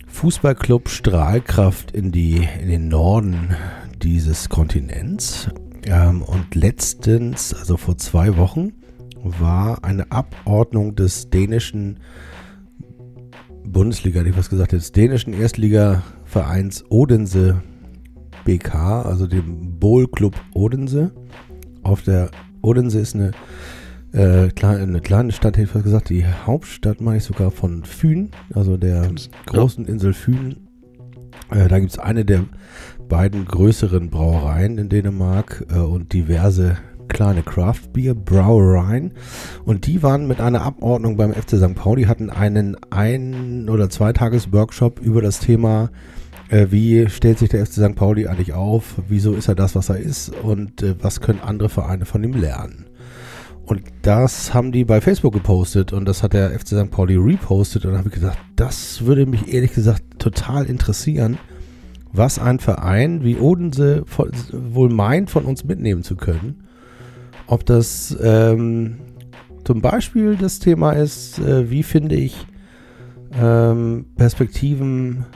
Fußballclub 0.07 0.89
Strahlkraft 0.91 1.93
in, 1.93 2.13
die, 2.13 2.47
in 2.61 2.69
den 2.69 2.89
Norden 2.89 3.57
dieses 4.03 4.51
Kontinents. 4.51 5.49
Ähm, 5.87 6.23
und 6.23 6.55
letztens, 6.55 7.55
also 7.55 7.79
vor 7.79 7.97
zwei 7.97 8.37
Wochen, 8.37 8.73
war 9.23 9.83
eine 9.83 10.11
Abordnung 10.13 10.95
des 10.95 11.31
dänischen 11.31 12.01
Bundesliga, 13.65 14.23
ich 14.23 14.37
was 14.37 14.51
gesagt, 14.51 14.73
des 14.73 14.93
dänischen 14.93 15.33
Erstligavereins 15.33 16.85
Odense 16.91 17.63
BK, 18.45 19.03
also 19.03 19.27
dem 19.27 19.79
Bowl 19.79 20.09
Club 20.09 20.35
Odense, 20.53 21.13
auf 21.83 22.03
der 22.03 22.31
Odense 22.63 23.01
ist 23.01 23.15
eine, 23.15 23.33
äh, 24.13 24.49
kleine, 24.49 24.83
eine 24.83 25.01
kleine 25.01 25.33
Stadt, 25.33 25.57
hätte 25.57 25.65
ich 25.65 25.71
fast 25.71 25.85
gesagt, 25.85 26.11
die 26.11 26.25
Hauptstadt, 26.27 27.01
meine 27.01 27.19
ich 27.19 27.25
sogar, 27.25 27.51
von 27.51 27.85
Fyn, 27.85 28.31
also 28.55 28.77
der 28.77 29.11
großen 29.47 29.87
Insel 29.87 30.13
Fyn. 30.13 30.57
Äh, 31.51 31.69
da 31.69 31.79
gibt 31.79 31.93
es 31.93 31.99
eine 31.99 32.25
der 32.25 32.45
beiden 33.09 33.45
größeren 33.45 34.11
Brauereien 34.11 34.79
in 34.79 34.89
Dänemark 34.89 35.67
äh, 35.71 35.79
und 35.79 36.13
diverse 36.13 36.77
kleine 37.09 37.43
Craft 37.43 37.93
Beer 37.93 38.15
Brauereien 38.15 39.13
und 39.65 39.87
die 39.87 40.03
waren 40.03 40.29
mit 40.29 40.41
einer 40.41 40.63
Abordnung 40.63 41.17
beim 41.17 41.35
FC 41.35 41.57
St. 41.57 41.75
Pauli, 41.75 42.05
hatten 42.05 42.31
einen 42.31 42.77
ein- 42.91 43.69
oder 43.69 43.91
zweitages 43.91 44.53
Workshop 44.53 45.01
über 45.01 45.21
das 45.21 45.41
Thema 45.41 45.91
wie 46.51 47.09
stellt 47.09 47.39
sich 47.39 47.49
der 47.49 47.65
FC 47.65 47.75
St. 47.75 47.95
Pauli 47.95 48.27
eigentlich 48.27 48.53
auf? 48.53 48.97
Wieso 49.09 49.35
ist 49.35 49.49
er 49.49 49.55
das, 49.55 49.75
was 49.75 49.89
er 49.89 49.99
ist? 49.99 50.35
Und 50.43 50.83
äh, 50.83 50.97
was 51.01 51.21
können 51.21 51.41
andere 51.41 51.69
Vereine 51.69 52.05
von 52.05 52.25
ihm 52.25 52.35
lernen? 52.35 52.87
Und 53.65 53.83
das 54.03 54.53
haben 54.53 54.73
die 54.73 54.85
bei 54.85 55.01
Facebook 55.01 55.33
gepostet 55.33 55.93
und 55.93 56.05
das 56.07 56.25
hat 56.25 56.33
der 56.33 56.51
FC 56.59 56.69
St. 56.69 56.91
Pauli 56.91 57.15
repostet 57.15 57.85
und 57.85 57.93
da 57.93 57.99
habe 57.99 58.09
ich 58.09 58.15
gesagt, 58.15 58.39
das 58.57 59.05
würde 59.05 59.27
mich 59.27 59.53
ehrlich 59.53 59.73
gesagt 59.73 60.03
total 60.19 60.67
interessieren, 60.67 61.39
was 62.13 62.41
ein 62.41 62.59
Verein 62.59 63.23
wie 63.23 63.37
Odense 63.37 64.05
wohl 64.51 64.89
meint, 64.89 65.31
von 65.31 65.45
uns 65.45 65.63
mitnehmen 65.63 66.03
zu 66.03 66.17
können. 66.17 66.65
Ob 67.47 67.65
das 67.65 68.17
ähm, 68.21 68.99
zum 69.65 69.81
Beispiel 69.81 70.35
das 70.35 70.59
Thema 70.59 70.93
ist, 70.93 71.39
äh, 71.39 71.71
wie 71.71 71.85
finde 71.85 72.17
ich 72.17 72.47
ähm, 73.41 74.07
Perspektiven 74.17 75.27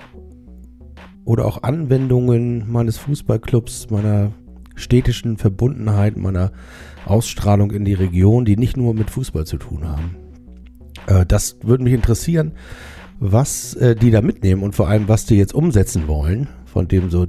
oder 1.25 1.47
auch 1.47 1.63
Anwendungen 1.63 2.71
meines 2.71 2.99
Fußballclubs, 2.99 3.91
meiner 3.91 4.33
städtischen 4.75 5.37
Verbundenheit, 5.37 6.17
meiner 6.17 6.53
Ausstrahlung 7.07 7.71
in 7.71 7.85
die 7.85 7.95
Region, 7.95 8.45
die 8.45 8.57
nicht 8.57 8.77
nur 8.77 8.95
mit 8.95 9.11
Fußball 9.11 9.47
zu 9.47 9.57
tun 9.57 9.87
haben. 9.87 10.17
Äh, 11.07 11.27
das 11.27 11.57
würde 11.63 11.85
mich 11.85 11.95
interessieren, 11.95 12.53
was 13.21 13.75
äh, 13.75 13.95
die 13.95 14.11
da 14.11 14.21
mitnehmen 14.21 14.63
und 14.63 14.75
vor 14.75 14.89
allem, 14.89 15.09
was 15.09 15.27
die 15.27 15.37
jetzt 15.37 15.55
umsetzen 15.55 16.09
wollen. 16.09 16.49
Von 16.67 16.89
dem 16.89 17.09
so, 17.09 17.27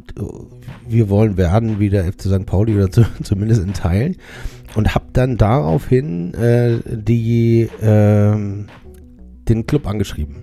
wir 0.87 1.09
wollen 1.09 1.37
werden 1.37 1.79
wie 1.79 1.89
der 1.89 2.11
FC 2.11 2.23
St. 2.23 2.45
Pauli 2.47 2.75
oder 2.75 2.89
zu, 2.89 3.05
zumindest 3.23 3.61
in 3.61 3.73
Teilen. 3.73 4.17
Und 4.75 4.93
habe 4.93 5.05
dann 5.13 5.37
daraufhin 5.37 6.33
äh, 6.33 6.79
die, 6.85 7.61
äh, 7.61 8.35
den 9.47 9.67
Club 9.67 9.87
angeschrieben 9.87 10.37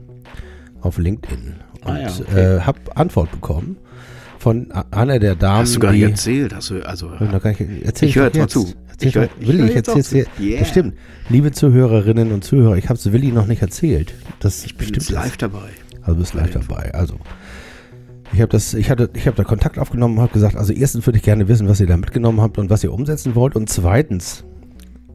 auf 0.80 0.98
LinkedIn 0.98 1.56
und 1.84 1.92
ah 1.92 2.00
ja, 2.00 2.08
okay. 2.08 2.56
äh, 2.56 2.60
habe 2.60 2.78
Antwort 2.94 3.30
bekommen 3.30 3.76
von 4.38 4.72
einer 4.90 5.18
der 5.18 5.36
Damen. 5.36 5.60
Hast 5.60 5.76
du 5.76 5.80
gar 5.80 5.92
nicht 5.92 6.02
erzählt? 6.02 6.54
Hast 6.54 6.70
du, 6.70 6.82
also, 6.82 7.12
ich, 7.14 7.84
erzähl 7.84 8.08
ich 8.08 8.16
höre 8.16 8.26
jetzt 8.26 8.38
mal 8.38 8.48
zu. 8.48 8.72
Ich 9.00 9.14
hör, 9.14 9.28
Willi, 9.40 9.68
ich 9.68 9.76
erzähl's 9.76 10.10
dir. 10.10 10.26
Yeah. 10.38 10.60
Das 10.60 10.68
stimmt. 10.68 10.94
Liebe 11.28 11.50
Zuhörerinnen 11.50 12.32
und 12.32 12.44
Zuhörer, 12.44 12.76
ich 12.76 12.88
habe 12.88 12.98
es 12.98 13.12
Willi 13.12 13.32
noch 13.32 13.46
nicht 13.46 13.62
erzählt. 13.62 14.14
Das 14.40 14.64
ich 14.64 14.76
bin 14.76 14.88
bestimmt 14.88 15.10
live 15.10 15.36
dabei. 15.36 15.70
Also 16.02 16.14
du 16.14 16.20
bist 16.20 16.34
live 16.34 16.50
dabei. 16.52 16.94
Also 16.94 17.18
ich 18.32 18.40
habe 18.40 18.50
das, 18.50 18.74
ich 18.74 18.90
hatte, 18.90 19.10
ich 19.14 19.26
habe 19.26 19.36
da 19.36 19.44
Kontakt 19.44 19.78
aufgenommen 19.78 20.16
und 20.16 20.22
habe 20.22 20.32
gesagt, 20.32 20.56
also 20.56 20.72
erstens 20.72 21.06
würde 21.06 21.18
ich 21.18 21.24
gerne 21.24 21.48
wissen, 21.48 21.68
was 21.68 21.80
ihr 21.80 21.86
da 21.86 21.96
mitgenommen 21.96 22.40
habt 22.40 22.58
und 22.58 22.70
was 22.70 22.82
ihr 22.82 22.92
umsetzen 22.92 23.34
wollt 23.34 23.56
und 23.56 23.68
zweitens, 23.68 24.44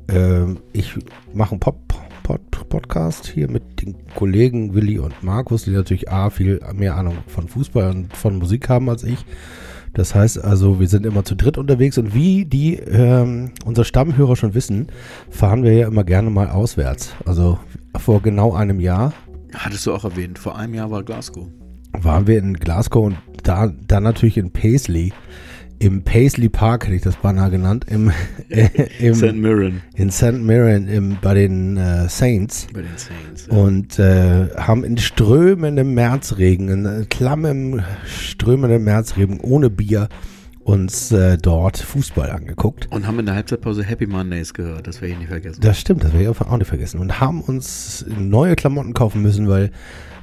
äh, 0.08 0.46
ich 0.74 0.96
mache 1.34 1.52
einen 1.52 1.60
Pop 1.60 1.80
Pod 2.28 2.42
Podcast 2.68 3.26
hier 3.26 3.50
mit 3.50 3.82
den 3.82 3.96
Kollegen 4.14 4.74
Willi 4.74 5.00
und 5.00 5.24
Markus, 5.24 5.64
die 5.64 5.72
natürlich 5.72 6.12
A, 6.12 6.30
viel 6.30 6.60
mehr 6.74 6.98
Ahnung 6.98 7.20
von 7.26 7.48
Fußball 7.48 7.90
und 7.90 8.14
von 8.14 8.38
Musik 8.38 8.68
haben 8.68 8.90
als 8.90 9.06
ich. 9.06 9.24
Das 9.94 10.14
heißt 10.14 10.44
also, 10.44 10.82
wir 10.82 10.90
sind 10.90 11.06
immer 11.06 11.24
zu 11.24 11.36
dritt 11.36 11.58
unterwegs 11.58 11.98
und 11.98 12.14
wie 12.14 12.44
die 12.44 12.76
ähm, 12.76 13.52
unsere 13.64 13.86
Stammhörer 13.86 14.36
schon 14.36 14.54
wissen, 14.56 14.88
fahren 15.30 15.64
wir 15.64 15.72
ja 15.72 15.88
immer 15.88 16.04
gerne 16.04 16.30
mal 16.30 16.50
auswärts. 16.50 17.16
Also 17.26 17.60
vor 17.98 18.22
genau 18.22 18.54
einem 18.54 18.82
Jahr. 18.82 19.14
Hattest 19.54 19.86
du 19.86 19.94
auch 19.94 20.04
erwähnt, 20.04 20.38
vor 20.38 20.58
einem 20.58 20.74
Jahr 20.74 20.92
war 20.92 21.04
Glasgow. 21.04 21.48
Waren 21.94 22.28
wir 22.28 22.40
in 22.40 22.56
Glasgow 22.56 23.06
und 23.06 23.18
da 23.44 23.72
dann 23.88 24.04
natürlich 24.04 24.36
in 24.38 24.52
Paisley 24.52 25.14
im 25.80 26.04
Paisley 26.04 26.50
Park, 26.50 26.86
hätte 26.86 26.96
ich 26.96 27.02
das 27.02 27.16
beinahe 27.18 27.50
genannt, 27.50 27.86
im, 27.90 28.12
äh, 28.50 28.70
im 29.00 29.14
St. 29.14 29.34
Mirren. 29.34 29.82
In 29.96 30.12
St. 30.12 30.34
Mirren 30.34 30.88
im, 30.88 31.18
bei 31.22 31.34
den 31.34 31.78
äh, 31.78 32.10
Saints. 32.10 32.68
Bei 32.74 32.82
den 32.82 32.98
Saints. 32.98 33.48
Ja. 33.48 33.58
Und 33.58 34.00
äh, 34.00 34.50
haben 34.56 34.84
in 34.84 34.98
strömendem 34.98 35.94
Märzregen, 35.94 36.70
in 36.70 37.10
klammem 37.10 37.82
strömendem 38.06 38.84
Märzregen 38.84 39.40
ohne 39.40 39.70
Bier 39.70 40.10
uns 40.68 41.14
äh, 41.14 41.38
dort 41.38 41.78
Fußball 41.78 42.30
angeguckt. 42.30 42.88
Und 42.92 43.08
haben 43.08 43.20
in 43.20 43.26
der 43.26 43.36
Halbzeitpause 43.36 43.84
Happy 43.84 44.06
Mondays 44.06 44.54
gehört, 44.54 44.86
das 44.86 45.02
werde 45.02 45.14
ich 45.14 45.20
nicht 45.20 45.30
vergessen. 45.30 45.62
Das 45.62 45.80
stimmt, 45.80 46.04
das 46.04 46.12
werde 46.12 46.30
ich 46.30 46.42
auch 46.42 46.58
nicht 46.58 46.68
vergessen. 46.68 47.00
Und 47.00 47.22
haben 47.22 47.40
uns 47.40 48.06
neue 48.10 48.56
Klamotten 48.56 48.94
kaufen 48.94 49.22
müssen, 49.22 49.48
weil 49.48 49.72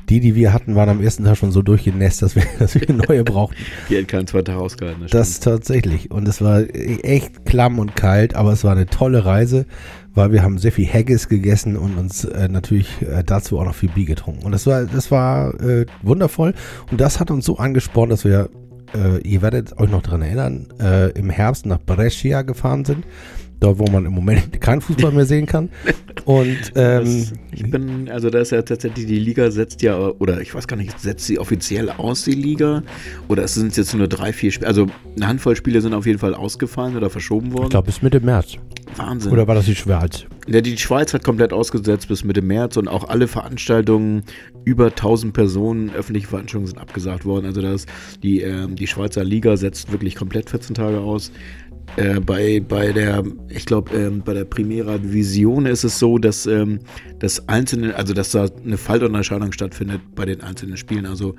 die, 0.09 0.21
die 0.21 0.35
wir 0.35 0.53
hatten, 0.53 0.75
waren 0.75 0.89
am 0.89 1.03
ersten 1.03 1.25
Tag 1.25 1.37
schon 1.37 1.53
so 1.53 1.63
durchgenässt, 1.63 2.23
dass 2.23 2.37
wir, 2.37 2.45
dass 2.59 2.75
wir 2.75 2.93
neue 2.93 3.25
brauchten. 3.25 3.57
Die 3.89 3.97
hätten 3.97 4.07
keinen 4.07 4.27
zweiten 4.27 4.47
Tag 4.47 4.57
ausgehalten. 4.57 5.03
Das, 5.03 5.11
das 5.11 5.41
tatsächlich. 5.41 6.11
Und 6.11 6.29
es 6.29 6.41
war 6.41 6.63
echt 6.73 7.45
klamm 7.45 7.79
und 7.79 7.97
kalt, 7.97 8.35
aber 8.35 8.53
es 8.53 8.65
war 8.65 8.73
eine 8.73 8.87
tolle 8.87 9.25
Reise, 9.25 9.67
weil 10.15 10.33
wir 10.33 10.43
haben 10.43 10.59
sehr 10.59 10.73
viel 10.73 10.87
Haggis 10.87 11.29
gegessen 11.29 11.77
und 11.77 11.97
uns 11.97 12.25
äh, 12.25 12.49
natürlich 12.49 13.03
äh, 13.03 13.25
dazu 13.25 13.59
auch 13.59 13.65
noch 13.65 13.75
viel 13.75 13.89
Bier 13.89 14.07
getrunken. 14.07 14.45
Und 14.45 14.53
das 14.53 14.67
war, 14.67 14.85
das 14.85 15.11
war 15.11 15.59
äh, 15.61 15.87
wundervoll. 16.03 16.55
Und 16.91 17.01
das 17.01 17.21
hat 17.21 17.31
uns 17.31 17.45
so 17.45 17.59
angespornt, 17.59 18.13
dass 18.13 18.25
wir, 18.25 18.51
äh, 18.95 19.21
ihr 19.23 19.43
werdet 19.43 19.79
euch 19.79 19.91
noch 19.91 20.03
daran 20.03 20.23
erinnern, 20.23 20.69
äh, 20.81 21.11
im 21.13 21.31
Herbst 21.31 21.67
nach 21.67 21.81
Brescia 21.81 22.43
gefahren 22.43 22.85
sind 22.85 23.05
dort 23.61 23.79
wo 23.79 23.87
man 23.87 24.07
im 24.07 24.13
Moment 24.13 24.61
keinen 24.61 24.81
Fußball 24.81 25.13
mehr 25.13 25.27
sehen 25.27 25.47
kann. 25.47 25.69
Und 26.25 26.59
ähm, 26.75 27.05
das, 27.05 27.33
ich 27.53 27.71
bin, 27.71 28.09
also 28.11 28.31
da 28.31 28.41
ist 28.41 28.53
ja 28.53 28.63
tatsächlich, 28.63 29.07
die 29.07 29.19
Liga 29.19 29.51
setzt 29.51 29.83
ja, 29.83 29.97
oder 29.99 30.41
ich 30.41 30.55
weiß 30.55 30.67
gar 30.67 30.77
nicht, 30.77 30.99
setzt 30.99 31.27
sie 31.27 31.39
offiziell 31.39 31.91
aus, 31.91 32.25
die 32.25 32.33
Liga? 32.33 32.83
Oder 33.29 33.45
es 33.45 33.55
sind 33.55 33.77
jetzt 33.77 33.95
nur 33.95 34.09
drei, 34.09 34.33
vier 34.33 34.53
Spiele, 34.53 34.69
also 34.69 34.87
eine 35.17 35.27
Handvoll 35.27 35.57
Spiele 35.57 35.81
sind 35.81 35.95
auf 35.95 36.07
jeden 36.07 36.19
Fall 36.19 36.35
ausgefallen 36.35 36.97
oder 36.97 37.11
verschoben 37.11 37.53
worden. 37.53 37.65
Ich 37.65 37.71
glaube 37.71 37.87
bis 37.87 38.03
Mitte 38.03 38.21
März. 38.21 38.57
Wahnsinn. 38.97 39.33
Oder 39.33 39.47
war 39.47 39.55
das 39.55 39.65
die 39.67 39.75
Schweiz? 39.75 40.25
Ja, 40.47 40.61
die 40.61 40.77
Schweiz 40.77 41.15
hat 41.15 41.25
komplett 41.25 41.53
ausgesetzt 41.53 42.09
bis 42.09 42.23
Mitte 42.23 42.43
März 42.43 42.77
und 42.77 42.89
auch 42.89 43.09
alle 43.09 43.29
Veranstaltungen 43.29 44.25
über 44.65 44.87
1000 44.87 45.33
Personen, 45.33 45.91
öffentliche 45.91 46.29
Veranstaltungen 46.29 46.67
sind 46.67 46.79
abgesagt 46.79 47.25
worden. 47.25 47.47
Also 47.47 47.63
das, 47.63 47.87
die, 48.23 48.43
äh, 48.43 48.67
die 48.69 48.87
Schweizer 48.87 49.25
Liga 49.25 49.57
setzt 49.57 49.91
wirklich 49.91 50.15
komplett 50.17 50.51
14 50.51 50.75
Tage 50.75 51.01
aus. 51.01 51.33
Äh, 51.97 52.21
bei, 52.21 52.61
bei 52.61 52.93
der, 52.93 53.23
ich 53.49 53.67
glaube, 53.67 53.97
ähm, 53.97 54.23
bei 54.25 54.35
der 54.35 54.45
Primera 54.45 54.99
Vision 55.03 55.67
ist 55.67 55.85
es 55.85 55.99
so, 55.99 56.19
dass 56.19 56.47
ähm, 56.47 56.81
das 57.21 57.49
einzelne, 57.49 57.95
also 57.95 58.15
dass 58.15 58.31
da 58.33 58.49
eine 58.65 58.77
Fallunterscheidung 58.77 59.53
stattfindet 59.53 60.01
bei 60.15 60.25
den 60.25 60.41
einzelnen 60.41 60.77
Spielen. 60.77 61.07
Also 61.07 61.37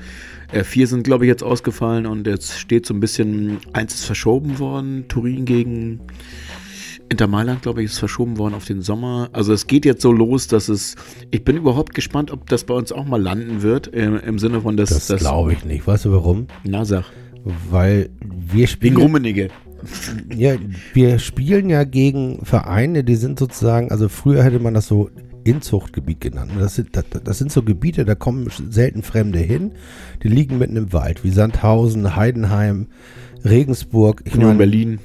äh, 0.52 0.64
vier 0.64 0.88
sind, 0.88 1.04
glaube 1.04 1.26
ich, 1.26 1.30
jetzt 1.30 1.44
ausgefallen 1.44 2.06
und 2.06 2.26
jetzt 2.26 2.58
steht 2.58 2.86
so 2.86 2.94
ein 2.94 3.00
bisschen, 3.02 3.58
eins 3.74 3.96
ist 3.96 4.06
verschoben 4.06 4.60
worden, 4.60 5.06
Turin 5.10 5.46
gegen 5.46 6.00
Inter 7.10 7.28
Mailand, 7.28 7.62
glaube 7.62 7.84
ich, 7.84 7.92
ist 7.92 8.00
verschoben 8.00 8.38
worden 8.38 8.56
auf 8.56 8.66
den 8.66 8.82
Sommer. 8.82 9.30
Also 9.32 9.54
es 9.54 9.68
geht 9.68 9.86
jetzt 9.86 10.02
so 10.02 10.12
los, 10.12 10.48
dass 10.48 10.70
es. 10.70 10.96
Ich 11.30 11.44
bin 11.44 11.56
überhaupt 11.56 11.94
gespannt, 11.94 12.32
ob 12.32 12.50
das 12.50 12.64
bei 12.64 12.74
uns 12.74 12.92
auch 12.92 13.06
mal 13.06 13.22
landen 13.22 13.62
wird. 13.62 13.88
Im, 13.88 14.18
im 14.18 14.40
Sinne 14.40 14.62
von, 14.62 14.76
dass 14.76 15.08
Das 15.08 15.20
glaube 15.20 15.54
ich 15.54 15.66
nicht. 15.66 15.86
Weißt 15.86 16.06
du 16.06 16.12
warum? 16.12 16.48
Na, 16.64 16.84
sag. 16.84 17.06
Weil 17.70 18.10
wir 18.22 18.54
Wegen 18.54 18.68
spielen. 18.68 18.96
Ja, 20.36 20.56
wir 20.94 21.20
spielen 21.20 21.70
ja 21.70 21.84
gegen 21.84 22.44
Vereine, 22.46 23.04
die 23.04 23.16
sind 23.16 23.38
sozusagen, 23.40 23.92
also 23.92 24.10
früher 24.10 24.44
hätte 24.44 24.60
man 24.60 24.74
das 24.74 24.88
so 24.88 25.10
Inzuchtgebiet 25.44 26.22
genannt. 26.22 26.52
Das 26.58 26.76
sind, 26.76 26.96
das, 26.96 27.06
das 27.24 27.38
sind 27.38 27.52
so 27.52 27.62
Gebiete, 27.62 28.04
da 28.04 28.16
kommen 28.16 28.48
selten 28.70 29.04
Fremde 29.04 29.38
hin. 29.40 29.74
Die 30.24 30.28
liegen 30.28 30.58
mitten 30.58 30.76
im 30.76 30.92
Wald, 30.92 31.24
wie 31.24 31.30
Sandhausen, 31.30 32.16
Heidenheim, 32.16 32.88
Regensburg. 33.44 34.22
Ich 34.26 34.34
Union 34.34 34.48
meine, 34.50 34.58
Berlin. 34.58 35.00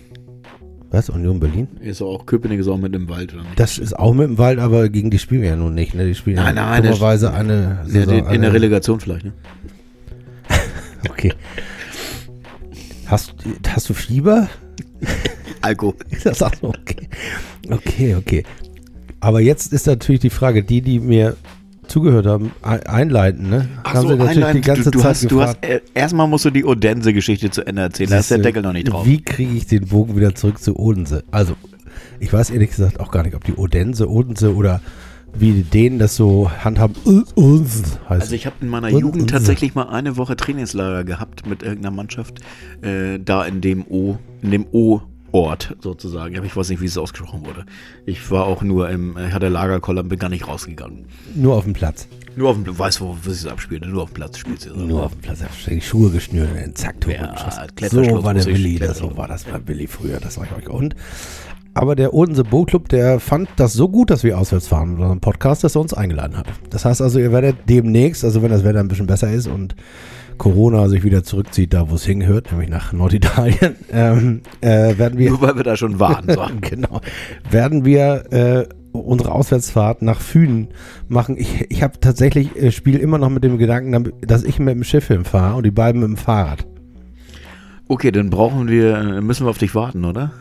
was? 0.90 1.10
Union 1.10 1.40
Berlin? 1.40 1.68
Ist 1.80 2.00
auch 2.00 2.24
Köpenick 2.24 2.58
ist 2.58 2.68
auch 2.68 2.78
mit 2.78 2.94
im 2.94 3.08
Wald, 3.10 3.34
oder? 3.34 3.44
Das 3.56 3.76
ist 3.76 3.98
auch 3.98 4.14
mit 4.14 4.28
dem 4.28 4.38
Wald, 4.38 4.58
aber 4.60 4.88
gegen 4.88 5.10
die 5.10 5.18
spielen 5.18 5.42
wir 5.42 5.50
ja 5.50 5.56
nun 5.56 5.74
nicht. 5.74 5.94
Ne? 5.94 6.06
Die 6.06 6.14
spielen 6.14 6.36
Nein, 6.36 6.56
ja 6.56 6.80
dummerweise 6.80 7.34
eine 7.34 7.80
Saison. 7.86 8.14
in, 8.14 8.18
in 8.20 8.24
der 8.24 8.32
eine- 8.32 8.52
Relegation 8.54 8.98
vielleicht, 9.00 9.26
ne? 9.26 9.32
Okay. 11.10 11.32
Hast, 13.10 13.34
hast 13.68 13.88
du 13.88 13.94
Fieber? 13.94 14.48
Alko. 15.60 15.94
Ist 16.10 16.26
das 16.26 16.42
auch? 16.42 16.52
Okay. 16.62 17.08
Okay, 17.68 18.14
okay. 18.14 18.44
Aber 19.20 19.40
jetzt 19.40 19.72
ist 19.72 19.86
natürlich 19.86 20.20
die 20.20 20.30
Frage, 20.30 20.62
die, 20.62 20.80
die 20.80 20.98
mir 21.00 21.36
zugehört 21.86 22.26
haben, 22.26 22.52
ein- 22.62 22.86
einleiten, 22.86 23.50
ne? 23.50 23.68
Ach 23.82 23.94
haben 23.94 24.02
so, 24.02 24.08
sie 24.08 24.14
natürlich 24.14 24.36
einleiten. 24.36 24.62
die 24.62 24.66
ganze 24.66 24.84
du, 24.84 24.90
du 24.92 24.98
Zeit 25.00 25.08
hast, 25.10 25.30
du 25.30 25.42
hast, 25.42 25.64
äh, 25.64 25.80
erstmal 25.92 26.28
musst 26.28 26.44
du 26.44 26.50
die 26.50 26.64
Odense-Geschichte 26.64 27.50
zu 27.50 27.66
Ende 27.66 27.82
erzählen. 27.82 28.10
Da 28.10 28.18
ist 28.18 28.30
der 28.30 28.38
Deckel 28.38 28.62
noch 28.62 28.72
nicht 28.72 28.88
drauf. 28.90 29.04
Wie 29.04 29.20
kriege 29.20 29.52
ich 29.54 29.66
den 29.66 29.86
Bogen 29.88 30.16
wieder 30.16 30.34
zurück 30.34 30.58
zu 30.62 30.76
Odense? 30.78 31.24
Also, 31.32 31.56
ich 32.20 32.32
weiß 32.32 32.50
ehrlich 32.50 32.70
gesagt 32.70 33.00
auch 33.00 33.10
gar 33.10 33.24
nicht, 33.24 33.34
ob 33.34 33.44
die 33.44 33.54
Odense, 33.54 34.08
Odense 34.08 34.54
oder 34.54 34.80
wie 35.34 35.52
die 35.52 35.62
Dänen 35.62 35.98
das 35.98 36.16
so 36.16 36.50
handhaben. 36.50 36.94
Also 38.08 38.34
ich 38.34 38.46
habe 38.46 38.56
in 38.60 38.68
meiner 38.68 38.88
Jugend 38.88 39.30
tatsächlich 39.30 39.74
mal 39.74 39.88
eine 39.88 40.16
Woche 40.16 40.36
Trainingslager 40.36 41.04
gehabt 41.04 41.46
mit 41.46 41.62
irgendeiner 41.62 41.94
Mannschaft 41.94 42.40
äh, 42.82 43.18
da 43.18 43.44
in 43.44 43.60
dem 43.60 43.84
O, 43.88 44.18
in 44.42 44.50
dem 44.50 44.66
O-Ort 44.72 45.76
sozusagen. 45.80 46.36
Aber 46.36 46.46
ich 46.46 46.56
weiß 46.56 46.68
nicht, 46.70 46.80
wie 46.80 46.86
es 46.86 46.98
ausgesprochen 46.98 47.44
wurde. 47.46 47.64
Ich 48.06 48.30
war 48.30 48.46
auch 48.46 48.62
nur 48.62 48.90
im, 48.90 49.16
ich 49.16 49.32
hatte 49.32 49.48
Lagerkoller 49.48 50.02
und 50.02 50.08
bin 50.08 50.18
gar 50.18 50.28
nicht 50.30 50.46
rausgegangen. 50.46 51.06
nur 51.34 51.54
auf 51.56 51.64
dem 51.64 51.72
Platz. 51.72 52.08
Nur 52.36 52.50
auf 52.50 52.62
dem, 52.62 52.78
weiß 52.78 53.00
wo, 53.00 53.16
wo 53.22 53.30
sie 53.30 53.30
es 53.30 53.46
abspielt. 53.46 53.84
Nur 53.86 54.04
auf 54.04 54.10
dem 54.10 54.14
Platz 54.14 54.38
spielt 54.38 54.60
sie. 54.60 54.70
Nur 54.70 55.04
auf 55.04 55.12
dem 55.12 55.20
Platz. 55.20 55.40
Die 55.68 55.80
Schuhe 55.80 56.10
geschnürt 56.10 56.48
und 56.64 56.78
zack, 56.78 57.00
Tor 57.00 57.12
Ja, 57.12 57.34
So 57.90 58.22
war 58.22 58.34
der 58.34 58.46
Willi, 58.46 58.78
das, 58.78 58.98
so 58.98 59.16
war 59.16 59.26
das 59.26 59.44
bei 59.44 59.60
Willi 59.66 59.86
früher, 59.86 60.20
das 60.20 60.34
sag 60.34 60.46
ich 60.46 60.56
euch. 60.56 60.68
Und 60.68 60.94
aber 61.74 61.94
der 61.94 62.14
Odense 62.14 62.44
Bootclub, 62.44 62.88
der 62.88 63.20
fand 63.20 63.48
das 63.56 63.72
so 63.72 63.88
gut, 63.88 64.10
dass 64.10 64.24
wir 64.24 64.38
auswärts 64.38 64.68
fahren 64.68 64.90
mit 64.90 64.98
unserem 64.98 65.20
Podcast, 65.20 65.62
dass 65.62 65.76
er 65.76 65.80
uns 65.80 65.94
eingeladen 65.94 66.36
hat. 66.36 66.46
Das 66.70 66.84
heißt 66.84 67.00
also, 67.00 67.18
ihr 67.18 67.32
werdet 67.32 67.56
demnächst, 67.68 68.24
also 68.24 68.42
wenn 68.42 68.50
das 68.50 68.64
Wetter 68.64 68.80
ein 68.80 68.88
bisschen 68.88 69.06
besser 69.06 69.30
ist 69.30 69.46
und 69.46 69.76
Corona 70.36 70.88
sich 70.88 71.04
wieder 71.04 71.22
zurückzieht, 71.22 71.74
da 71.74 71.90
wo 71.90 71.94
es 71.94 72.04
hingehört, 72.04 72.50
nämlich 72.50 72.70
nach 72.70 72.92
Norditalien, 72.92 73.76
ähm, 73.92 74.40
äh, 74.60 74.96
werden 74.98 75.18
wir 75.18 75.30
Nur 75.30 75.42
weil 75.42 75.56
wir 75.56 75.64
da 75.64 75.76
schon 75.76 76.00
waren. 76.00 76.24
So. 76.28 76.42
genau. 76.60 77.00
Werden 77.50 77.84
wir 77.84 78.32
äh, 78.32 78.66
unsere 78.92 79.32
Auswärtsfahrt 79.32 80.02
nach 80.02 80.20
Fünen 80.20 80.68
machen. 81.08 81.36
Ich, 81.38 81.66
ich 81.70 81.82
habe 81.82 82.00
tatsächlich, 82.00 82.56
äh, 82.56 82.72
spiele 82.72 82.98
immer 82.98 83.18
noch 83.18 83.28
mit 83.28 83.44
dem 83.44 83.58
Gedanken, 83.58 84.12
dass 84.22 84.42
ich 84.42 84.58
mit 84.58 84.74
dem 84.74 84.82
Schiff 84.82 85.08
hinfahre 85.08 85.56
und 85.56 85.64
die 85.64 85.70
beiden 85.70 86.00
mit 86.00 86.08
dem 86.08 86.16
Fahrrad. 86.16 86.66
Okay, 87.86 88.10
dann 88.10 88.30
brauchen 88.30 88.68
wir, 88.68 89.20
müssen 89.20 89.46
wir 89.46 89.50
auf 89.50 89.58
dich 89.58 89.74
warten, 89.74 90.04
oder? 90.04 90.32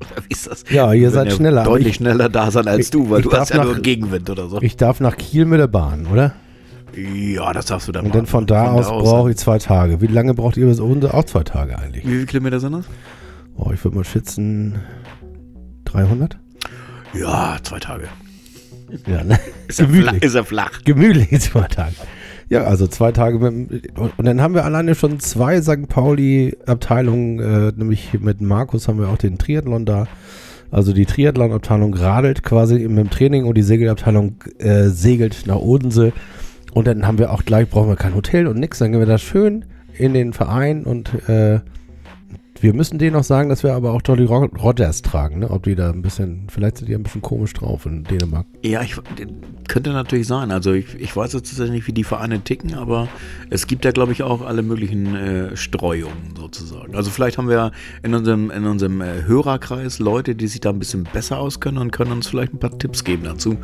Oder 0.00 0.22
wie 0.28 0.32
ist 0.32 0.46
das? 0.50 0.64
Ja, 0.70 0.92
ihr 0.92 1.10
seid 1.10 1.28
ja 1.30 1.36
schneller, 1.36 1.64
Deutlich 1.64 1.88
ich- 1.88 1.94
schneller 1.96 2.28
da 2.28 2.50
sein 2.50 2.66
als 2.68 2.86
ich- 2.86 2.90
du, 2.90 3.10
weil 3.10 3.22
du 3.22 3.30
hast 3.32 3.50
ja 3.50 3.58
nach- 3.58 3.64
nur 3.66 3.76
Gegenwind 3.80 4.28
oder 4.30 4.48
so. 4.48 4.60
Ich 4.62 4.76
darf 4.76 5.00
nach 5.00 5.16
Kiel 5.16 5.44
mit 5.44 5.60
der 5.60 5.66
Bahn, 5.68 6.06
oder? 6.06 6.32
ja, 6.96 7.52
das 7.52 7.66
darfst 7.66 7.86
du 7.86 7.92
dann 7.92 8.06
Und 8.06 8.14
dann 8.16 8.26
von 8.26 8.46
da 8.46 8.72
aus 8.72 8.88
brauche 8.88 9.30
ich 9.30 9.36
zwei 9.36 9.58
Tage. 9.58 10.00
Wie 10.00 10.08
lange 10.08 10.34
braucht 10.34 10.56
ihr 10.56 10.66
bis 10.66 10.80
Odense? 10.80 11.14
Auch 11.14 11.24
zwei 11.24 11.44
Tage 11.44 11.78
eigentlich. 11.78 12.04
Wie 12.04 12.10
viele 12.10 12.26
Kilometer 12.26 12.58
sind 12.58 12.72
das? 12.72 12.84
Oh, 13.54 13.70
ich 13.72 13.82
würde 13.84 13.96
mal 13.98 14.04
schätzen 14.04 14.80
300? 15.84 16.36
Ja, 17.14 17.58
zwei 17.62 17.78
Tage. 17.78 18.08
Ja, 19.06 19.22
ne? 19.22 19.38
Ist 19.68 19.78
er, 19.80 19.88
flach, 19.88 20.14
ist 20.14 20.34
er 20.34 20.44
flach. 20.44 20.80
Gemütlich 20.84 21.40
zwei 21.42 21.68
Tage. 21.68 21.94
Ja, 22.50 22.64
also 22.64 22.88
zwei 22.88 23.12
Tage 23.12 23.38
mit 23.38 23.96
und, 23.96 24.18
und 24.18 24.24
dann 24.24 24.42
haben 24.42 24.54
wir 24.54 24.64
alleine 24.64 24.96
schon 24.96 25.20
zwei 25.20 25.62
St. 25.62 25.88
Pauli-Abteilungen, 25.88 27.38
äh, 27.38 27.72
nämlich 27.76 28.18
mit 28.20 28.40
Markus 28.40 28.88
haben 28.88 28.98
wir 28.98 29.08
auch 29.08 29.18
den 29.18 29.38
Triathlon 29.38 29.86
da. 29.86 30.08
Also 30.72 30.92
die 30.92 31.06
Triathlon-Abteilung 31.06 31.94
radelt 31.94 32.42
quasi 32.42 32.80
mit 32.88 32.98
dem 32.98 33.10
Training 33.10 33.44
und 33.44 33.56
die 33.56 33.62
Segelabteilung 33.62 34.42
äh, 34.58 34.88
segelt 34.88 35.44
nach 35.46 35.60
Odense. 35.60 36.12
Und 36.74 36.88
dann 36.88 37.06
haben 37.06 37.18
wir 37.18 37.32
auch 37.32 37.44
gleich, 37.44 37.68
brauchen 37.68 37.88
wir 37.88 37.96
kein 37.96 38.16
Hotel 38.16 38.48
und 38.48 38.58
nix, 38.58 38.78
dann 38.80 38.90
gehen 38.90 39.00
wir 39.00 39.06
da 39.06 39.18
schön 39.18 39.64
in 39.96 40.12
den 40.12 40.32
Verein 40.32 40.82
und 40.82 41.28
äh, 41.28 41.60
wir 42.60 42.74
müssen 42.74 42.98
denen 42.98 43.16
auch 43.16 43.24
sagen, 43.24 43.48
dass 43.48 43.62
wir 43.62 43.74
aber 43.74 43.92
auch 43.92 44.02
Jolly 44.04 44.24
Ro- 44.24 44.50
Rogers 44.62 45.02
tragen, 45.02 45.40
ne? 45.40 45.50
Ob 45.50 45.62
die 45.64 45.74
da 45.74 45.90
ein 45.90 46.02
bisschen, 46.02 46.46
vielleicht 46.48 46.78
sind 46.78 46.88
die 46.88 46.94
ein 46.94 47.02
bisschen 47.02 47.22
komisch 47.22 47.52
drauf 47.52 47.86
in 47.86 48.04
Dänemark. 48.04 48.46
Ja, 48.62 48.82
ich, 48.82 48.96
könnte 49.68 49.90
natürlich 49.90 50.26
sein. 50.26 50.50
Also 50.50 50.72
ich, 50.72 50.94
ich 51.00 51.14
weiß 51.14 51.32
jetzt 51.32 51.48
tatsächlich 51.48 51.72
nicht, 51.72 51.86
wie 51.86 51.92
die 51.92 52.02
Vereine 52.04 52.40
ticken, 52.40 52.74
aber 52.74 53.08
es 53.50 53.68
gibt 53.68 53.84
ja, 53.84 53.92
glaube 53.92 54.10
ich, 54.12 54.22
auch 54.24 54.42
alle 54.44 54.62
möglichen 54.62 55.14
äh, 55.14 55.56
Streuungen 55.56 56.34
sozusagen. 56.36 56.96
Also 56.96 57.10
vielleicht 57.10 57.38
haben 57.38 57.48
wir 57.48 57.70
in 58.02 58.12
unserem, 58.14 58.50
in 58.50 58.64
unserem 58.66 59.00
äh, 59.00 59.22
Hörerkreis 59.26 60.00
Leute, 60.00 60.34
die 60.34 60.48
sich 60.48 60.60
da 60.60 60.70
ein 60.70 60.78
bisschen 60.80 61.04
besser 61.12 61.38
auskennen 61.38 61.80
und 61.80 61.92
können 61.92 62.10
uns 62.12 62.26
vielleicht 62.26 62.52
ein 62.52 62.58
paar 62.58 62.76
Tipps 62.78 63.04
geben 63.04 63.22
dazu, 63.24 63.56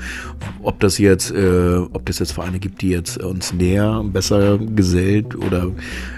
ob 0.62 0.78
das 0.78 0.98
jetzt, 0.98 1.32
äh, 1.32 1.76
ob 1.92 2.06
das 2.06 2.20
jetzt 2.20 2.32
Vereine 2.32 2.60
gibt, 2.60 2.82
die 2.82 2.90
jetzt 2.90 3.18
uns 3.18 3.52
näher, 3.52 4.04
besser 4.04 4.58
gesellt 4.58 5.34
oder 5.34 5.72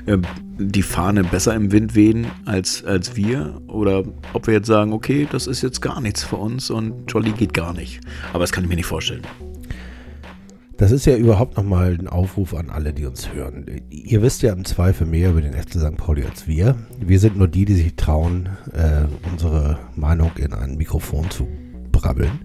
äh, 0.07 0.19
die 0.59 0.83
Fahne 0.83 1.25
besser 1.25 1.55
im 1.55 1.73
Wind 1.73 1.95
wehen 1.95 2.27
als, 2.45 2.85
als 2.85 3.17
wir 3.17 3.61
oder 3.69 4.03
ob 4.33 4.47
wir 4.47 4.55
jetzt 4.55 4.67
sagen, 4.67 4.93
okay, 4.93 5.29
das 5.31 5.47
ist 5.47 5.63
jetzt 5.63 5.81
gar 5.81 6.01
nichts 6.01 6.25
für 6.25 6.37
uns 6.37 6.71
und 6.71 7.11
Jolly 7.11 7.33
geht 7.33 7.55
gar 7.55 7.73
nicht. 7.73 8.01
Aber 8.33 8.41
das 8.41 8.53
kann 8.53 8.65
ich 8.65 8.71
mir 8.71 8.77
nicht 8.77 8.87
vorstellen. 8.87 9.23
Das 10.77 10.93
ist 10.93 11.07
ja 11.07 11.17
überhaupt 11.17 11.57
nochmal 11.57 11.97
ein 11.99 12.07
Aufruf 12.07 12.55
an 12.55 12.71
alle, 12.71 12.93
die 12.93 13.05
uns 13.05 13.33
hören. 13.33 13.67
Ihr 13.91 14.23
wisst 14.23 14.43
ja 14.43 14.53
im 14.53 14.65
Zweifel 14.65 15.09
mehr 15.09 15.31
über 15.31 15.41
den 15.41 15.55
FC 15.55 15.73
St. 15.73 15.97
Pauli 15.97 16.23
als 16.25 16.47
wir. 16.47 16.77
Wir 17.01 17.19
sind 17.19 17.37
nur 17.37 17.49
die, 17.49 17.65
die 17.65 17.75
sich 17.75 17.97
trauen, 17.97 18.49
äh, 18.73 19.07
unsere 19.29 19.81
Meinung 19.97 20.31
in 20.37 20.53
ein 20.53 20.77
Mikrofon 20.77 21.31
zu 21.31 21.49
brabbeln. 21.91 22.43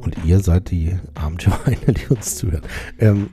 Und 0.00 0.16
ihr 0.24 0.40
seid 0.40 0.72
die 0.72 0.96
armen 1.14 1.38
die 1.86 2.12
uns 2.12 2.34
zuhören. 2.34 2.62
Ähm, 2.98 3.30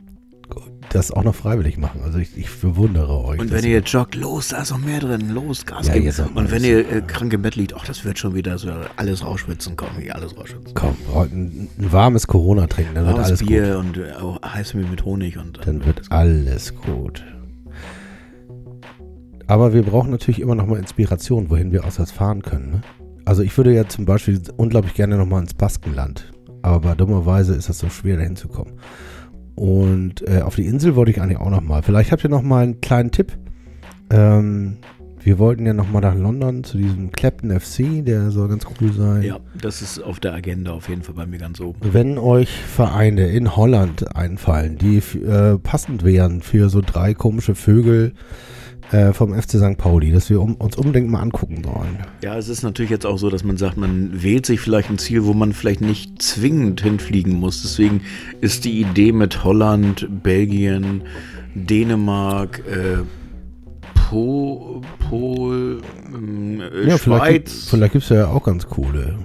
das 0.98 1.12
auch 1.12 1.24
noch 1.24 1.36
freiwillig 1.36 1.78
machen. 1.78 2.02
Also 2.04 2.18
ich, 2.18 2.36
ich 2.38 2.50
bewundere 2.60 3.24
euch. 3.24 3.39
Und 3.39 3.52
wenn 3.52 3.64
ihr 3.64 3.80
joggt, 3.80 4.16
los, 4.16 4.50
da 4.50 4.62
ist 4.62 4.72
noch 4.72 4.80
mehr 4.80 5.00
drin, 5.00 5.30
los, 5.30 5.66
Gas 5.66 5.88
Ja, 5.88 5.93
geben. 5.93 6.12
Und 6.36 6.52
wenn 6.52 6.64
ihr 6.64 6.80
äh, 6.80 7.02
krank 7.02 7.32
im 7.34 7.41
Bett 7.41 7.56
liegt, 7.56 7.74
ach, 7.76 7.86
das 7.86 8.04
wird 8.04 8.18
schon 8.20 8.36
wieder 8.36 8.58
so 8.58 8.70
alles 8.95 9.24
rausschwitzen, 9.24 9.76
komm, 9.76 9.89
hier 10.00 10.16
alles 10.16 10.36
rausschwitzen. 10.36 10.74
Komm, 10.74 10.95
ein, 11.16 11.70
ein 11.78 11.91
warmes 11.91 12.28
Corona 12.28 12.68
trinken, 12.68 12.95
dann 12.95 13.06
wird 13.06 13.16
Warmes 13.16 13.28
alles 13.28 13.39
gut. 13.39 13.48
Bier 13.50 13.78
und 13.80 13.98
äh, 13.98 14.12
auch 14.14 14.41
Heißmehl 14.41 14.86
mit 14.86 15.06
Honig 15.06 15.38
und 15.38 15.60
Dann 15.66 15.86
wird 15.86 16.02
alles 16.10 16.76
gut. 16.76 17.24
Aber 19.48 19.74
wir 19.74 19.84
brauchen 19.84 20.12
natürlich 20.12 20.41
immer 20.41 20.56
noch 20.56 20.66
mal 20.66 20.78
Inspiration, 20.78 21.50
wohin 21.50 21.72
wir 21.72 21.86
auswärts 21.86 22.12
fahren 22.12 22.41
können. 22.41 22.72
Ne? 22.72 22.82
Also 23.24 23.43
ich 23.43 23.56
würde 23.56 23.74
ja 23.74 23.88
zum 23.88 24.06
Beispiel 24.06 24.41
unglaublich 24.58 24.93
gerne 24.93 25.16
noch 25.18 25.26
mal 25.26 25.39
ins 25.39 25.54
Baskenland. 25.54 26.32
Aber 26.64 26.95
dummerweise 26.95 27.56
ist 27.56 27.70
das 27.70 27.80
so 27.80 27.89
schwer, 27.89 28.18
dahin 28.18 28.36
zu 28.36 28.50
kommen. 28.50 28.74
Und 29.58 30.22
äh, 30.28 30.41
auf 30.41 30.55
die 30.55 30.68
Insel 30.68 30.95
wollte 30.95 31.10
ich 31.10 31.20
eigentlich 31.20 31.39
auch 31.39 31.49
noch 31.49 31.62
mal. 31.62 31.82
Vielleicht 31.82 32.12
habt 32.12 32.24
ihr 32.24 32.30
noch 32.30 32.43
mal 32.43 32.62
einen 32.62 32.80
kleinen 32.80 33.10
Tipp. 33.10 33.36
Ähm, 34.12 34.78
wir 35.20 35.39
wollten 35.39 35.66
ja 35.66 35.74
noch 35.74 35.89
mal 35.89 35.99
nach 35.99 36.14
London 36.14 36.64
zu 36.64 36.78
diesem 36.78 37.12
Clapton 37.12 37.60
FC, 37.60 38.05
der 38.05 38.30
soll 38.30 38.49
ganz 38.49 38.66
cool 38.80 38.93
sein. 38.93 39.24
ja, 39.24 39.39
das 39.60 39.82
ist 39.82 39.99
auf 39.99 40.20
der 40.20 40.36
Agenda 40.36 40.74
auf 40.74 40.89
jeden 40.89 41.01
Fall 41.01 41.16
bei 41.16 41.26
mir 41.26 41.39
ganz 41.39 41.60
oben. 41.60 41.80
Wenn 41.82 42.20
euch 42.20 42.49
Vereine 42.49 43.30
in 43.30 43.55
Holland 43.55 44.16
einfallen, 44.16 44.78
die 44.78 44.97
äh, 44.97 45.58
passend 45.58 46.05
wären 46.05 46.41
für 46.41 46.70
so 46.70 46.82
drei 46.86 47.16
komische 47.16 47.55
Vögel 47.55 48.14
äh, 48.91 49.11
vom 49.13 49.33
FC 49.33 49.51
St. 49.57 49.77
Pauli, 49.77 50.11
dass 50.11 50.29
wir 50.29 50.41
um, 50.41 50.55
uns 50.55 50.77
unbedingt 50.77 51.09
mal 51.09 51.19
angucken 51.21 51.61
sollen. 51.63 51.97
Ja, 52.23 52.38
es 52.38 52.47
ist 52.47 52.63
natürlich 52.63 52.89
jetzt 52.91 53.05
auch 53.05 53.17
so, 53.17 53.29
dass 53.29 53.43
man 53.43 53.57
sagt, 53.57 53.77
man 53.77 54.23
wählt 54.23 54.45
sich 54.45 54.59
vielleicht 54.61 54.89
ein 54.89 54.97
Ziel, 54.97 55.25
wo 55.25 55.33
man 55.33 55.53
vielleicht 55.53 55.81
nicht 55.81 56.21
zwingend 56.21 56.81
hinfliegen 56.81 57.33
muss. 57.33 57.61
Deswegen 57.63 58.01
ist 58.41 58.63
die 58.65 58.79
Idee 58.81 59.11
mit 59.11 59.43
Holland, 59.43 60.07
Belgien, 60.23 61.03
Dänemark, 61.55 62.59
äh, 62.67 62.97
Po, 64.09 64.81
Pol, 65.09 65.81
ähm, 66.15 66.61
äh, 66.61 66.88
Ja, 66.88 66.97
vielleicht, 66.97 67.25
gibt- 67.33 67.49
Schweiz. 67.49 67.67
vielleicht 67.69 67.91
gibt 67.93 68.03
es 68.05 68.09
ja 68.09 68.27
auch 68.27 68.43
ganz 68.43 68.67
coole. 68.67 69.17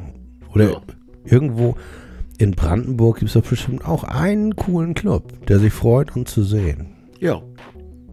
Oder 0.55 0.71
Ja. 0.73 0.81
irgendwo 1.25 1.77
in 2.39 2.53
Brandenburg 2.53 3.19
gibt 3.21 3.29
es 3.29 3.35
doch 3.35 3.49
bestimmt 3.49 3.85
auch 3.87 4.03
einen 4.03 4.57
coolen 4.57 4.95
Club, 4.95 5.47
der 5.47 5.61
sich 5.61 5.73
freut, 5.73 6.17
uns 6.17 6.33
zu 6.33 6.43
sehen. 6.43 6.89
Ja, 7.21 7.41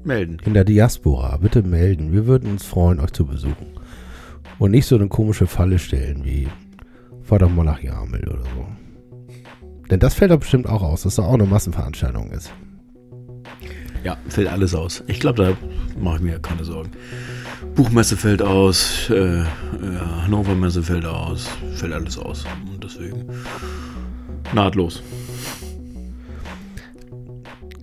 melden. 0.05 0.37
In 0.45 0.53
der 0.53 0.63
Diaspora. 0.63 1.37
Bitte 1.37 1.63
melden. 1.63 2.11
Wir 2.11 2.27
würden 2.27 2.51
uns 2.51 2.65
freuen, 2.65 2.99
euch 2.99 3.11
zu 3.11 3.25
besuchen. 3.25 3.67
Und 4.57 4.71
nicht 4.71 4.85
so 4.85 4.95
eine 4.95 5.07
komische 5.07 5.47
Falle 5.47 5.79
stellen 5.79 6.25
wie 6.25 6.47
fahr 7.23 7.39
doch 7.39 7.49
mal 7.49 7.63
nach 7.63 7.81
Jamel 7.81 8.27
oder 8.27 8.43
so. 8.43 8.67
Denn 9.89 9.99
das 9.99 10.15
fällt 10.15 10.31
doch 10.31 10.39
bestimmt 10.39 10.67
auch 10.67 10.81
aus, 10.81 11.03
dass 11.03 11.15
da 11.15 11.23
auch 11.23 11.33
eine 11.33 11.45
Massenveranstaltung 11.45 12.31
ist. 12.31 12.51
Ja, 14.03 14.17
fällt 14.27 14.47
alles 14.47 14.73
aus. 14.73 15.03
Ich 15.07 15.19
glaube, 15.19 15.43
da 15.43 16.01
mache 16.01 16.17
ich 16.17 16.21
mir 16.21 16.39
keine 16.39 16.63
Sorgen. 16.63 16.91
Buchmesse 17.75 18.15
fällt 18.15 18.41
aus, 18.41 19.09
äh, 19.09 19.41
äh, 19.41 19.45
Hannover 20.23 20.55
Messe 20.55 20.83
fällt 20.83 21.05
aus, 21.05 21.49
fällt 21.75 21.93
alles 21.93 22.17
aus. 22.17 22.45
Und 22.71 22.83
deswegen 22.83 23.25
nahtlos. 24.53 25.03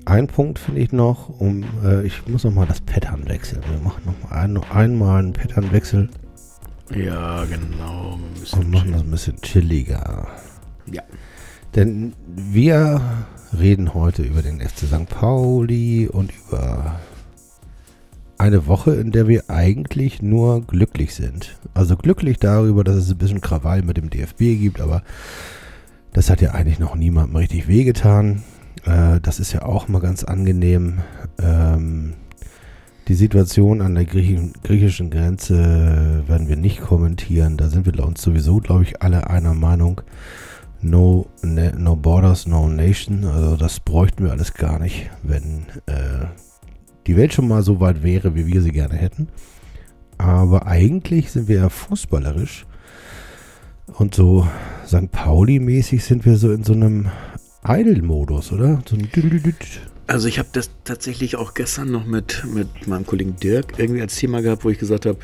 Ein 0.06 0.28
Punkt 0.28 0.60
finde 0.60 0.80
ich 0.82 0.92
noch, 0.92 1.40
um, 1.40 1.64
äh, 1.84 2.06
ich 2.06 2.28
muss 2.28 2.44
noch 2.44 2.54
mal 2.54 2.64
das 2.64 2.80
Pattern 2.80 3.28
wechseln. 3.28 3.60
Wir 3.68 3.80
machen 3.80 4.02
noch 4.06 4.30
mal 4.30 4.36
ein, 4.36 4.56
einmal 4.70 5.18
einen 5.18 5.32
Patternwechsel 5.32 6.08
Ja, 6.94 7.44
genau. 7.44 8.16
Und 8.52 8.70
machen 8.70 8.92
das 8.92 9.02
ein 9.02 9.10
bisschen 9.10 9.40
chilliger. 9.42 10.28
Ja. 10.92 11.02
Denn 11.74 12.12
wir 12.28 13.00
reden 13.58 13.94
heute 13.94 14.22
über 14.22 14.42
den 14.42 14.60
FC 14.60 14.86
St. 14.86 15.08
Pauli 15.08 16.06
und 16.06 16.30
über 16.32 17.00
eine 18.38 18.68
Woche, 18.68 18.94
in 18.94 19.10
der 19.10 19.26
wir 19.26 19.50
eigentlich 19.50 20.22
nur 20.22 20.62
glücklich 20.62 21.16
sind. 21.16 21.58
Also 21.74 21.96
glücklich 21.96 22.38
darüber, 22.38 22.84
dass 22.84 22.94
es 22.94 23.10
ein 23.10 23.18
bisschen 23.18 23.40
Krawall 23.40 23.82
mit 23.82 23.96
dem 23.96 24.08
DFB 24.10 24.38
gibt, 24.38 24.80
aber 24.80 25.02
das 26.12 26.30
hat 26.30 26.40
ja 26.40 26.52
eigentlich 26.52 26.78
noch 26.78 26.94
niemandem 26.94 27.34
richtig 27.34 27.66
wehgetan. 27.66 28.44
Äh, 28.86 29.20
das 29.20 29.40
ist 29.40 29.52
ja 29.52 29.62
auch 29.62 29.88
mal 29.88 30.00
ganz 30.00 30.24
angenehm. 30.24 30.98
Ähm, 31.40 32.14
die 33.08 33.14
Situation 33.14 33.82
an 33.82 33.94
der 33.94 34.04
Griechen, 34.04 34.52
griechischen 34.64 35.10
Grenze 35.10 36.24
werden 36.26 36.48
wir 36.48 36.56
nicht 36.56 36.80
kommentieren. 36.80 37.56
Da 37.56 37.68
sind 37.68 37.86
wir 37.86 38.04
uns 38.04 38.22
sowieso, 38.22 38.58
glaube 38.58 38.82
ich, 38.82 39.02
alle 39.02 39.30
einer 39.30 39.54
Meinung. 39.54 40.00
No, 40.82 41.26
ne, 41.42 41.72
no 41.76 41.96
Borders, 41.96 42.46
no 42.46 42.68
Nation. 42.68 43.24
Also 43.24 43.56
das 43.56 43.80
bräuchten 43.80 44.24
wir 44.24 44.32
alles 44.32 44.54
gar 44.54 44.78
nicht, 44.78 45.10
wenn 45.22 45.66
äh, 45.86 46.26
die 47.06 47.16
Welt 47.16 47.32
schon 47.32 47.48
mal 47.48 47.62
so 47.62 47.80
weit 47.80 48.02
wäre, 48.02 48.34
wie 48.34 48.46
wir 48.46 48.60
sie 48.60 48.72
gerne 48.72 48.94
hätten. 48.94 49.28
Aber 50.18 50.66
eigentlich 50.66 51.30
sind 51.30 51.48
wir 51.48 51.56
ja 51.56 51.68
fußballerisch. 51.68 52.66
Und 53.98 54.14
so 54.14 54.46
St. 54.86 55.12
Pauli-mäßig 55.12 56.04
sind 56.04 56.24
wir 56.24 56.36
so 56.36 56.52
in 56.52 56.64
so 56.64 56.72
einem 56.72 57.08
Idle-Modus, 57.68 58.52
oder? 58.52 58.82
So. 58.88 58.96
Also 60.06 60.28
ich 60.28 60.38
habe 60.38 60.48
das 60.52 60.70
tatsächlich 60.84 61.36
auch 61.36 61.54
gestern 61.54 61.90
noch 61.90 62.06
mit, 62.06 62.44
mit 62.52 62.86
meinem 62.86 63.06
Kollegen 63.06 63.36
Dirk 63.36 63.78
irgendwie 63.78 64.02
als 64.02 64.16
Thema 64.16 64.40
gehabt, 64.40 64.64
wo 64.64 64.70
ich 64.70 64.78
gesagt 64.78 65.06
habe, 65.06 65.18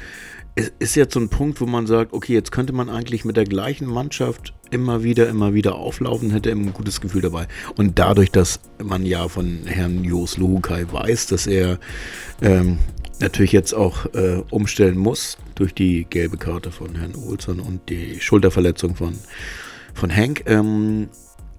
es 0.55 0.73
ist 0.81 0.97
jetzt 0.97 1.15
so 1.15 1.21
ein 1.21 1.29
Punkt, 1.29 1.61
wo 1.61 1.67
man 1.67 1.87
sagt, 1.87 2.13
okay, 2.13 2.35
jetzt 2.35 2.53
könnte 2.53 2.73
man 2.73 2.91
eigentlich 2.91 3.25
mit 3.25 3.37
der 3.37 3.45
gleichen 3.45 3.87
Mannschaft 3.87 4.53
immer 4.71 5.03
wieder, 5.03 5.29
immer 5.29 5.55
wieder 5.55 5.77
auflaufen, 5.77 6.31
hätte 6.31 6.51
ein 6.51 6.73
gutes 6.73 7.01
Gefühl 7.01 7.23
dabei. 7.23 7.47
Und 7.77 7.99
dadurch, 7.99 8.31
dass 8.31 8.61
man 8.83 9.07
ja 9.07 9.29
von 9.29 9.61
Herrn 9.65 10.05
Jos 10.05 10.37
Luhukai 10.37 10.87
weiß, 10.91 11.29
dass 11.29 11.47
er 11.47 11.79
ähm, 12.43 12.79
natürlich 13.21 13.53
jetzt 13.53 13.73
auch 13.73 14.07
äh, 14.15 14.43
umstellen 14.51 14.99
muss 14.99 15.39
durch 15.55 15.75
die 15.75 16.07
gelbe 16.11 16.37
Karte 16.37 16.71
von 16.71 16.97
Herrn 16.97 17.15
Olsson 17.15 17.61
und 17.61 17.89
die 17.89 18.21
Schulterverletzung 18.21 18.95
von, 18.95 19.15
von 19.95 20.15
Hank, 20.15 20.43
ähm, 20.47 21.09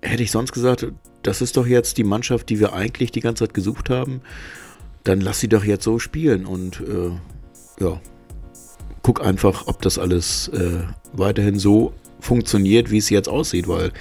hätte 0.04 0.24
ich 0.24 0.32
sonst 0.32 0.52
gesagt, 0.52 0.88
das 1.24 1.42
ist 1.42 1.58
doch 1.58 1.66
jetzt 1.66 1.98
die 1.98 2.04
Mannschaft, 2.04 2.50
die 2.50 2.60
wir 2.60 2.74
eigentlich 2.74 3.12
die 3.12 3.22
ganze 3.22 3.46
Zeit 3.46 3.54
gesucht 3.54 3.90
haben. 3.90 4.22
Dann 5.04 5.22
lass 5.22 5.40
sie 5.40 5.50
doch 5.50 5.64
jetzt 5.64 5.84
so 5.84 6.00
spielen 6.00 6.46
und 6.46 6.82
äh, 6.82 7.84
ja, 7.84 8.00
guck 9.02 9.26
einfach, 9.26 9.68
ob 9.68 9.82
das 9.82 9.98
alles 9.98 10.50
äh, 10.50 10.84
weiterhin 11.14 11.60
so 11.60 11.94
funktioniert, 12.20 12.90
wie 12.90 12.98
es 12.98 13.10
jetzt 13.10 13.28
aussieht, 13.28 13.68
weil 13.68 13.92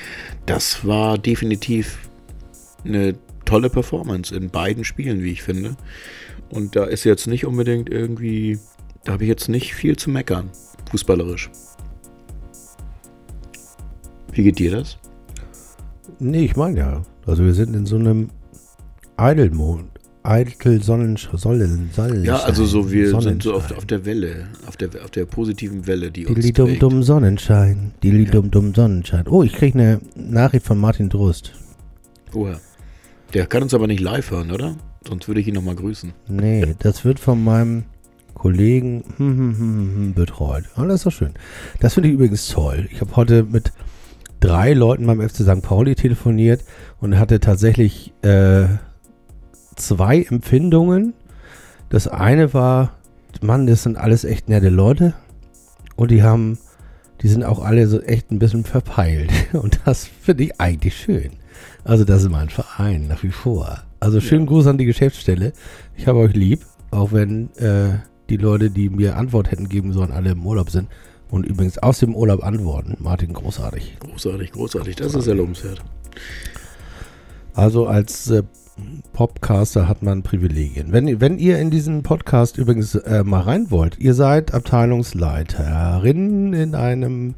das 0.46 0.86
war 0.86 1.18
definitiv 1.18 1.98
eine 2.84 3.14
tolle 3.44 3.68
Performance 3.68 4.34
in 4.34 4.50
beiden 4.50 4.84
Spielen, 4.84 5.22
wie 5.22 5.32
ich 5.32 5.42
finde. 5.42 5.76
Und 6.50 6.76
da 6.76 6.84
ist 6.84 7.05
jetzt 7.05 7.26
nicht 7.26 7.46
unbedingt 7.46 7.90
irgendwie, 7.90 8.59
da 9.05 9.12
habe 9.12 9.24
ich 9.24 9.28
jetzt 9.28 9.48
nicht 9.48 9.74
viel 9.74 9.96
zu 9.96 10.11
meckern, 10.11 10.50
fußballerisch. 10.90 11.50
Wie 14.32 14.44
geht 14.44 14.59
dir 14.59 14.70
das? 14.70 14.98
Nee, 16.22 16.44
ich 16.44 16.54
meine 16.56 16.78
ja. 16.78 17.02
Also 17.26 17.44
wir 17.44 17.52
sind 17.52 17.74
in 17.74 17.84
so 17.84 17.96
einem 17.96 18.30
Idle-Mode. 19.18 19.84
Idle 20.24 20.80
Sonnenschein. 20.80 21.36
Sonnen, 21.36 21.90
Sonnen, 21.92 22.24
Ja, 22.24 22.36
also 22.38 22.64
so, 22.64 22.92
wir 22.92 23.20
sind 23.20 23.42
so 23.42 23.54
auf, 23.54 23.76
auf 23.76 23.86
der 23.86 24.04
Welle, 24.04 24.46
auf 24.68 24.76
der, 24.76 24.90
auf 25.02 25.10
der 25.10 25.24
positiven 25.24 25.84
Welle, 25.88 26.12
die 26.12 26.26
uns 26.26 26.36
Dili 26.38 26.52
dum 26.52 26.78
dum 26.78 27.02
Sonnenschein. 27.02 27.92
Dili 28.04 28.24
dum 28.26 28.52
dum 28.52 28.72
Sonnenschein. 28.72 29.26
Oh, 29.26 29.42
ich 29.42 29.52
kriege 29.52 29.76
eine 29.76 30.00
Nachricht 30.14 30.64
von 30.64 30.78
Martin 30.78 31.08
Drust. 31.08 31.54
Woher? 32.30 32.60
Der 33.34 33.46
kann 33.46 33.64
uns 33.64 33.74
aber 33.74 33.88
nicht 33.88 34.00
live 34.00 34.30
hören, 34.30 34.52
oder? 34.52 34.76
Sonst 35.04 35.26
würde 35.26 35.40
ich 35.40 35.48
ihn 35.48 35.54
nochmal 35.54 35.74
grüßen. 35.74 36.12
Nee, 36.28 36.76
das 36.78 37.04
wird 37.04 37.18
von 37.18 37.42
meinem 37.42 37.82
Kollegen 38.34 39.02
hm, 39.16 39.36
hm, 39.36 39.58
hm, 39.58 39.94
hm, 39.94 40.14
betreut. 40.14 40.66
Oh, 40.76 40.82
das 40.82 41.00
ist 41.00 41.06
doch 41.06 41.12
schön. 41.12 41.34
Das 41.80 41.94
finde 41.94 42.10
ich 42.10 42.14
übrigens 42.14 42.46
toll. 42.46 42.88
Ich 42.92 43.00
habe 43.00 43.16
heute 43.16 43.42
mit 43.42 43.72
drei 44.43 44.72
Leuten 44.74 45.07
beim 45.07 45.26
FC 45.26 45.36
St. 45.36 45.62
Pauli 45.62 45.95
telefoniert 45.95 46.62
und 47.01 47.18
hatte 47.18 47.40
tatsächlich 47.40 48.12
äh, 48.22 48.66
zwei 49.76 50.22
Empfindungen. 50.22 51.14
Das 51.88 52.09
eine 52.09 52.53
war, 52.53 52.99
Mann, 53.40 53.66
das 53.66 53.84
sind 53.84 53.97
alles 53.97 54.24
echt 54.24 54.49
nette 54.49 54.68
Leute 54.68 55.14
und 55.97 56.11
die 56.11 56.22
haben, 56.22 56.59
die 57.22 57.28
sind 57.28 57.45
auch 57.45 57.64
alle 57.64 57.86
so 57.86 58.01
echt 58.01 58.30
ein 58.30 58.38
bisschen 58.38 58.64
verpeilt 58.64 59.32
und 59.53 59.80
das 59.84 60.07
finde 60.07 60.45
ich 60.45 60.61
eigentlich 60.61 60.97
schön. 60.97 61.30
Also 61.84 62.05
das 62.05 62.22
ist 62.22 62.30
mein 62.30 62.49
Verein 62.49 63.07
nach 63.07 63.22
wie 63.22 63.30
vor. 63.30 63.82
Also 64.01 64.20
schönen 64.20 64.47
Gruß 64.47 64.66
an 64.66 64.78
die 64.78 64.86
Geschäftsstelle. 64.86 65.53
Ich 65.97 66.09
habe 66.09 66.18
euch 66.18 66.34
lieb, 66.34 66.66
auch 66.90 67.12
wenn 67.12 67.55
äh, 67.57 67.99
die 68.28 68.38
Leute, 68.38 68.70
die 68.70 68.88
mir 68.88 69.16
Antwort 69.16 69.53
hätten 69.53 69.68
geben 69.68 69.93
sollen, 69.93 70.11
alle 70.11 70.30
im 70.30 70.45
Urlaub 70.45 70.70
sind. 70.70 70.88
Und 71.32 71.46
übrigens 71.46 71.78
aus 71.78 71.98
dem 71.98 72.14
Urlaub 72.14 72.44
antworten. 72.44 72.94
Martin, 72.98 73.32
großartig. 73.32 73.96
Großartig, 74.00 74.52
großartig. 74.52 74.96
Das 74.96 75.14
ist 75.14 75.24
sehr 75.24 75.34
lobenswert. 75.34 75.82
Also 77.54 77.86
als 77.86 78.28
äh, 78.28 78.42
Popcaster 79.14 79.88
hat 79.88 80.02
man 80.02 80.22
Privilegien. 80.22 80.92
Wenn, 80.92 81.22
wenn 81.22 81.38
ihr 81.38 81.58
in 81.58 81.70
diesen 81.70 82.02
Podcast 82.02 82.58
übrigens 82.58 82.96
äh, 82.96 83.24
mal 83.24 83.40
rein 83.40 83.70
wollt, 83.70 83.98
ihr 83.98 84.12
seid 84.12 84.52
Abteilungsleiterin 84.52 86.52
in 86.52 86.74
einem 86.74 87.34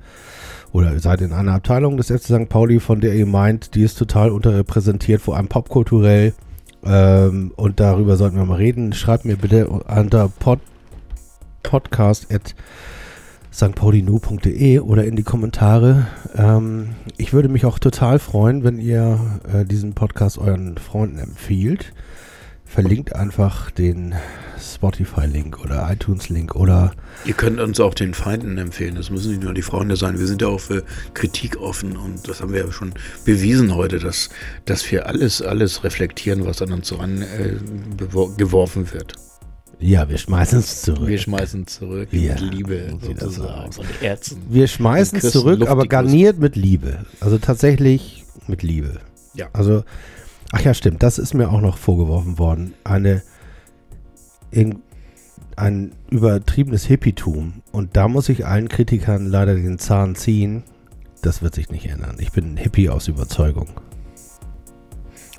oder 0.72 0.92
ihr 0.92 0.98
seid 0.98 1.20
in 1.20 1.32
einer 1.32 1.54
Abteilung 1.54 1.96
des 1.96 2.08
FC 2.08 2.24
St. 2.24 2.48
Pauli, 2.48 2.80
von 2.80 3.00
der 3.00 3.14
ihr 3.14 3.26
meint, 3.26 3.76
die 3.76 3.84
ist 3.84 3.96
total 3.96 4.32
unterrepräsentiert, 4.32 5.22
vor 5.22 5.36
allem 5.36 5.46
popkulturell. 5.46 6.34
Ähm, 6.84 7.52
und 7.54 7.78
darüber 7.78 8.16
sollten 8.16 8.38
wir 8.38 8.44
mal 8.44 8.56
reden. 8.56 8.92
Schreibt 8.92 9.24
mir 9.24 9.36
bitte 9.36 9.68
unter 9.68 10.28
pod, 10.40 10.58
podcast 11.62 12.34
at 12.34 12.56
stpaulinu.de 13.54 14.80
oder 14.80 15.04
in 15.04 15.16
die 15.16 15.22
Kommentare. 15.22 16.06
Ähm, 16.34 16.96
ich 17.16 17.32
würde 17.32 17.48
mich 17.48 17.64
auch 17.64 17.78
total 17.78 18.18
freuen, 18.18 18.64
wenn 18.64 18.78
ihr 18.78 19.20
äh, 19.52 19.64
diesen 19.64 19.94
Podcast 19.94 20.38
euren 20.38 20.76
Freunden 20.76 21.18
empfiehlt. 21.18 21.92
Verlinkt 22.64 23.14
einfach 23.14 23.70
den 23.70 24.14
Spotify-Link 24.58 25.60
oder 25.60 25.88
iTunes-Link 25.92 26.56
oder 26.56 26.92
Ihr 27.24 27.34
könnt 27.34 27.60
uns 27.60 27.78
auch 27.78 27.94
den 27.94 28.14
Feinden 28.14 28.58
empfehlen. 28.58 28.96
Das 28.96 29.10
müssen 29.10 29.30
nicht 29.30 29.44
nur 29.44 29.54
die 29.54 29.62
Freunde 29.62 29.96
sein. 29.96 30.18
Wir 30.18 30.26
sind 30.26 30.42
ja 30.42 30.48
auch 30.48 30.60
für 30.60 30.82
Kritik 31.12 31.60
offen 31.60 31.96
und 31.96 32.26
das 32.28 32.40
haben 32.40 32.52
wir 32.52 32.64
ja 32.64 32.72
schon 32.72 32.92
bewiesen 33.24 33.74
heute, 33.76 34.00
dass, 34.00 34.30
dass 34.64 34.90
wir 34.90 35.06
alles, 35.06 35.40
alles 35.42 35.84
reflektieren, 35.84 36.44
was 36.46 36.60
an 36.62 36.72
uns 36.72 36.88
so 36.88 36.96
äh, 36.96 37.56
wird. 38.92 39.14
Ja, 39.80 40.08
wir 40.08 40.18
schmeißen 40.18 40.58
es 40.58 40.82
zurück. 40.82 41.06
Wir 41.08 41.18
schmeißen 41.18 41.66
zurück 41.66 42.08
Ja, 42.12 42.32
mit 42.34 42.40
Liebe 42.52 42.98
sozusagen 43.00 43.66
heißt. 43.66 43.78
und 43.78 44.02
Herzen. 44.02 44.42
Wir 44.48 44.66
schmeißen 44.66 45.18
es 45.18 45.30
zurück, 45.32 45.62
aber 45.62 45.74
luftig 45.82 45.90
garniert 45.90 46.38
mit 46.38 46.56
Liebe. 46.56 47.04
Also 47.20 47.38
tatsächlich 47.38 48.24
mit 48.46 48.62
Liebe. 48.62 49.00
Ja. 49.34 49.48
Also, 49.52 49.84
ach 50.52 50.60
ja, 50.60 50.74
stimmt, 50.74 51.02
das 51.02 51.18
ist 51.18 51.34
mir 51.34 51.50
auch 51.50 51.60
noch 51.60 51.76
vorgeworfen 51.78 52.38
worden. 52.38 52.74
Eine, 52.84 53.22
in, 54.50 54.80
ein 55.56 55.92
übertriebenes 56.10 56.84
Hippietum. 56.84 57.62
Und 57.72 57.96
da 57.96 58.08
muss 58.08 58.28
ich 58.28 58.46
allen 58.46 58.68
Kritikern 58.68 59.26
leider 59.26 59.54
den 59.54 59.78
Zahn 59.78 60.14
ziehen. 60.14 60.62
Das 61.22 61.42
wird 61.42 61.54
sich 61.54 61.70
nicht 61.70 61.86
ändern. 61.86 62.16
Ich 62.18 62.32
bin 62.32 62.54
ein 62.54 62.56
Hippie 62.56 62.88
aus 62.90 63.08
Überzeugung. 63.08 63.68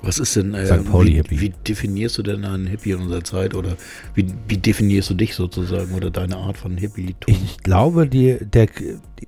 Was 0.02 0.18
ist 0.18 0.36
denn, 0.36 0.54
äh. 0.54 0.66
Pauli 0.78 1.12
wie, 1.12 1.14
Hippie. 1.16 1.40
wie 1.40 1.52
definierst 1.66 2.18
du 2.18 2.22
denn 2.22 2.44
einen 2.44 2.66
Hippie 2.66 2.90
in 2.92 3.00
unserer 3.00 3.24
Zeit 3.24 3.54
oder 3.54 3.76
wie, 4.14 4.26
wie 4.48 4.58
definierst 4.58 5.10
du 5.10 5.14
dich 5.14 5.34
sozusagen 5.34 5.94
oder 5.94 6.10
deine 6.10 6.36
Art 6.36 6.58
von 6.58 6.76
Hippie? 6.76 7.14
Ich 7.26 7.58
glaube, 7.62 8.06
die, 8.06 8.36
der, 8.40 8.68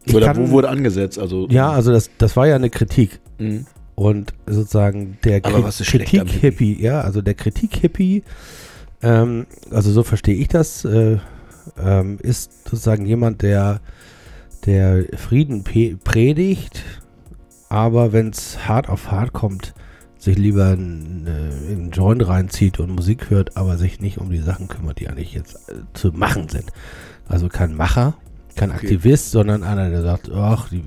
ich 0.05 0.15
oder 0.15 0.27
kann- 0.27 0.37
wo 0.37 0.51
wurde 0.51 0.69
angesetzt? 0.69 1.19
Also, 1.19 1.49
ja, 1.49 1.71
also 1.71 1.91
das, 1.93 2.11
das 2.19 2.37
war 2.37 2.47
ja 2.47 2.57
eine 2.57 2.71
Kritik. 2.71 3.21
Mhm. 3.39 3.67
Und 3.95 4.33
sozusagen 4.47 5.19
der 5.25 5.41
Kritik-Hippie, 5.41 6.81
ja, 6.81 7.01
also 7.01 7.21
der 7.21 7.35
Kritik-Hippie, 7.35 8.23
ähm, 9.03 9.47
also 9.71 9.91
so 9.91 10.03
verstehe 10.05 10.37
ich 10.37 10.49
das, 10.49 10.85
äh, 10.85 11.19
ähm, 11.83 12.19
ist 12.23 12.69
sozusagen 12.69 13.07
jemand, 13.07 13.43
der 13.43 13.81
der 14.67 15.05
Frieden 15.17 15.65
predigt, 15.65 16.85
aber 17.69 18.13
wenn 18.13 18.31
es 18.31 18.67
hart 18.69 18.89
auf 18.89 19.11
hart 19.11 19.33
kommt, 19.33 19.73
sich 20.19 20.37
lieber 20.37 20.67
einen, 20.67 21.27
äh, 21.27 21.73
einen 21.73 21.91
Joint 21.93 22.27
reinzieht 22.27 22.81
und 22.81 22.91
Musik 22.91 23.31
hört, 23.31 23.57
aber 23.57 23.79
sich 23.79 24.01
nicht 24.01 24.19
um 24.19 24.31
die 24.31 24.39
Sachen 24.39 24.69
kümmert, 24.69 24.99
die 24.99 25.09
eigentlich 25.09 25.33
jetzt 25.33 25.55
äh, 25.69 25.75
zu 25.95 26.13
machen 26.13 26.49
sind. 26.49 26.71
Also 27.29 27.49
kein 27.49 27.75
Macher, 27.75 28.15
kein 28.57 28.71
Okay. 28.71 28.81
Aktivist, 28.81 29.31
sondern 29.31 29.63
einer, 29.63 29.91
der 29.91 30.03
sagt, 30.03 30.31
ach, 30.33 30.69
die, 30.71 30.85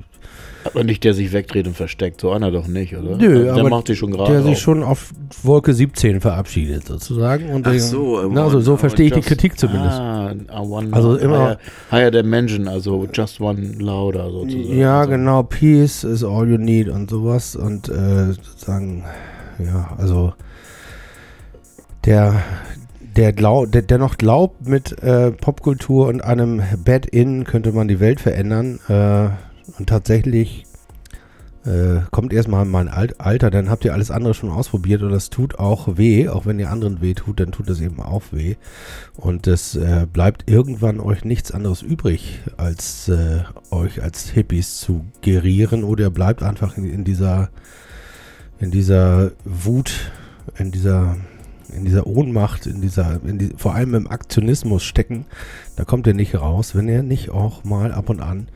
Aber 0.63 0.83
nicht, 0.83 1.03
der 1.03 1.13
sich 1.13 1.33
wegdreht 1.33 1.67
und 1.67 1.75
versteckt. 1.75 2.21
So 2.21 2.31
einer 2.31 2.51
doch 2.51 2.67
nicht, 2.67 2.95
oder? 2.95 3.17
Nö, 3.17 3.45
der 3.45 3.53
aber 3.53 3.69
macht 3.69 3.87
sich 3.87 3.97
schon 3.97 4.11
gerade. 4.11 4.31
der 4.31 4.43
sich 4.43 4.53
auf. 4.53 4.59
schon 4.59 4.83
auf 4.83 5.11
Wolke 5.43 5.73
17 5.73 6.21
verabschiedet 6.21 6.85
sozusagen. 6.87 7.49
Und 7.49 7.67
Ach 7.67 7.73
so, 7.79 8.29
na, 8.31 8.43
also 8.43 8.59
so 8.59 8.77
verstehe 8.77 9.07
ich 9.07 9.13
die 9.13 9.21
Kritik 9.21 9.57
zumindest. 9.57 9.99
Ah, 9.99 10.33
a 10.49 10.61
one 10.61 10.89
Also 10.91 11.17
immer- 11.17 11.39
higher, 11.39 11.57
higher 11.91 12.11
dimension, 12.11 12.67
also 12.67 13.07
just 13.11 13.41
one 13.41 13.61
louder 13.79 14.29
sozusagen. 14.29 14.77
Ja, 14.77 14.99
also, 14.99 15.11
genau. 15.11 15.43
Peace 15.43 16.03
is 16.03 16.23
all 16.23 16.47
you 16.47 16.57
need 16.57 16.89
und 16.89 17.09
sowas. 17.09 17.55
Und 17.55 17.89
äh, 17.89 18.33
sozusagen, 18.33 19.03
ja, 19.59 19.89
also 19.97 20.33
der, 22.05 22.41
der, 23.15 23.33
glaub, 23.33 23.71
der, 23.71 23.81
der 23.81 23.97
noch 23.97 24.17
glaubt, 24.17 24.67
mit 24.67 25.01
äh, 25.03 25.31
Popkultur 25.31 26.07
und 26.07 26.23
einem 26.23 26.61
Bed-In 26.83 27.43
könnte 27.43 27.71
man 27.71 27.87
die 27.87 27.99
Welt 27.99 28.19
verändern. 28.19 28.79
Äh, 28.87 29.29
und 29.81 29.89
tatsächlich 29.89 30.67
äh, 31.65 32.01
kommt 32.11 32.33
erstmal 32.33 32.65
mein 32.65 32.87
Alt 32.87 33.19
Alter, 33.19 33.49
dann 33.49 33.67
habt 33.67 33.83
ihr 33.83 33.93
alles 33.93 34.11
andere 34.11 34.35
schon 34.35 34.51
ausprobiert 34.51 35.01
und 35.01 35.09
das 35.09 35.31
tut 35.31 35.57
auch 35.57 35.97
weh. 35.97 36.29
Auch 36.29 36.45
wenn 36.45 36.59
ihr 36.59 36.69
anderen 36.69 37.01
weh 37.01 37.15
tut, 37.15 37.39
dann 37.39 37.51
tut 37.51 37.67
es 37.67 37.81
eben 37.81 37.99
auch 37.99 38.21
weh. 38.29 38.57
Und 39.17 39.47
es 39.47 39.75
äh, 39.75 40.05
bleibt 40.05 40.47
irgendwann 40.47 40.99
euch 40.99 41.25
nichts 41.25 41.51
anderes 41.51 41.81
übrig, 41.81 42.41
als 42.57 43.09
äh, 43.09 43.39
euch 43.71 44.03
als 44.03 44.29
Hippies 44.29 44.77
zu 44.77 45.03
gerieren 45.21 45.83
oder 45.83 46.03
ihr 46.03 46.09
bleibt 46.11 46.43
einfach 46.43 46.77
in, 46.77 46.85
in 46.85 47.03
dieser 47.03 47.49
in 48.59 48.69
dieser 48.69 49.31
Wut, 49.45 50.11
in 50.59 50.69
dieser 50.69 51.17
in 51.73 51.85
dieser 51.85 52.05
Ohnmacht, 52.05 52.67
in 52.67 52.81
dieser, 52.81 53.19
in 53.23 53.39
die, 53.39 53.53
vor 53.57 53.73
allem 53.73 53.95
im 53.95 54.07
Aktionismus 54.07 54.83
stecken. 54.83 55.25
Da 55.75 55.85
kommt 55.85 56.05
ihr 56.05 56.13
nicht 56.13 56.35
raus, 56.35 56.75
wenn 56.75 56.87
ihr 56.87 57.01
nicht 57.01 57.31
auch 57.31 57.63
mal 57.63 57.91
ab 57.91 58.09
und 58.09 58.21
an, 58.21 58.47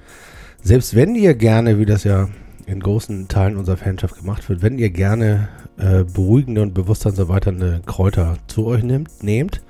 selbst 0.66 0.96
wenn 0.96 1.14
ihr 1.14 1.36
gerne, 1.36 1.78
wie 1.78 1.86
das 1.86 2.04
ja 2.06 2.28
in 2.66 2.80
großen 2.80 3.28
Teilen 3.28 3.56
unserer 3.56 3.78
Fanschaft 3.78 4.18
gemacht 4.18 4.50
wird, 4.50 4.64
wenn 4.64 4.80
ihr 4.80 4.90
gerne 4.90 5.48
äh, 5.78 6.04
beruhigende 6.04 6.64
und 6.64 6.74
bewusstseinserweiternde 6.74 7.82
Kräuter 7.86 8.38
zu 8.48 8.66
euch 8.66 8.82
nehmt, 8.82 9.24
nehmt 9.24 9.62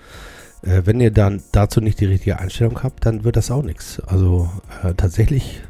äh, 0.62 0.84
wenn 0.86 1.02
ihr 1.02 1.12
dann 1.12 1.43
dazu 1.52 1.82
nicht 1.82 2.00
die 2.00 2.06
richtige 2.06 2.39
Einstellung 2.39 2.82
habt, 2.82 3.06
dann 3.06 3.26
wird 3.26 3.36
das 3.36 3.52
auch 3.52 3.62
nichts. 3.62 4.00
Also 4.08 4.50
äh, 4.84 4.93
tatsächlich, 4.93 5.62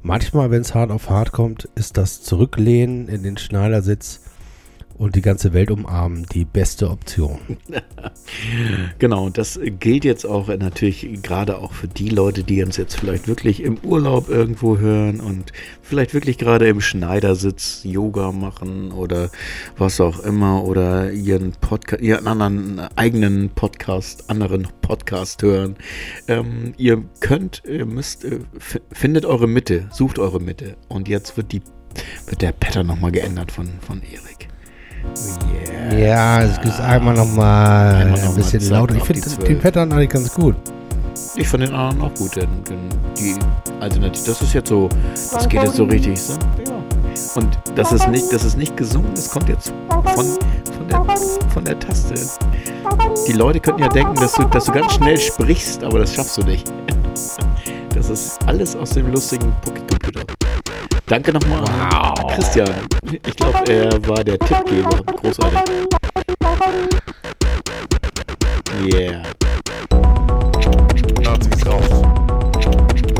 manchmal, 0.00 0.50
wenn 0.50 0.62
es 0.62 0.74
hart 0.74 0.90
auf 0.90 1.10
hart 1.10 1.32
kommt, 1.32 1.68
ist 1.74 1.98
das 1.98 2.22
Zurücklehnen 2.22 3.08
in 3.08 3.22
den 3.22 3.36
Schneidersitz 3.36 4.22
und 5.02 5.16
die 5.16 5.20
ganze 5.20 5.52
Welt 5.52 5.72
umarmen 5.72 6.26
die 6.32 6.44
beste 6.44 6.88
Option. 6.88 7.38
Genau, 8.98 9.26
und 9.26 9.36
das 9.36 9.60
gilt 9.80 10.04
jetzt 10.04 10.24
auch 10.24 10.48
natürlich 10.48 11.22
gerade 11.22 11.58
auch 11.58 11.72
für 11.72 11.88
die 11.88 12.08
Leute, 12.08 12.44
die 12.44 12.62
uns 12.62 12.76
jetzt 12.76 12.98
vielleicht 12.98 13.28
wirklich 13.28 13.62
im 13.62 13.78
Urlaub 13.78 14.28
irgendwo 14.28 14.78
hören 14.78 15.20
und 15.20 15.52
vielleicht 15.82 16.14
wirklich 16.14 16.38
gerade 16.38 16.66
im 16.68 16.80
Schneidersitz 16.80 17.80
Yoga 17.84 18.32
machen 18.32 18.92
oder 18.92 19.30
was 19.76 20.00
auch 20.00 20.20
immer 20.20 20.64
oder 20.64 21.12
ihren 21.12 21.52
Podcast, 21.52 22.02
ihren 22.02 22.26
anderen 22.26 22.80
eigenen 22.96 23.50
Podcast, 23.50 24.30
anderen 24.30 24.66
Podcast 24.80 25.42
hören. 25.42 25.76
Ähm, 26.28 26.72
ihr 26.78 27.04
könnt, 27.20 27.62
ihr 27.66 27.86
müsst, 27.86 28.24
äh, 28.24 28.40
findet 28.92 29.26
eure 29.26 29.46
Mitte, 29.46 29.88
sucht 29.92 30.18
eure 30.18 30.40
Mitte. 30.40 30.76
Und 30.88 31.08
jetzt 31.08 31.36
wird 31.36 31.52
die, 31.52 31.60
wird 32.26 32.40
der 32.40 32.52
Pattern 32.52 32.86
nochmal 32.86 33.12
geändert 33.12 33.52
von, 33.52 33.68
von 33.80 34.00
Erik. 34.02 34.31
Yeah. 35.52 35.98
Ja, 35.98 36.42
es 36.42 36.58
ist 36.58 36.80
einmal 36.80 37.14
nochmal 37.14 37.94
Einmal 37.94 38.20
noch 38.20 38.28
ein 38.30 38.34
bisschen 38.34 38.70
lauter. 38.70 38.94
Ich 38.94 39.04
finde 39.04 39.20
die 39.20 39.44
den. 39.44 39.60
Pattern 39.60 39.92
eigentlich 39.92 40.10
ganz 40.10 40.32
gut. 40.32 40.56
Ich 41.36 41.48
fand 41.48 41.62
den 41.62 41.74
anderen 41.74 42.02
auch 42.02 42.14
gut, 42.14 42.36
denn, 42.36 42.48
denn 42.68 42.78
die 43.18 43.36
Alternative, 43.80 44.26
das 44.26 44.42
ist 44.42 44.54
jetzt 44.54 44.68
so, 44.68 44.88
das 45.14 45.48
geht 45.48 45.62
jetzt 45.62 45.76
so 45.76 45.84
richtig. 45.84 46.20
So. 46.20 46.34
Und 47.34 47.58
das 47.74 47.92
ist 47.92 48.08
nicht, 48.08 48.32
das 48.32 48.44
ist 48.44 48.56
nicht 48.56 48.76
gesungen, 48.76 49.10
das 49.14 49.30
kommt 49.30 49.48
jetzt 49.48 49.72
von, 49.88 50.04
von, 50.14 50.88
der, 50.88 51.16
von 51.48 51.64
der 51.64 51.78
Taste. 51.78 52.14
Die 53.26 53.32
Leute 53.32 53.60
könnten 53.60 53.82
ja 53.82 53.88
denken, 53.88 54.14
dass 54.16 54.34
du, 54.34 54.44
dass 54.44 54.66
du 54.66 54.72
ganz 54.72 54.92
schnell 54.94 55.18
sprichst, 55.18 55.84
aber 55.84 56.00
das 56.00 56.14
schaffst 56.14 56.36
du 56.38 56.42
nicht. 56.42 56.72
Das 57.94 58.08
ist 58.08 58.38
alles 58.46 58.74
aus 58.74 58.90
dem 58.90 59.12
lustigen 59.12 59.52
Pocket 59.60 59.86
Computer. 59.86 60.22
Danke 61.12 61.30
nochmal 61.30 61.62
an 61.68 62.26
Christian. 62.28 62.70
Ich 63.26 63.36
glaube, 63.36 63.70
er 63.70 64.08
war 64.08 64.24
der 64.24 64.38
Tippgeber. 64.38 65.02
Großartig. 65.20 65.60
Yeah. 68.90 69.22
Nazis 71.20 71.66
raus. 71.66 71.84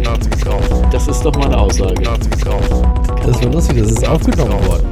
Nazis 0.02 0.46
raus. 0.46 0.64
Das 0.90 1.06
ist 1.06 1.22
doch 1.22 1.36
mal 1.36 1.48
eine 1.48 1.58
Aussage. 1.58 2.02
Nazis 2.02 2.46
raus. 2.46 2.64
Das 3.26 3.44
war 3.44 3.52
lustig, 3.52 3.76
das 3.80 3.90
ist 3.90 4.08
aufgenommen 4.08 4.66
worden. 4.66 4.88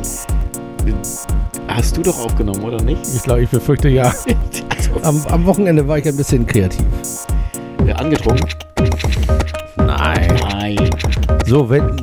Hast 1.69 1.97
du 1.97 2.03
doch 2.03 2.19
aufgenommen, 2.23 2.63
oder 2.63 2.83
nicht? 2.83 3.01
Ich 3.15 3.23
glaube, 3.23 3.45
ich 3.45 3.49
befürchte 3.49 3.89
ja. 3.89 4.13
Am, 5.05 5.25
am 5.31 5.47
Wochenende 5.47 5.89
war 5.89 5.97
ich 5.97 6.07
ein 6.07 6.19
bisschen 6.19 6.47
kreativ. 6.47 6.85
Ja, 7.87 7.95
angetrunken? 7.95 8.47
Nein. 9.79 10.39
Nein. 10.51 10.91
So, 11.47 11.71
wenn. 11.71 11.97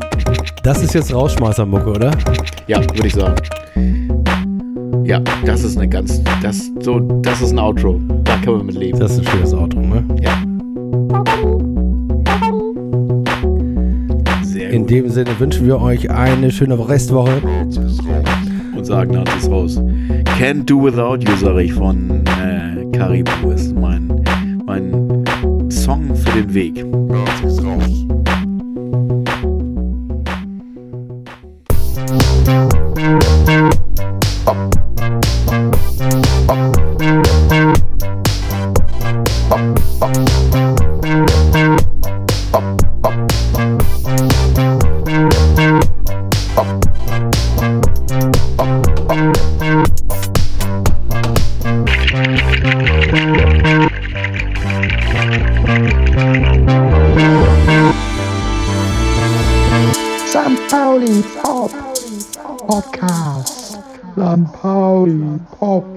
Das 0.68 0.84
ist 0.84 0.94
jetzt 0.94 1.14
Rausschmeißermucke, 1.14 1.92
oder? 1.92 2.12
Ja, 2.68 2.82
würde 2.82 3.08
ich 3.08 3.14
sagen. 3.14 3.38
Ja, 5.06 5.22
das 5.46 5.64
ist 5.64 5.78
eine 5.78 5.88
ganz. 5.88 6.22
Das, 6.42 6.70
so, 6.82 7.00
das 7.22 7.42
ist 7.42 7.54
ein 7.54 7.60
Outro. 7.60 8.02
Da 8.26 8.36
können 8.44 8.58
wir 8.58 8.64
mit 8.66 8.76
leben. 8.76 9.00
Das 9.00 9.14
ist 9.14 9.20
ein 9.20 9.28
schönes 9.28 9.54
Auto, 9.54 9.80
ne? 9.80 10.04
Ja. 10.20 10.38
Sehr 14.44 14.72
In 14.72 14.82
gut. 14.82 14.90
dem 14.92 15.10
Sinne 15.10 15.40
wünschen 15.40 15.68
wir 15.68 15.80
euch 15.80 16.12
eine 16.12 16.52
schöne 16.52 16.78
Restwoche. 16.90 17.42
Und 18.76 18.86
sagen 18.86 19.14
Nazis 19.14 19.50
raus. 19.50 19.82
Can't 20.38 20.66
do 20.66 20.84
without 20.84 21.20
you, 21.26 21.34
sage 21.38 21.64
ich 21.64 21.72
von 21.72 22.26
äh, 22.44 22.86
Caribou. 22.92 23.52
Ist 23.52 23.74
mein, 23.74 24.22
mein 24.66 25.24
Song 25.70 26.14
für 26.14 26.42
den 26.42 26.54
Weg. 26.54 26.86
Nazis 27.08 27.57